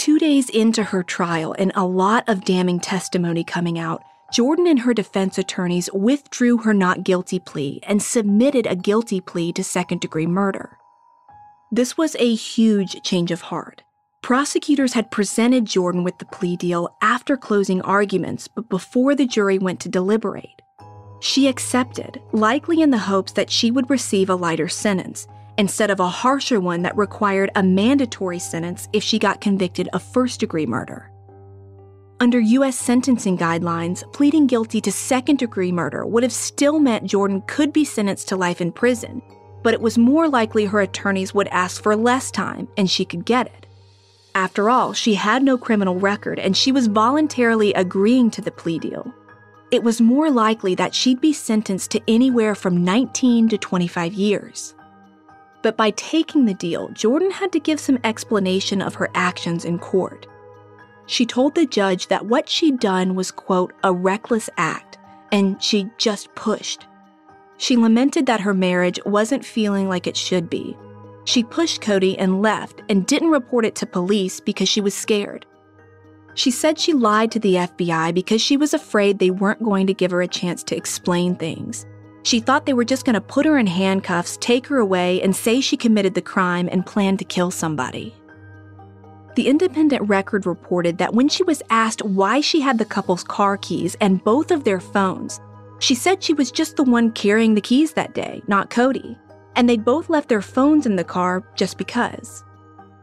Two 0.00 0.18
days 0.18 0.48
into 0.48 0.82
her 0.82 1.02
trial 1.02 1.54
and 1.58 1.72
a 1.74 1.84
lot 1.84 2.26
of 2.26 2.46
damning 2.46 2.80
testimony 2.80 3.44
coming 3.44 3.78
out, 3.78 4.02
Jordan 4.32 4.66
and 4.66 4.80
her 4.80 4.94
defense 4.94 5.36
attorneys 5.36 5.90
withdrew 5.92 6.56
her 6.56 6.72
not 6.72 7.04
guilty 7.04 7.38
plea 7.38 7.80
and 7.82 8.02
submitted 8.02 8.66
a 8.66 8.74
guilty 8.74 9.20
plea 9.20 9.52
to 9.52 9.62
second 9.62 10.00
degree 10.00 10.26
murder. 10.26 10.78
This 11.70 11.98
was 11.98 12.16
a 12.18 12.34
huge 12.34 13.02
change 13.02 13.30
of 13.30 13.42
heart. 13.42 13.82
Prosecutors 14.22 14.94
had 14.94 15.10
presented 15.10 15.66
Jordan 15.66 16.02
with 16.02 16.16
the 16.16 16.24
plea 16.24 16.56
deal 16.56 16.96
after 17.02 17.36
closing 17.36 17.82
arguments, 17.82 18.48
but 18.48 18.70
before 18.70 19.14
the 19.14 19.26
jury 19.26 19.58
went 19.58 19.80
to 19.80 19.90
deliberate. 19.90 20.62
She 21.20 21.46
accepted, 21.46 22.22
likely 22.32 22.80
in 22.80 22.90
the 22.90 22.96
hopes 22.96 23.32
that 23.32 23.50
she 23.50 23.70
would 23.70 23.90
receive 23.90 24.30
a 24.30 24.34
lighter 24.34 24.66
sentence, 24.66 25.28
instead 25.60 25.90
of 25.90 26.00
a 26.00 26.08
harsher 26.08 26.58
one 26.58 26.80
that 26.80 26.96
required 26.96 27.50
a 27.54 27.62
mandatory 27.62 28.38
sentence 28.38 28.88
if 28.94 29.02
she 29.02 29.18
got 29.18 29.42
convicted 29.42 29.90
of 29.92 30.02
first 30.02 30.40
degree 30.40 30.64
murder. 30.64 31.10
Under 32.18 32.40
U.S. 32.40 32.78
sentencing 32.78 33.36
guidelines, 33.36 34.10
pleading 34.14 34.46
guilty 34.46 34.80
to 34.80 34.90
second 34.90 35.38
degree 35.38 35.70
murder 35.70 36.06
would 36.06 36.22
have 36.22 36.32
still 36.32 36.78
meant 36.78 37.10
Jordan 37.10 37.42
could 37.46 37.74
be 37.74 37.84
sentenced 37.84 38.28
to 38.28 38.36
life 38.36 38.62
in 38.62 38.72
prison, 38.72 39.20
but 39.62 39.74
it 39.74 39.82
was 39.82 39.98
more 39.98 40.30
likely 40.30 40.64
her 40.64 40.80
attorneys 40.80 41.34
would 41.34 41.48
ask 41.48 41.82
for 41.82 41.94
less 41.94 42.30
time 42.30 42.66
and 42.78 42.88
she 42.88 43.04
could 43.04 43.26
get 43.26 43.46
it. 43.46 43.66
After 44.34 44.70
all, 44.70 44.94
she 44.94 45.12
had 45.12 45.42
no 45.42 45.58
criminal 45.58 45.96
record 45.96 46.38
and 46.38 46.56
she 46.56 46.72
was 46.72 46.86
voluntarily 46.86 47.74
agreeing 47.74 48.30
to 48.30 48.40
the 48.40 48.50
plea 48.50 48.78
deal. 48.78 49.12
It 49.70 49.82
was 49.82 50.00
more 50.00 50.30
likely 50.30 50.74
that 50.76 50.94
she'd 50.94 51.20
be 51.20 51.34
sentenced 51.34 51.90
to 51.90 52.00
anywhere 52.08 52.54
from 52.54 52.82
19 52.82 53.50
to 53.50 53.58
25 53.58 54.14
years. 54.14 54.74
But 55.62 55.76
by 55.76 55.90
taking 55.90 56.46
the 56.46 56.54
deal, 56.54 56.88
Jordan 56.90 57.30
had 57.30 57.52
to 57.52 57.60
give 57.60 57.80
some 57.80 57.98
explanation 58.04 58.80
of 58.80 58.94
her 58.94 59.10
actions 59.14 59.64
in 59.64 59.78
court. 59.78 60.26
She 61.06 61.26
told 61.26 61.54
the 61.54 61.66
judge 61.66 62.06
that 62.06 62.26
what 62.26 62.48
she'd 62.48 62.78
done 62.78 63.14
was, 63.14 63.30
quote, 63.30 63.72
a 63.82 63.92
reckless 63.92 64.48
act, 64.56 64.98
and 65.32 65.62
she 65.62 65.90
just 65.98 66.34
pushed. 66.34 66.86
She 67.58 67.76
lamented 67.76 68.26
that 68.26 68.40
her 68.40 68.54
marriage 68.54 68.98
wasn't 69.04 69.44
feeling 69.44 69.88
like 69.88 70.06
it 70.06 70.16
should 70.16 70.48
be. 70.48 70.76
She 71.24 71.44
pushed 71.44 71.82
Cody 71.82 72.18
and 72.18 72.40
left 72.40 72.80
and 72.88 73.06
didn't 73.06 73.30
report 73.30 73.66
it 73.66 73.74
to 73.76 73.86
police 73.86 74.40
because 74.40 74.68
she 74.68 74.80
was 74.80 74.94
scared. 74.94 75.46
She 76.34 76.50
said 76.50 76.78
she 76.78 76.92
lied 76.92 77.30
to 77.32 77.38
the 77.38 77.54
FBI 77.56 78.14
because 78.14 78.40
she 78.40 78.56
was 78.56 78.72
afraid 78.72 79.18
they 79.18 79.30
weren't 79.30 79.62
going 79.62 79.86
to 79.88 79.94
give 79.94 80.10
her 80.12 80.22
a 80.22 80.28
chance 80.28 80.62
to 80.64 80.76
explain 80.76 81.36
things. 81.36 81.84
She 82.22 82.40
thought 82.40 82.66
they 82.66 82.74
were 82.74 82.84
just 82.84 83.04
going 83.04 83.14
to 83.14 83.20
put 83.20 83.46
her 83.46 83.58
in 83.58 83.66
handcuffs, 83.66 84.36
take 84.40 84.66
her 84.66 84.78
away, 84.78 85.22
and 85.22 85.34
say 85.34 85.60
she 85.60 85.76
committed 85.76 86.14
the 86.14 86.22
crime 86.22 86.68
and 86.70 86.84
planned 86.84 87.18
to 87.20 87.24
kill 87.24 87.50
somebody. 87.50 88.14
The 89.36 89.48
Independent 89.48 90.08
Record 90.08 90.44
reported 90.44 90.98
that 90.98 91.14
when 91.14 91.28
she 91.28 91.42
was 91.44 91.62
asked 91.70 92.04
why 92.04 92.40
she 92.40 92.60
had 92.60 92.78
the 92.78 92.84
couple's 92.84 93.24
car 93.24 93.56
keys 93.56 93.96
and 94.00 94.22
both 94.22 94.50
of 94.50 94.64
their 94.64 94.80
phones, 94.80 95.40
she 95.78 95.94
said 95.94 96.22
she 96.22 96.34
was 96.34 96.50
just 96.50 96.76
the 96.76 96.82
one 96.82 97.10
carrying 97.12 97.54
the 97.54 97.60
keys 97.60 97.92
that 97.94 98.12
day, 98.12 98.42
not 98.48 98.70
Cody. 98.70 99.16
and 99.56 99.68
they'd 99.68 99.84
both 99.84 100.08
left 100.08 100.28
their 100.28 100.42
phones 100.42 100.86
in 100.86 100.96
the 100.96 101.04
car 101.04 101.42
just 101.56 101.76
because. 101.76 102.44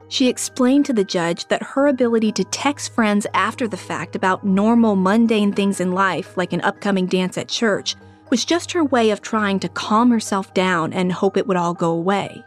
She 0.10 0.30
explained 0.30 0.86
to 0.86 0.94
the 0.94 1.04
judge 1.04 1.48
that 1.48 1.62
her 1.62 1.88
ability 1.88 2.32
to 2.34 2.44
text 2.46 2.94
friends 2.94 3.28
after 3.34 3.68
the 3.68 3.76
fact 3.76 4.16
about 4.16 4.46
normal, 4.46 4.96
mundane 4.96 5.52
things 5.52 5.82
in 5.82 5.92
life, 5.92 6.38
like 6.38 6.54
an 6.54 6.62
upcoming 6.62 7.06
dance 7.06 7.38
at 7.38 7.50
church, 7.50 7.96
was 8.30 8.46
just 8.46 8.72
her 8.72 8.84
way 8.84 9.10
of 9.12 9.22
trying 9.22 9.60
to 9.60 9.70
calm 9.70 10.12
herself 10.12 10.54
down 10.54 10.94
and 10.94 11.12
hope 11.12 11.38
it 11.38 11.48
would 11.48 11.58
all 11.58 11.74
go 11.74 11.92
away. 11.92 12.44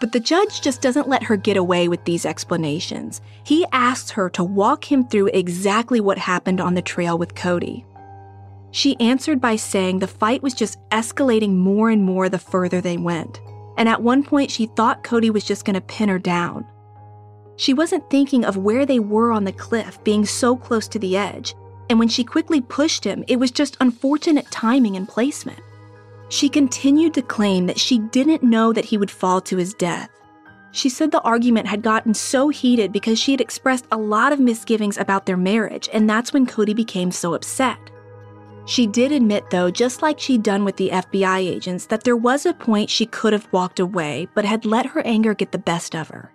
But 0.00 0.12
the 0.12 0.20
judge 0.20 0.60
just 0.60 0.80
doesn't 0.80 1.08
let 1.08 1.24
her 1.24 1.36
get 1.36 1.56
away 1.56 1.88
with 1.88 2.04
these 2.04 2.24
explanations. 2.24 3.20
He 3.42 3.66
asks 3.72 4.10
her 4.12 4.30
to 4.30 4.44
walk 4.44 4.90
him 4.90 5.08
through 5.08 5.28
exactly 5.28 6.00
what 6.00 6.18
happened 6.18 6.60
on 6.60 6.74
the 6.74 6.82
trail 6.82 7.18
with 7.18 7.34
Cody. 7.34 7.84
She 8.70 9.00
answered 9.00 9.40
by 9.40 9.56
saying 9.56 9.98
the 9.98 10.06
fight 10.06 10.42
was 10.42 10.54
just 10.54 10.78
escalating 10.90 11.56
more 11.56 11.90
and 11.90 12.04
more 12.04 12.28
the 12.28 12.38
further 12.38 12.80
they 12.80 12.96
went. 12.96 13.40
And 13.76 13.88
at 13.88 14.02
one 14.02 14.22
point, 14.22 14.50
she 14.50 14.66
thought 14.66 15.04
Cody 15.04 15.30
was 15.30 15.44
just 15.44 15.64
going 15.64 15.74
to 15.74 15.80
pin 15.80 16.08
her 16.08 16.18
down. 16.18 16.66
She 17.56 17.74
wasn't 17.74 18.08
thinking 18.08 18.44
of 18.44 18.56
where 18.56 18.86
they 18.86 19.00
were 19.00 19.32
on 19.32 19.44
the 19.44 19.52
cliff, 19.52 20.02
being 20.04 20.24
so 20.24 20.56
close 20.56 20.86
to 20.88 20.98
the 20.98 21.16
edge. 21.16 21.54
And 21.88 21.98
when 21.98 22.08
she 22.08 22.24
quickly 22.24 22.60
pushed 22.60 23.04
him, 23.04 23.24
it 23.28 23.38
was 23.38 23.50
just 23.50 23.76
unfortunate 23.80 24.50
timing 24.50 24.96
and 24.96 25.08
placement. 25.08 25.60
She 26.28 26.48
continued 26.48 27.14
to 27.14 27.22
claim 27.22 27.66
that 27.66 27.78
she 27.78 27.98
didn't 27.98 28.42
know 28.42 28.72
that 28.72 28.84
he 28.84 28.98
would 28.98 29.10
fall 29.10 29.40
to 29.42 29.56
his 29.56 29.72
death. 29.74 30.10
She 30.72 30.90
said 30.90 31.10
the 31.10 31.22
argument 31.22 31.66
had 31.66 31.82
gotten 31.82 32.12
so 32.12 32.50
heated 32.50 32.92
because 32.92 33.18
she 33.18 33.32
had 33.32 33.40
expressed 33.40 33.86
a 33.90 33.96
lot 33.96 34.32
of 34.32 34.38
misgivings 34.38 34.98
about 34.98 35.24
their 35.24 35.36
marriage, 35.36 35.88
and 35.92 36.08
that's 36.08 36.32
when 36.32 36.46
Cody 36.46 36.74
became 36.74 37.10
so 37.10 37.32
upset. 37.32 37.78
She 38.66 38.86
did 38.86 39.12
admit, 39.12 39.48
though, 39.48 39.70
just 39.70 40.02
like 40.02 40.20
she'd 40.20 40.42
done 40.42 40.66
with 40.66 40.76
the 40.76 40.90
FBI 40.90 41.38
agents, 41.38 41.86
that 41.86 42.04
there 42.04 42.18
was 42.18 42.44
a 42.44 42.52
point 42.52 42.90
she 42.90 43.06
could 43.06 43.32
have 43.32 43.50
walked 43.50 43.80
away, 43.80 44.28
but 44.34 44.44
had 44.44 44.66
let 44.66 44.84
her 44.84 45.00
anger 45.06 45.32
get 45.32 45.52
the 45.52 45.58
best 45.58 45.96
of 45.96 46.08
her. 46.08 46.30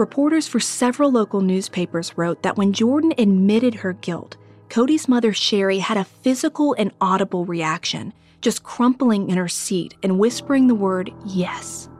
Reporters 0.00 0.48
for 0.48 0.60
several 0.60 1.12
local 1.12 1.42
newspapers 1.42 2.16
wrote 2.16 2.42
that 2.42 2.56
when 2.56 2.72
Jordan 2.72 3.12
admitted 3.18 3.74
her 3.74 3.92
guilt, 3.92 4.38
Cody's 4.70 5.08
mother, 5.08 5.34
Sherry, 5.34 5.80
had 5.80 5.98
a 5.98 6.04
physical 6.04 6.74
and 6.78 6.90
audible 7.02 7.44
reaction, 7.44 8.14
just 8.40 8.62
crumpling 8.62 9.28
in 9.28 9.36
her 9.36 9.46
seat 9.46 9.94
and 10.02 10.18
whispering 10.18 10.68
the 10.68 10.74
word 10.74 11.12
yes. 11.26 11.90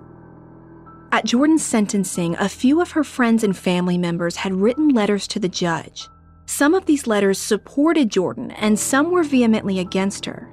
At 1.13 1.27
Jordan's 1.27 1.63
sentencing, 1.63 2.37
a 2.37 2.49
few 2.49 2.81
of 2.81 2.93
her 2.93 3.05
friends 3.05 3.45
and 3.45 3.55
family 3.55 3.99
members 3.99 4.37
had 4.37 4.55
written 4.55 4.89
letters 4.89 5.29
to 5.29 5.39
the 5.39 5.51
judge. 5.51 6.09
Some 6.47 6.73
of 6.73 6.87
these 6.87 7.07
letters 7.07 7.39
supported 7.39 8.09
Jordan, 8.09 8.51
and 8.53 8.79
some 8.79 9.11
were 9.11 9.25
vehemently 9.25 9.79
against 9.79 10.25
her. 10.25 10.49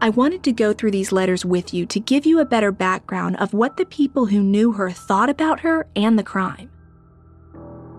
I 0.00 0.10
wanted 0.10 0.44
to 0.44 0.52
go 0.52 0.72
through 0.72 0.92
these 0.92 1.10
letters 1.10 1.44
with 1.44 1.74
you 1.74 1.84
to 1.86 1.98
give 1.98 2.24
you 2.24 2.38
a 2.38 2.44
better 2.44 2.70
background 2.70 3.36
of 3.36 3.52
what 3.52 3.76
the 3.76 3.84
people 3.84 4.26
who 4.26 4.40
knew 4.40 4.72
her 4.72 4.90
thought 4.90 5.28
about 5.28 5.60
her 5.60 5.88
and 5.96 6.16
the 6.16 6.22
crime. 6.22 6.70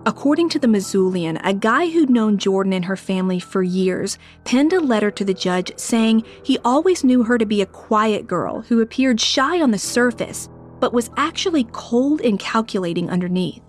According 0.06 0.48
to 0.50 0.60
the 0.60 0.68
Missoulian, 0.68 1.42
a 1.44 1.54
guy 1.54 1.90
who'd 1.90 2.10
known 2.10 2.38
Jordan 2.38 2.72
and 2.72 2.86
her 2.86 2.96
family 2.96 3.38
for 3.38 3.62
years 3.62 4.18
penned 4.46 4.72
a 4.72 4.80
letter 4.80 5.12
to 5.12 5.26
the 5.26 5.34
judge 5.34 5.78
saying 5.78 6.24
he 6.42 6.58
always 6.64 7.04
knew 7.04 7.24
her 7.24 7.38
to 7.38 7.46
be 7.46 7.62
a 7.62 7.66
quiet 7.66 8.28
girl 8.28 8.62
who 8.62 8.80
appeared 8.80 9.20
shy 9.20 9.62
on 9.62 9.72
the 9.72 9.78
surface, 9.78 10.48
but 10.80 10.94
was 10.94 11.10
actually 11.18 11.66
cold 11.74 12.22
and 12.22 12.40
calculating 12.40 13.10
underneath. 13.10 13.62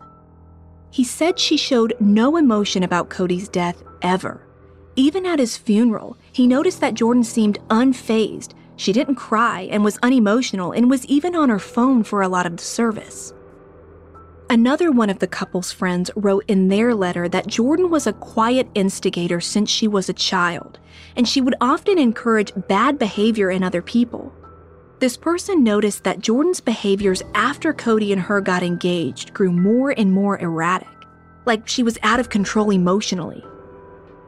He 0.92 1.02
said 1.02 1.36
she 1.36 1.56
showed 1.56 1.94
no 1.98 2.36
emotion 2.36 2.84
about 2.84 3.10
Cody's 3.10 3.48
death 3.48 3.82
ever. 4.00 4.46
Even 4.96 5.24
at 5.24 5.38
his 5.38 5.56
funeral, 5.56 6.16
he 6.32 6.46
noticed 6.46 6.80
that 6.80 6.94
Jordan 6.94 7.24
seemed 7.24 7.58
unfazed. 7.68 8.54
She 8.76 8.92
didn't 8.92 9.16
cry 9.16 9.68
and 9.70 9.84
was 9.84 9.98
unemotional 10.02 10.72
and 10.72 10.90
was 10.90 11.04
even 11.06 11.36
on 11.36 11.48
her 11.48 11.58
phone 11.58 12.02
for 12.02 12.22
a 12.22 12.28
lot 12.28 12.46
of 12.46 12.56
the 12.56 12.62
service. 12.62 13.32
Another 14.50 14.90
one 14.90 15.10
of 15.10 15.20
the 15.20 15.28
couple's 15.28 15.70
friends 15.70 16.10
wrote 16.16 16.44
in 16.48 16.66
their 16.66 16.92
letter 16.92 17.28
that 17.28 17.46
Jordan 17.46 17.88
was 17.88 18.08
a 18.08 18.12
quiet 18.14 18.68
instigator 18.74 19.40
since 19.40 19.70
she 19.70 19.86
was 19.86 20.08
a 20.08 20.12
child, 20.12 20.80
and 21.14 21.28
she 21.28 21.40
would 21.40 21.54
often 21.60 22.00
encourage 22.00 22.52
bad 22.66 22.98
behavior 22.98 23.52
in 23.52 23.62
other 23.62 23.80
people. 23.80 24.32
This 24.98 25.16
person 25.16 25.62
noticed 25.62 26.02
that 26.02 26.18
Jordan's 26.18 26.60
behaviors 26.60 27.22
after 27.34 27.72
Cody 27.72 28.12
and 28.12 28.20
her 28.20 28.40
got 28.40 28.64
engaged 28.64 29.32
grew 29.32 29.52
more 29.52 29.92
and 29.96 30.12
more 30.12 30.36
erratic, 30.40 30.88
like 31.46 31.68
she 31.68 31.84
was 31.84 31.96
out 32.02 32.18
of 32.18 32.28
control 32.28 32.70
emotionally. 32.70 33.44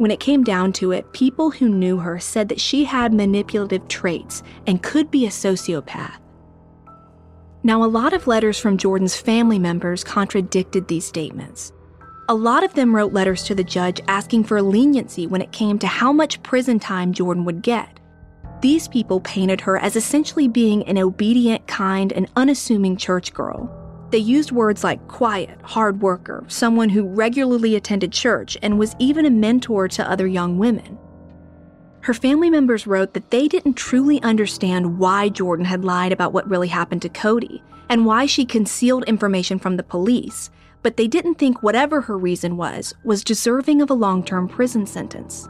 When 0.03 0.11
it 0.11 0.18
came 0.18 0.42
down 0.42 0.72
to 0.72 0.90
it, 0.90 1.12
people 1.12 1.53
who 1.53 1.68
knew 1.68 1.98
her 1.98 2.18
said 2.18 2.48
that 2.48 2.61
she 2.61 2.82
had 2.82 3.14
manipulative 3.14 3.86
traits 3.86 4.42
and 4.66 4.82
could 4.82 5.12
be 5.12 5.26
a 5.26 5.28
sociopath. 5.28 6.18
Now, 7.62 7.84
a 7.84 7.86
lot 7.86 8.12
of 8.12 8.26
letters 8.26 8.59
from 8.59 8.78
Jordan's 8.78 9.16
family 9.16 9.61
members 9.61 10.03
contradicted 10.03 10.88
these 10.88 11.07
statements. 11.07 11.72
A 12.28 12.34
lot 12.34 12.64
of 12.64 12.74
them 12.74 12.92
wrote 12.92 13.12
letters 13.12 13.44
to 13.44 13.55
the 13.55 13.62
judge 13.62 14.00
asking 14.09 14.42
for 14.42 14.61
leniency 14.61 15.28
when 15.28 15.40
it 15.40 15.53
came 15.53 15.78
to 15.78 15.86
how 15.86 16.12
much 16.12 16.42
prison 16.42 16.80
time 16.80 17.12
Jordan 17.12 17.44
would 17.44 17.62
get. 17.62 18.00
These 18.61 18.88
people 18.88 19.20
painted 19.20 19.61
her 19.61 19.78
as 19.78 19.94
essentially 19.94 20.48
being 20.48 20.82
an 20.88 20.98
obedient, 20.98 21.68
kind, 21.68 22.12
and 22.12 22.28
unassuming 22.34 22.96
church 22.96 23.32
girl. 23.32 23.70
They 24.13 24.19
used 24.19 24.53
words 24.53 24.85
like 24.85 25.09
quiet, 25.09 25.59
hard 25.63 26.03
worker, 26.03 26.45
someone 26.47 26.91
who 26.91 27.09
regularly 27.09 27.77
attended 27.77 28.13
church, 28.13 28.59
and 28.61 28.79
was 28.79 28.95
even 28.99 29.25
a 29.25 29.31
mentor 29.31 29.89
to 29.89 30.09
other 30.09 30.27
young 30.27 30.59
women. 30.59 30.99
Her 32.03 32.13
family 32.13 32.51
members 32.51 32.87
wrote 32.87 33.15
that 33.15 33.31
they 33.31 33.49
didn't 33.49 33.73
truly 33.73 34.23
understand 34.23 34.99
why 34.99 35.31
Jordan 35.31 35.65
had 35.65 35.83
lied 35.83 36.13
about 36.13 36.35
what 36.35 36.51
really 36.51 36.69
happened 36.69 37.01
to 37.03 37.09
Cody 37.09 37.63
and 37.89 38.05
why 38.05 38.27
she 38.27 38.45
concealed 38.45 39.05
information 39.05 39.59
from 39.59 39.79
the 39.79 39.83
police, 39.83 40.51
but 40.83 40.99
they 40.99 41.09
didn't 41.09 41.37
think 41.37 41.63
whatever 41.63 42.03
her 42.03 42.19
reason 42.19 42.59
was 42.59 42.93
was 43.05 43.25
deserving 43.25 43.81
of 43.81 43.89
a 43.89 43.95
long-term 43.95 44.47
prison 44.47 44.85
sentence. 44.85 45.49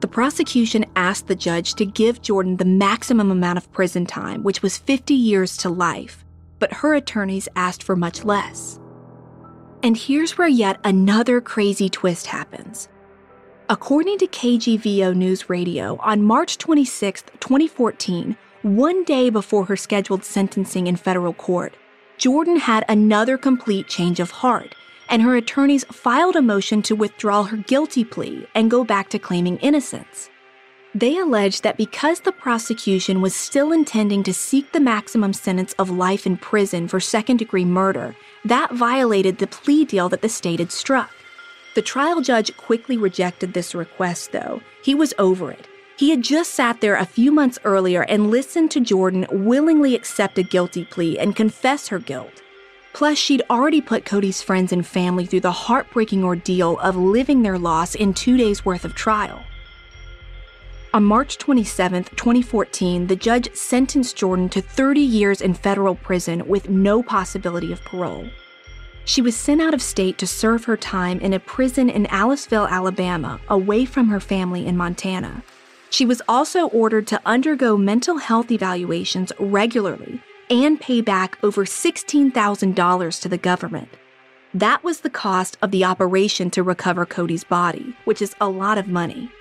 The 0.00 0.08
prosecution 0.08 0.86
asked 0.96 1.26
the 1.26 1.34
judge 1.34 1.74
to 1.74 1.84
give 1.84 2.22
Jordan 2.22 2.56
the 2.56 2.64
maximum 2.64 3.30
amount 3.30 3.58
of 3.58 3.70
prison 3.72 4.06
time, 4.06 4.42
which 4.42 4.62
was 4.62 4.78
50 4.78 5.12
years 5.12 5.58
to 5.58 5.68
life, 5.68 6.23
but 6.58 6.72
her 6.72 6.94
attorneys 6.94 7.48
asked 7.56 7.82
for 7.82 7.96
much 7.96 8.24
less. 8.24 8.80
And 9.82 9.96
here's 9.96 10.38
where 10.38 10.48
yet 10.48 10.80
another 10.84 11.40
crazy 11.40 11.88
twist 11.88 12.26
happens. 12.26 12.88
According 13.68 14.18
to 14.18 14.26
KGVO 14.26 15.14
News 15.14 15.48
Radio, 15.48 15.96
on 16.00 16.22
March 16.22 16.58
26, 16.58 17.22
2014, 17.40 18.36
one 18.62 19.04
day 19.04 19.30
before 19.30 19.64
her 19.66 19.76
scheduled 19.76 20.24
sentencing 20.24 20.86
in 20.86 20.96
federal 20.96 21.34
court, 21.34 21.76
Jordan 22.18 22.56
had 22.56 22.84
another 22.88 23.36
complete 23.36 23.88
change 23.88 24.20
of 24.20 24.30
heart 24.30 24.74
and 25.08 25.22
her 25.22 25.36
attorneys 25.36 25.84
filed 25.84 26.36
a 26.36 26.42
motion 26.42 26.82
to 26.82 26.96
withdraw 26.96 27.42
her 27.44 27.56
guilty 27.56 28.04
plea 28.04 28.46
and 28.54 28.70
go 28.70 28.84
back 28.84 29.08
to 29.10 29.18
claiming 29.18 29.56
innocence. 29.58 30.30
They 30.94 31.18
alleged 31.18 31.64
that 31.64 31.76
because 31.76 32.20
the 32.20 32.30
prosecution 32.30 33.20
was 33.20 33.34
still 33.34 33.72
intending 33.72 34.22
to 34.22 34.32
seek 34.32 34.70
the 34.70 34.78
maximum 34.78 35.32
sentence 35.32 35.72
of 35.72 35.90
life 35.90 36.24
in 36.24 36.36
prison 36.36 36.86
for 36.86 37.00
second 37.00 37.38
degree 37.38 37.64
murder, 37.64 38.14
that 38.44 38.72
violated 38.72 39.38
the 39.38 39.48
plea 39.48 39.84
deal 39.84 40.08
that 40.10 40.22
the 40.22 40.28
state 40.28 40.60
had 40.60 40.70
struck. 40.70 41.10
The 41.74 41.82
trial 41.82 42.20
judge 42.20 42.56
quickly 42.56 42.96
rejected 42.96 43.52
this 43.52 43.74
request, 43.74 44.30
though. 44.30 44.60
He 44.84 44.94
was 44.94 45.12
over 45.18 45.50
it. 45.50 45.66
He 45.96 46.10
had 46.10 46.22
just 46.22 46.52
sat 46.52 46.80
there 46.80 46.94
a 46.94 47.04
few 47.04 47.32
months 47.32 47.58
earlier 47.64 48.02
and 48.02 48.30
listened 48.30 48.70
to 48.72 48.80
Jordan 48.80 49.26
willingly 49.32 49.96
accept 49.96 50.38
a 50.38 50.44
guilty 50.44 50.84
plea 50.84 51.18
and 51.18 51.34
confess 51.34 51.88
her 51.88 51.98
guilt. 51.98 52.42
Plus, 52.92 53.18
she'd 53.18 53.42
already 53.50 53.80
put 53.80 54.04
Cody's 54.04 54.42
friends 54.42 54.72
and 54.72 54.86
family 54.86 55.26
through 55.26 55.40
the 55.40 55.50
heartbreaking 55.50 56.22
ordeal 56.22 56.78
of 56.78 56.94
living 56.96 57.42
their 57.42 57.58
loss 57.58 57.96
in 57.96 58.14
two 58.14 58.36
days' 58.36 58.64
worth 58.64 58.84
of 58.84 58.94
trial. 58.94 59.42
On 60.94 61.02
March 61.02 61.38
27, 61.38 62.04
2014, 62.04 63.08
the 63.08 63.16
judge 63.16 63.52
sentenced 63.52 64.14
Jordan 64.14 64.48
to 64.50 64.62
30 64.62 65.00
years 65.00 65.40
in 65.40 65.52
federal 65.52 65.96
prison 65.96 66.46
with 66.46 66.68
no 66.68 67.02
possibility 67.02 67.72
of 67.72 67.82
parole. 67.82 68.28
She 69.04 69.20
was 69.20 69.34
sent 69.34 69.60
out 69.60 69.74
of 69.74 69.82
state 69.82 70.18
to 70.18 70.26
serve 70.28 70.66
her 70.66 70.76
time 70.76 71.18
in 71.18 71.32
a 71.32 71.40
prison 71.40 71.90
in 71.90 72.06
Aliceville, 72.06 72.70
Alabama, 72.70 73.40
away 73.48 73.84
from 73.86 74.06
her 74.06 74.20
family 74.20 74.68
in 74.68 74.76
Montana. 74.76 75.42
She 75.90 76.06
was 76.06 76.22
also 76.28 76.68
ordered 76.68 77.08
to 77.08 77.20
undergo 77.26 77.76
mental 77.76 78.18
health 78.18 78.52
evaluations 78.52 79.32
regularly 79.40 80.22
and 80.48 80.80
pay 80.80 81.00
back 81.00 81.38
over 81.42 81.64
$16,000 81.64 83.20
to 83.20 83.28
the 83.28 83.36
government. 83.36 83.88
That 84.54 84.84
was 84.84 85.00
the 85.00 85.10
cost 85.10 85.58
of 85.60 85.72
the 85.72 85.84
operation 85.84 86.50
to 86.52 86.62
recover 86.62 87.04
Cody's 87.04 87.42
body, 87.42 87.96
which 88.04 88.22
is 88.22 88.36
a 88.40 88.48
lot 88.48 88.78
of 88.78 88.86
money. 88.86 89.32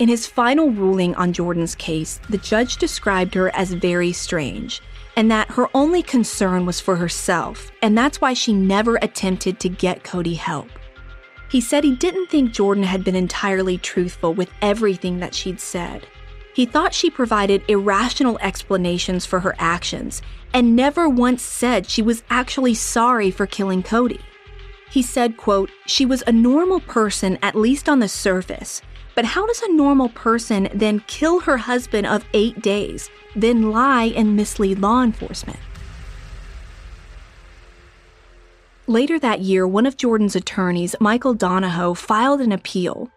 In 0.00 0.08
his 0.08 0.26
final 0.26 0.70
ruling 0.70 1.14
on 1.14 1.32
Jordan's 1.32 1.76
case, 1.76 2.18
the 2.28 2.38
judge 2.38 2.78
described 2.78 3.34
her 3.34 3.54
as 3.54 3.72
very 3.72 4.12
strange 4.12 4.82
and 5.16 5.30
that 5.30 5.50
her 5.52 5.68
only 5.74 6.02
concern 6.02 6.66
was 6.66 6.80
for 6.80 6.96
herself, 6.96 7.70
and 7.80 7.96
that's 7.96 8.20
why 8.20 8.34
she 8.34 8.52
never 8.52 8.96
attempted 8.96 9.60
to 9.60 9.68
get 9.68 10.02
Cody 10.02 10.34
help. 10.34 10.68
He 11.48 11.60
said 11.60 11.84
he 11.84 11.94
didn't 11.94 12.30
think 12.30 12.50
Jordan 12.50 12.82
had 12.82 13.04
been 13.04 13.14
entirely 13.14 13.78
truthful 13.78 14.34
with 14.34 14.50
everything 14.60 15.20
that 15.20 15.34
she'd 15.34 15.60
said. 15.60 16.08
He 16.52 16.66
thought 16.66 16.94
she 16.94 17.10
provided 17.10 17.62
irrational 17.68 18.38
explanations 18.40 19.24
for 19.24 19.38
her 19.40 19.54
actions 19.58 20.20
and 20.52 20.74
never 20.74 21.08
once 21.08 21.42
said 21.42 21.86
she 21.86 22.02
was 22.02 22.24
actually 22.30 22.74
sorry 22.74 23.30
for 23.30 23.46
killing 23.46 23.84
Cody. 23.84 24.20
He 24.90 25.02
said, 25.02 25.36
quote, 25.36 25.70
"She 25.86 26.04
was 26.04 26.24
a 26.26 26.32
normal 26.32 26.80
person 26.80 27.38
at 27.42 27.54
least 27.54 27.88
on 27.88 28.00
the 28.00 28.08
surface, 28.08 28.82
but 29.14 29.24
how 29.24 29.46
does 29.46 29.62
a 29.62 29.72
normal 29.72 30.08
person 30.08 30.68
then 30.74 31.02
kill 31.06 31.40
her 31.40 31.56
husband 31.56 32.06
of 32.06 32.24
8 32.32 32.60
days, 32.60 33.10
then 33.36 33.70
lie 33.70 34.12
and 34.16 34.36
mislead 34.36 34.78
law 34.78 35.02
enforcement?" 35.02 35.58
Later 38.86 39.18
that 39.18 39.40
year, 39.40 39.66
one 39.66 39.86
of 39.86 39.96
Jordan's 39.96 40.36
attorneys, 40.36 40.94
Michael 41.00 41.32
Donahoe, 41.32 41.94
filed 41.94 42.42
an 42.42 42.52
appeal. 42.52 43.10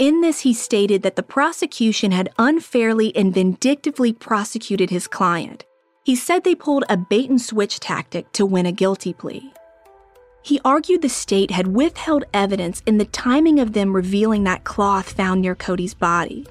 In 0.00 0.22
this, 0.22 0.40
he 0.40 0.52
stated 0.52 1.02
that 1.02 1.14
the 1.14 1.22
prosecution 1.22 2.10
had 2.10 2.30
unfairly 2.36 3.14
and 3.14 3.32
vindictively 3.32 4.12
prosecuted 4.12 4.90
his 4.90 5.06
client. 5.06 5.64
He 6.04 6.16
said 6.16 6.42
they 6.42 6.56
pulled 6.56 6.84
a 6.88 6.96
bait 6.96 7.30
and 7.30 7.40
switch 7.40 7.78
tactic 7.78 8.32
to 8.32 8.44
win 8.44 8.66
a 8.66 8.72
guilty 8.72 9.12
plea. 9.12 9.52
He 10.44 10.60
argued 10.62 11.00
the 11.00 11.08
state 11.08 11.52
had 11.52 11.68
withheld 11.68 12.24
evidence 12.34 12.82
in 12.84 12.98
the 12.98 13.06
timing 13.06 13.58
of 13.58 13.72
them 13.72 13.96
revealing 13.96 14.44
that 14.44 14.62
cloth 14.62 15.12
found 15.12 15.40
near 15.40 15.54
Cody's 15.54 15.94
body. 15.94 16.46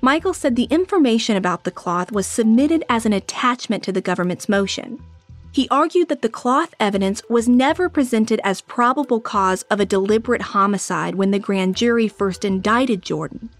Michael 0.00 0.32
said 0.32 0.54
the 0.54 0.68
information 0.70 1.36
about 1.36 1.64
the 1.64 1.72
cloth 1.72 2.12
was 2.12 2.24
submitted 2.24 2.84
as 2.88 3.04
an 3.04 3.12
attachment 3.12 3.82
to 3.82 3.90
the 3.90 4.00
government's 4.00 4.48
motion. 4.48 5.02
He 5.50 5.68
argued 5.70 6.08
that 6.08 6.22
the 6.22 6.28
cloth 6.28 6.72
evidence 6.78 7.20
was 7.28 7.48
never 7.48 7.88
presented 7.88 8.40
as 8.44 8.60
probable 8.60 9.20
cause 9.20 9.62
of 9.62 9.80
a 9.80 9.86
deliberate 9.86 10.42
homicide 10.42 11.16
when 11.16 11.32
the 11.32 11.40
grand 11.40 11.74
jury 11.74 12.06
first 12.06 12.44
indicted 12.44 13.02
Jordan. 13.02 13.50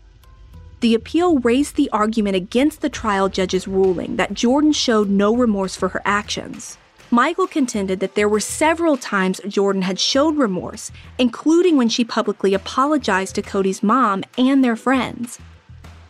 The 0.79 0.95
appeal 0.95 1.41
raised 1.41 1.75
the 1.75 1.91
argument 1.91 2.37
against 2.37 2.83
the 2.83 2.89
trial 2.89 3.29
judge's 3.29 3.67
ruling 3.67 4.15
that 4.15 4.33
Jordan 4.33 4.71
showed 4.71 5.11
no 5.11 5.35
remorse 5.35 5.75
for 5.75 5.89
her 5.89 6.03
actions. 6.05 6.79
Michael 7.15 7.47
contended 7.47 8.01
that 8.01 8.15
there 8.15 8.29
were 8.29 8.41
several 8.41 8.97
times 8.97 9.39
Jordan 9.47 9.83
had 9.83 10.01
showed 10.01 10.39
remorse, 10.39 10.91
including 11.19 11.77
when 11.77 11.91
she 11.91 12.05
publicly 12.05 12.55
apologized 12.55 13.35
to 13.35 13.43
Cody's 13.43 13.83
mom 13.83 14.25
and 14.39 14.65
their 14.65 14.77
friends. 14.77 15.39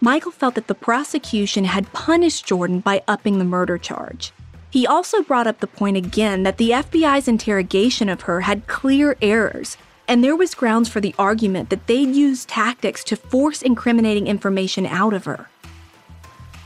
Michael 0.00 0.30
felt 0.30 0.54
that 0.54 0.68
the 0.68 0.76
prosecution 0.76 1.64
had 1.64 1.92
punished 1.92 2.46
Jordan 2.46 2.78
by 2.78 3.02
upping 3.08 3.40
the 3.40 3.44
murder 3.44 3.78
charge. 3.78 4.30
He 4.70 4.86
also 4.86 5.24
brought 5.24 5.48
up 5.48 5.58
the 5.58 5.66
point 5.66 5.96
again 5.96 6.44
that 6.44 6.58
the 6.58 6.70
FBI's 6.70 7.26
interrogation 7.26 8.08
of 8.08 8.22
her 8.22 8.42
had 8.42 8.68
clear 8.68 9.16
errors, 9.20 9.76
and 10.06 10.22
there 10.22 10.36
was 10.36 10.54
grounds 10.54 10.88
for 10.88 11.00
the 11.00 11.16
argument 11.18 11.70
that 11.70 11.88
they'd 11.88 12.14
used 12.14 12.48
tactics 12.48 13.02
to 13.04 13.16
force 13.16 13.60
incriminating 13.60 14.28
information 14.28 14.86
out 14.86 15.14
of 15.14 15.24
her. 15.24 15.48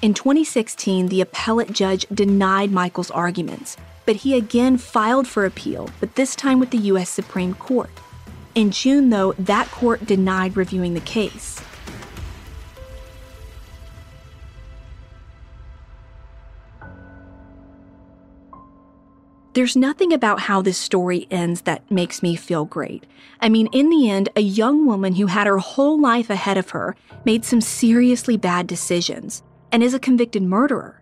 In 0.03 0.13
2016, 0.13 1.09
the 1.09 1.23
appellate 1.23 1.73
judge 1.73 2.05
denied 2.13 2.71
Michael's 2.71 3.11
arguments, 3.11 3.79
but 4.07 4.17
he 4.17 4.35
again 4.37 4.79
filed 4.79 5.27
for 5.27 5.45
appeal, 5.45 5.91
but 6.01 6.15
this 6.15 6.35
time 6.35 6.59
with 6.61 6.71
the 6.71 6.79
U.S. 6.79 7.11
Supreme 7.11 7.55
Court. 7.55 7.91
In 8.55 8.71
June, 8.71 9.11
though, 9.11 9.33
that 9.33 9.71
court 9.71 10.07
denied 10.07 10.57
reviewing 10.57 10.95
the 10.95 11.01
case. 11.01 11.61
There's 19.53 19.75
nothing 19.75 20.13
about 20.13 20.41
how 20.41 20.61
this 20.61 20.77
story 20.77 21.27
ends 21.31 21.63
that 21.63 21.91
makes 21.91 22.23
me 22.23 22.37
feel 22.37 22.67
great. 22.67 23.07
I 23.41 23.49
mean, 23.49 23.69
in 23.73 23.89
the 23.89 24.11
end, 24.11 24.29
a 24.37 24.43
young 24.43 24.85
woman 24.85 25.15
who 25.15 25.29
had 25.29 25.47
her 25.47 25.57
whole 25.57 25.99
life 25.99 26.29
ahead 26.29 26.59
of 26.59 26.71
her 26.71 26.95
made 27.25 27.43
some 27.43 27.63
seriously 27.63 28.37
bad 28.37 28.67
decisions 28.67 29.43
and 29.73 29.83
is 29.83 29.95
a 29.95 29.99
convicted 29.99 30.43
murderer. 30.43 31.01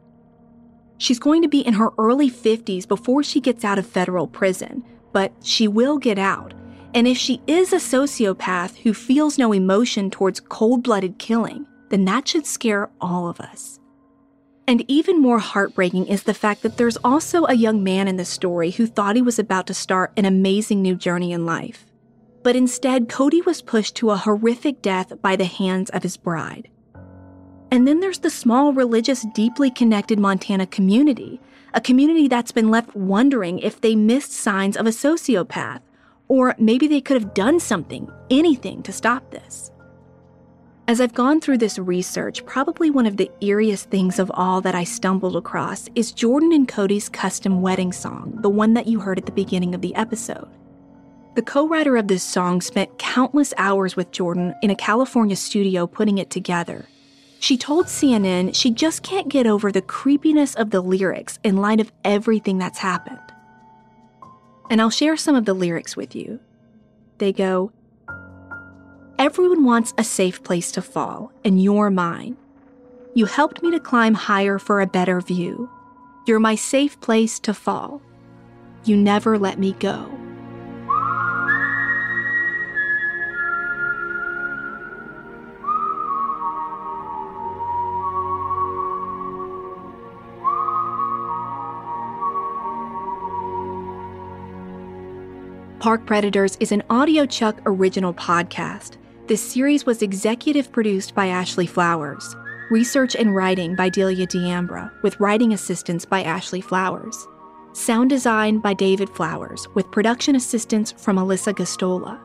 She's 0.98 1.18
going 1.18 1.42
to 1.42 1.48
be 1.48 1.60
in 1.60 1.74
her 1.74 1.90
early 1.98 2.30
50s 2.30 2.86
before 2.86 3.22
she 3.22 3.40
gets 3.40 3.64
out 3.64 3.78
of 3.78 3.86
federal 3.86 4.26
prison, 4.26 4.84
but 5.12 5.32
she 5.42 5.68
will 5.68 5.98
get 5.98 6.18
out. 6.18 6.54
And 6.94 7.08
if 7.08 7.18
she 7.18 7.42
is 7.46 7.72
a 7.72 7.76
sociopath 7.76 8.76
who 8.78 8.94
feels 8.94 9.36
no 9.38 9.52
emotion 9.52 10.10
towards 10.10 10.40
cold 10.40 10.84
blooded 10.84 11.18
killing, 11.18 11.66
then 11.90 12.04
that 12.04 12.28
should 12.28 12.46
scare 12.46 12.90
all 13.00 13.28
of 13.28 13.40
us. 13.40 13.80
And 14.66 14.84
even 14.88 15.20
more 15.20 15.40
heartbreaking 15.40 16.06
is 16.06 16.22
the 16.22 16.32
fact 16.32 16.62
that 16.62 16.78
there's 16.78 16.96
also 16.98 17.44
a 17.44 17.54
young 17.54 17.84
man 17.84 18.08
in 18.08 18.16
the 18.16 18.24
story 18.24 18.70
who 18.70 18.86
thought 18.86 19.16
he 19.16 19.22
was 19.22 19.38
about 19.38 19.66
to 19.66 19.74
start 19.74 20.12
an 20.16 20.24
amazing 20.24 20.80
new 20.80 20.94
journey 20.94 21.32
in 21.32 21.44
life. 21.44 21.84
But 22.42 22.56
instead, 22.56 23.08
Cody 23.08 23.42
was 23.42 23.60
pushed 23.60 23.96
to 23.96 24.10
a 24.10 24.16
horrific 24.16 24.80
death 24.80 25.20
by 25.20 25.36
the 25.36 25.44
hands 25.44 25.90
of 25.90 26.02
his 26.02 26.16
bride. 26.16 26.68
And 27.74 27.88
then 27.88 27.98
there's 27.98 28.20
the 28.20 28.30
small, 28.30 28.72
religious, 28.72 29.26
deeply 29.34 29.68
connected 29.68 30.16
Montana 30.16 30.64
community, 30.64 31.40
a 31.74 31.80
community 31.80 32.28
that's 32.28 32.52
been 32.52 32.70
left 32.70 32.94
wondering 32.94 33.58
if 33.58 33.80
they 33.80 33.96
missed 33.96 34.30
signs 34.30 34.76
of 34.76 34.86
a 34.86 34.90
sociopath, 34.90 35.80
or 36.28 36.54
maybe 36.56 36.86
they 36.86 37.00
could 37.00 37.20
have 37.20 37.34
done 37.34 37.58
something, 37.58 38.08
anything 38.30 38.80
to 38.84 38.92
stop 38.92 39.28
this. 39.32 39.72
As 40.86 41.00
I've 41.00 41.14
gone 41.14 41.40
through 41.40 41.58
this 41.58 41.76
research, 41.76 42.46
probably 42.46 42.90
one 42.90 43.06
of 43.06 43.16
the 43.16 43.28
eeriest 43.42 43.86
things 43.86 44.20
of 44.20 44.30
all 44.34 44.60
that 44.60 44.76
I 44.76 44.84
stumbled 44.84 45.34
across 45.34 45.88
is 45.96 46.12
Jordan 46.12 46.52
and 46.52 46.68
Cody's 46.68 47.08
custom 47.08 47.60
wedding 47.60 47.90
song, 47.90 48.38
the 48.40 48.48
one 48.48 48.74
that 48.74 48.86
you 48.86 49.00
heard 49.00 49.18
at 49.18 49.26
the 49.26 49.32
beginning 49.32 49.74
of 49.74 49.80
the 49.80 49.96
episode. 49.96 50.48
The 51.34 51.42
co 51.42 51.66
writer 51.66 51.96
of 51.96 52.06
this 52.06 52.22
song 52.22 52.60
spent 52.60 53.00
countless 53.00 53.52
hours 53.56 53.96
with 53.96 54.12
Jordan 54.12 54.54
in 54.62 54.70
a 54.70 54.76
California 54.76 55.34
studio 55.34 55.88
putting 55.88 56.18
it 56.18 56.30
together. 56.30 56.86
She 57.44 57.58
told 57.58 57.88
CNN 57.88 58.54
she 58.54 58.70
just 58.70 59.02
can't 59.02 59.28
get 59.28 59.46
over 59.46 59.70
the 59.70 59.82
creepiness 59.82 60.54
of 60.54 60.70
the 60.70 60.80
lyrics 60.80 61.38
in 61.44 61.58
light 61.58 61.78
of 61.78 61.92
everything 62.02 62.56
that's 62.56 62.78
happened. 62.78 63.20
And 64.70 64.80
I'll 64.80 64.88
share 64.88 65.14
some 65.18 65.34
of 65.34 65.44
the 65.44 65.52
lyrics 65.52 65.94
with 65.94 66.16
you. 66.16 66.40
They 67.18 67.34
go, 67.34 67.70
Everyone 69.18 69.62
wants 69.62 69.92
a 69.98 70.04
safe 70.04 70.42
place 70.42 70.72
to 70.72 70.80
fall, 70.80 71.32
and 71.44 71.62
you're 71.62 71.90
mine. 71.90 72.38
You 73.12 73.26
helped 73.26 73.62
me 73.62 73.70
to 73.72 73.78
climb 73.78 74.14
higher 74.14 74.58
for 74.58 74.80
a 74.80 74.86
better 74.86 75.20
view. 75.20 75.68
You're 76.26 76.40
my 76.40 76.54
safe 76.54 76.98
place 77.02 77.38
to 77.40 77.52
fall. 77.52 78.00
You 78.84 78.96
never 78.96 79.38
let 79.38 79.58
me 79.58 79.72
go. 79.72 80.23
Park 95.84 96.06
Predators 96.06 96.56
is 96.60 96.72
an 96.72 96.82
Audio 96.88 97.26
Chuck 97.26 97.60
original 97.66 98.14
podcast. 98.14 98.96
This 99.26 99.42
series 99.42 99.84
was 99.84 100.00
executive 100.00 100.72
produced 100.72 101.14
by 101.14 101.26
Ashley 101.26 101.66
Flowers. 101.66 102.34
Research 102.70 103.14
and 103.14 103.36
writing 103.36 103.76
by 103.76 103.90
Delia 103.90 104.24
D'Ambra, 104.24 104.90
with 105.02 105.20
writing 105.20 105.52
assistance 105.52 106.06
by 106.06 106.22
Ashley 106.22 106.62
Flowers. 106.62 107.28
Sound 107.74 108.08
design 108.08 108.60
by 108.60 108.72
David 108.72 109.10
Flowers, 109.10 109.68
with 109.74 109.90
production 109.90 110.36
assistance 110.36 110.90
from 110.90 111.18
Alyssa 111.18 111.52
Gastola. 111.52 112.18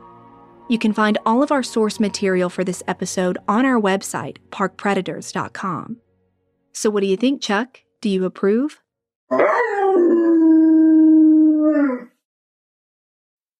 You 0.70 0.78
can 0.78 0.94
find 0.94 1.18
all 1.26 1.42
of 1.42 1.52
our 1.52 1.62
source 1.62 2.00
material 2.00 2.48
for 2.48 2.64
this 2.64 2.82
episode 2.88 3.36
on 3.46 3.66
our 3.66 3.78
website, 3.78 4.38
parkpredators.com. 4.48 5.98
So, 6.72 6.88
what 6.88 7.02
do 7.02 7.06
you 7.08 7.18
think, 7.18 7.42
Chuck? 7.42 7.82
Do 8.00 8.08
you 8.08 8.24
approve? 8.24 8.80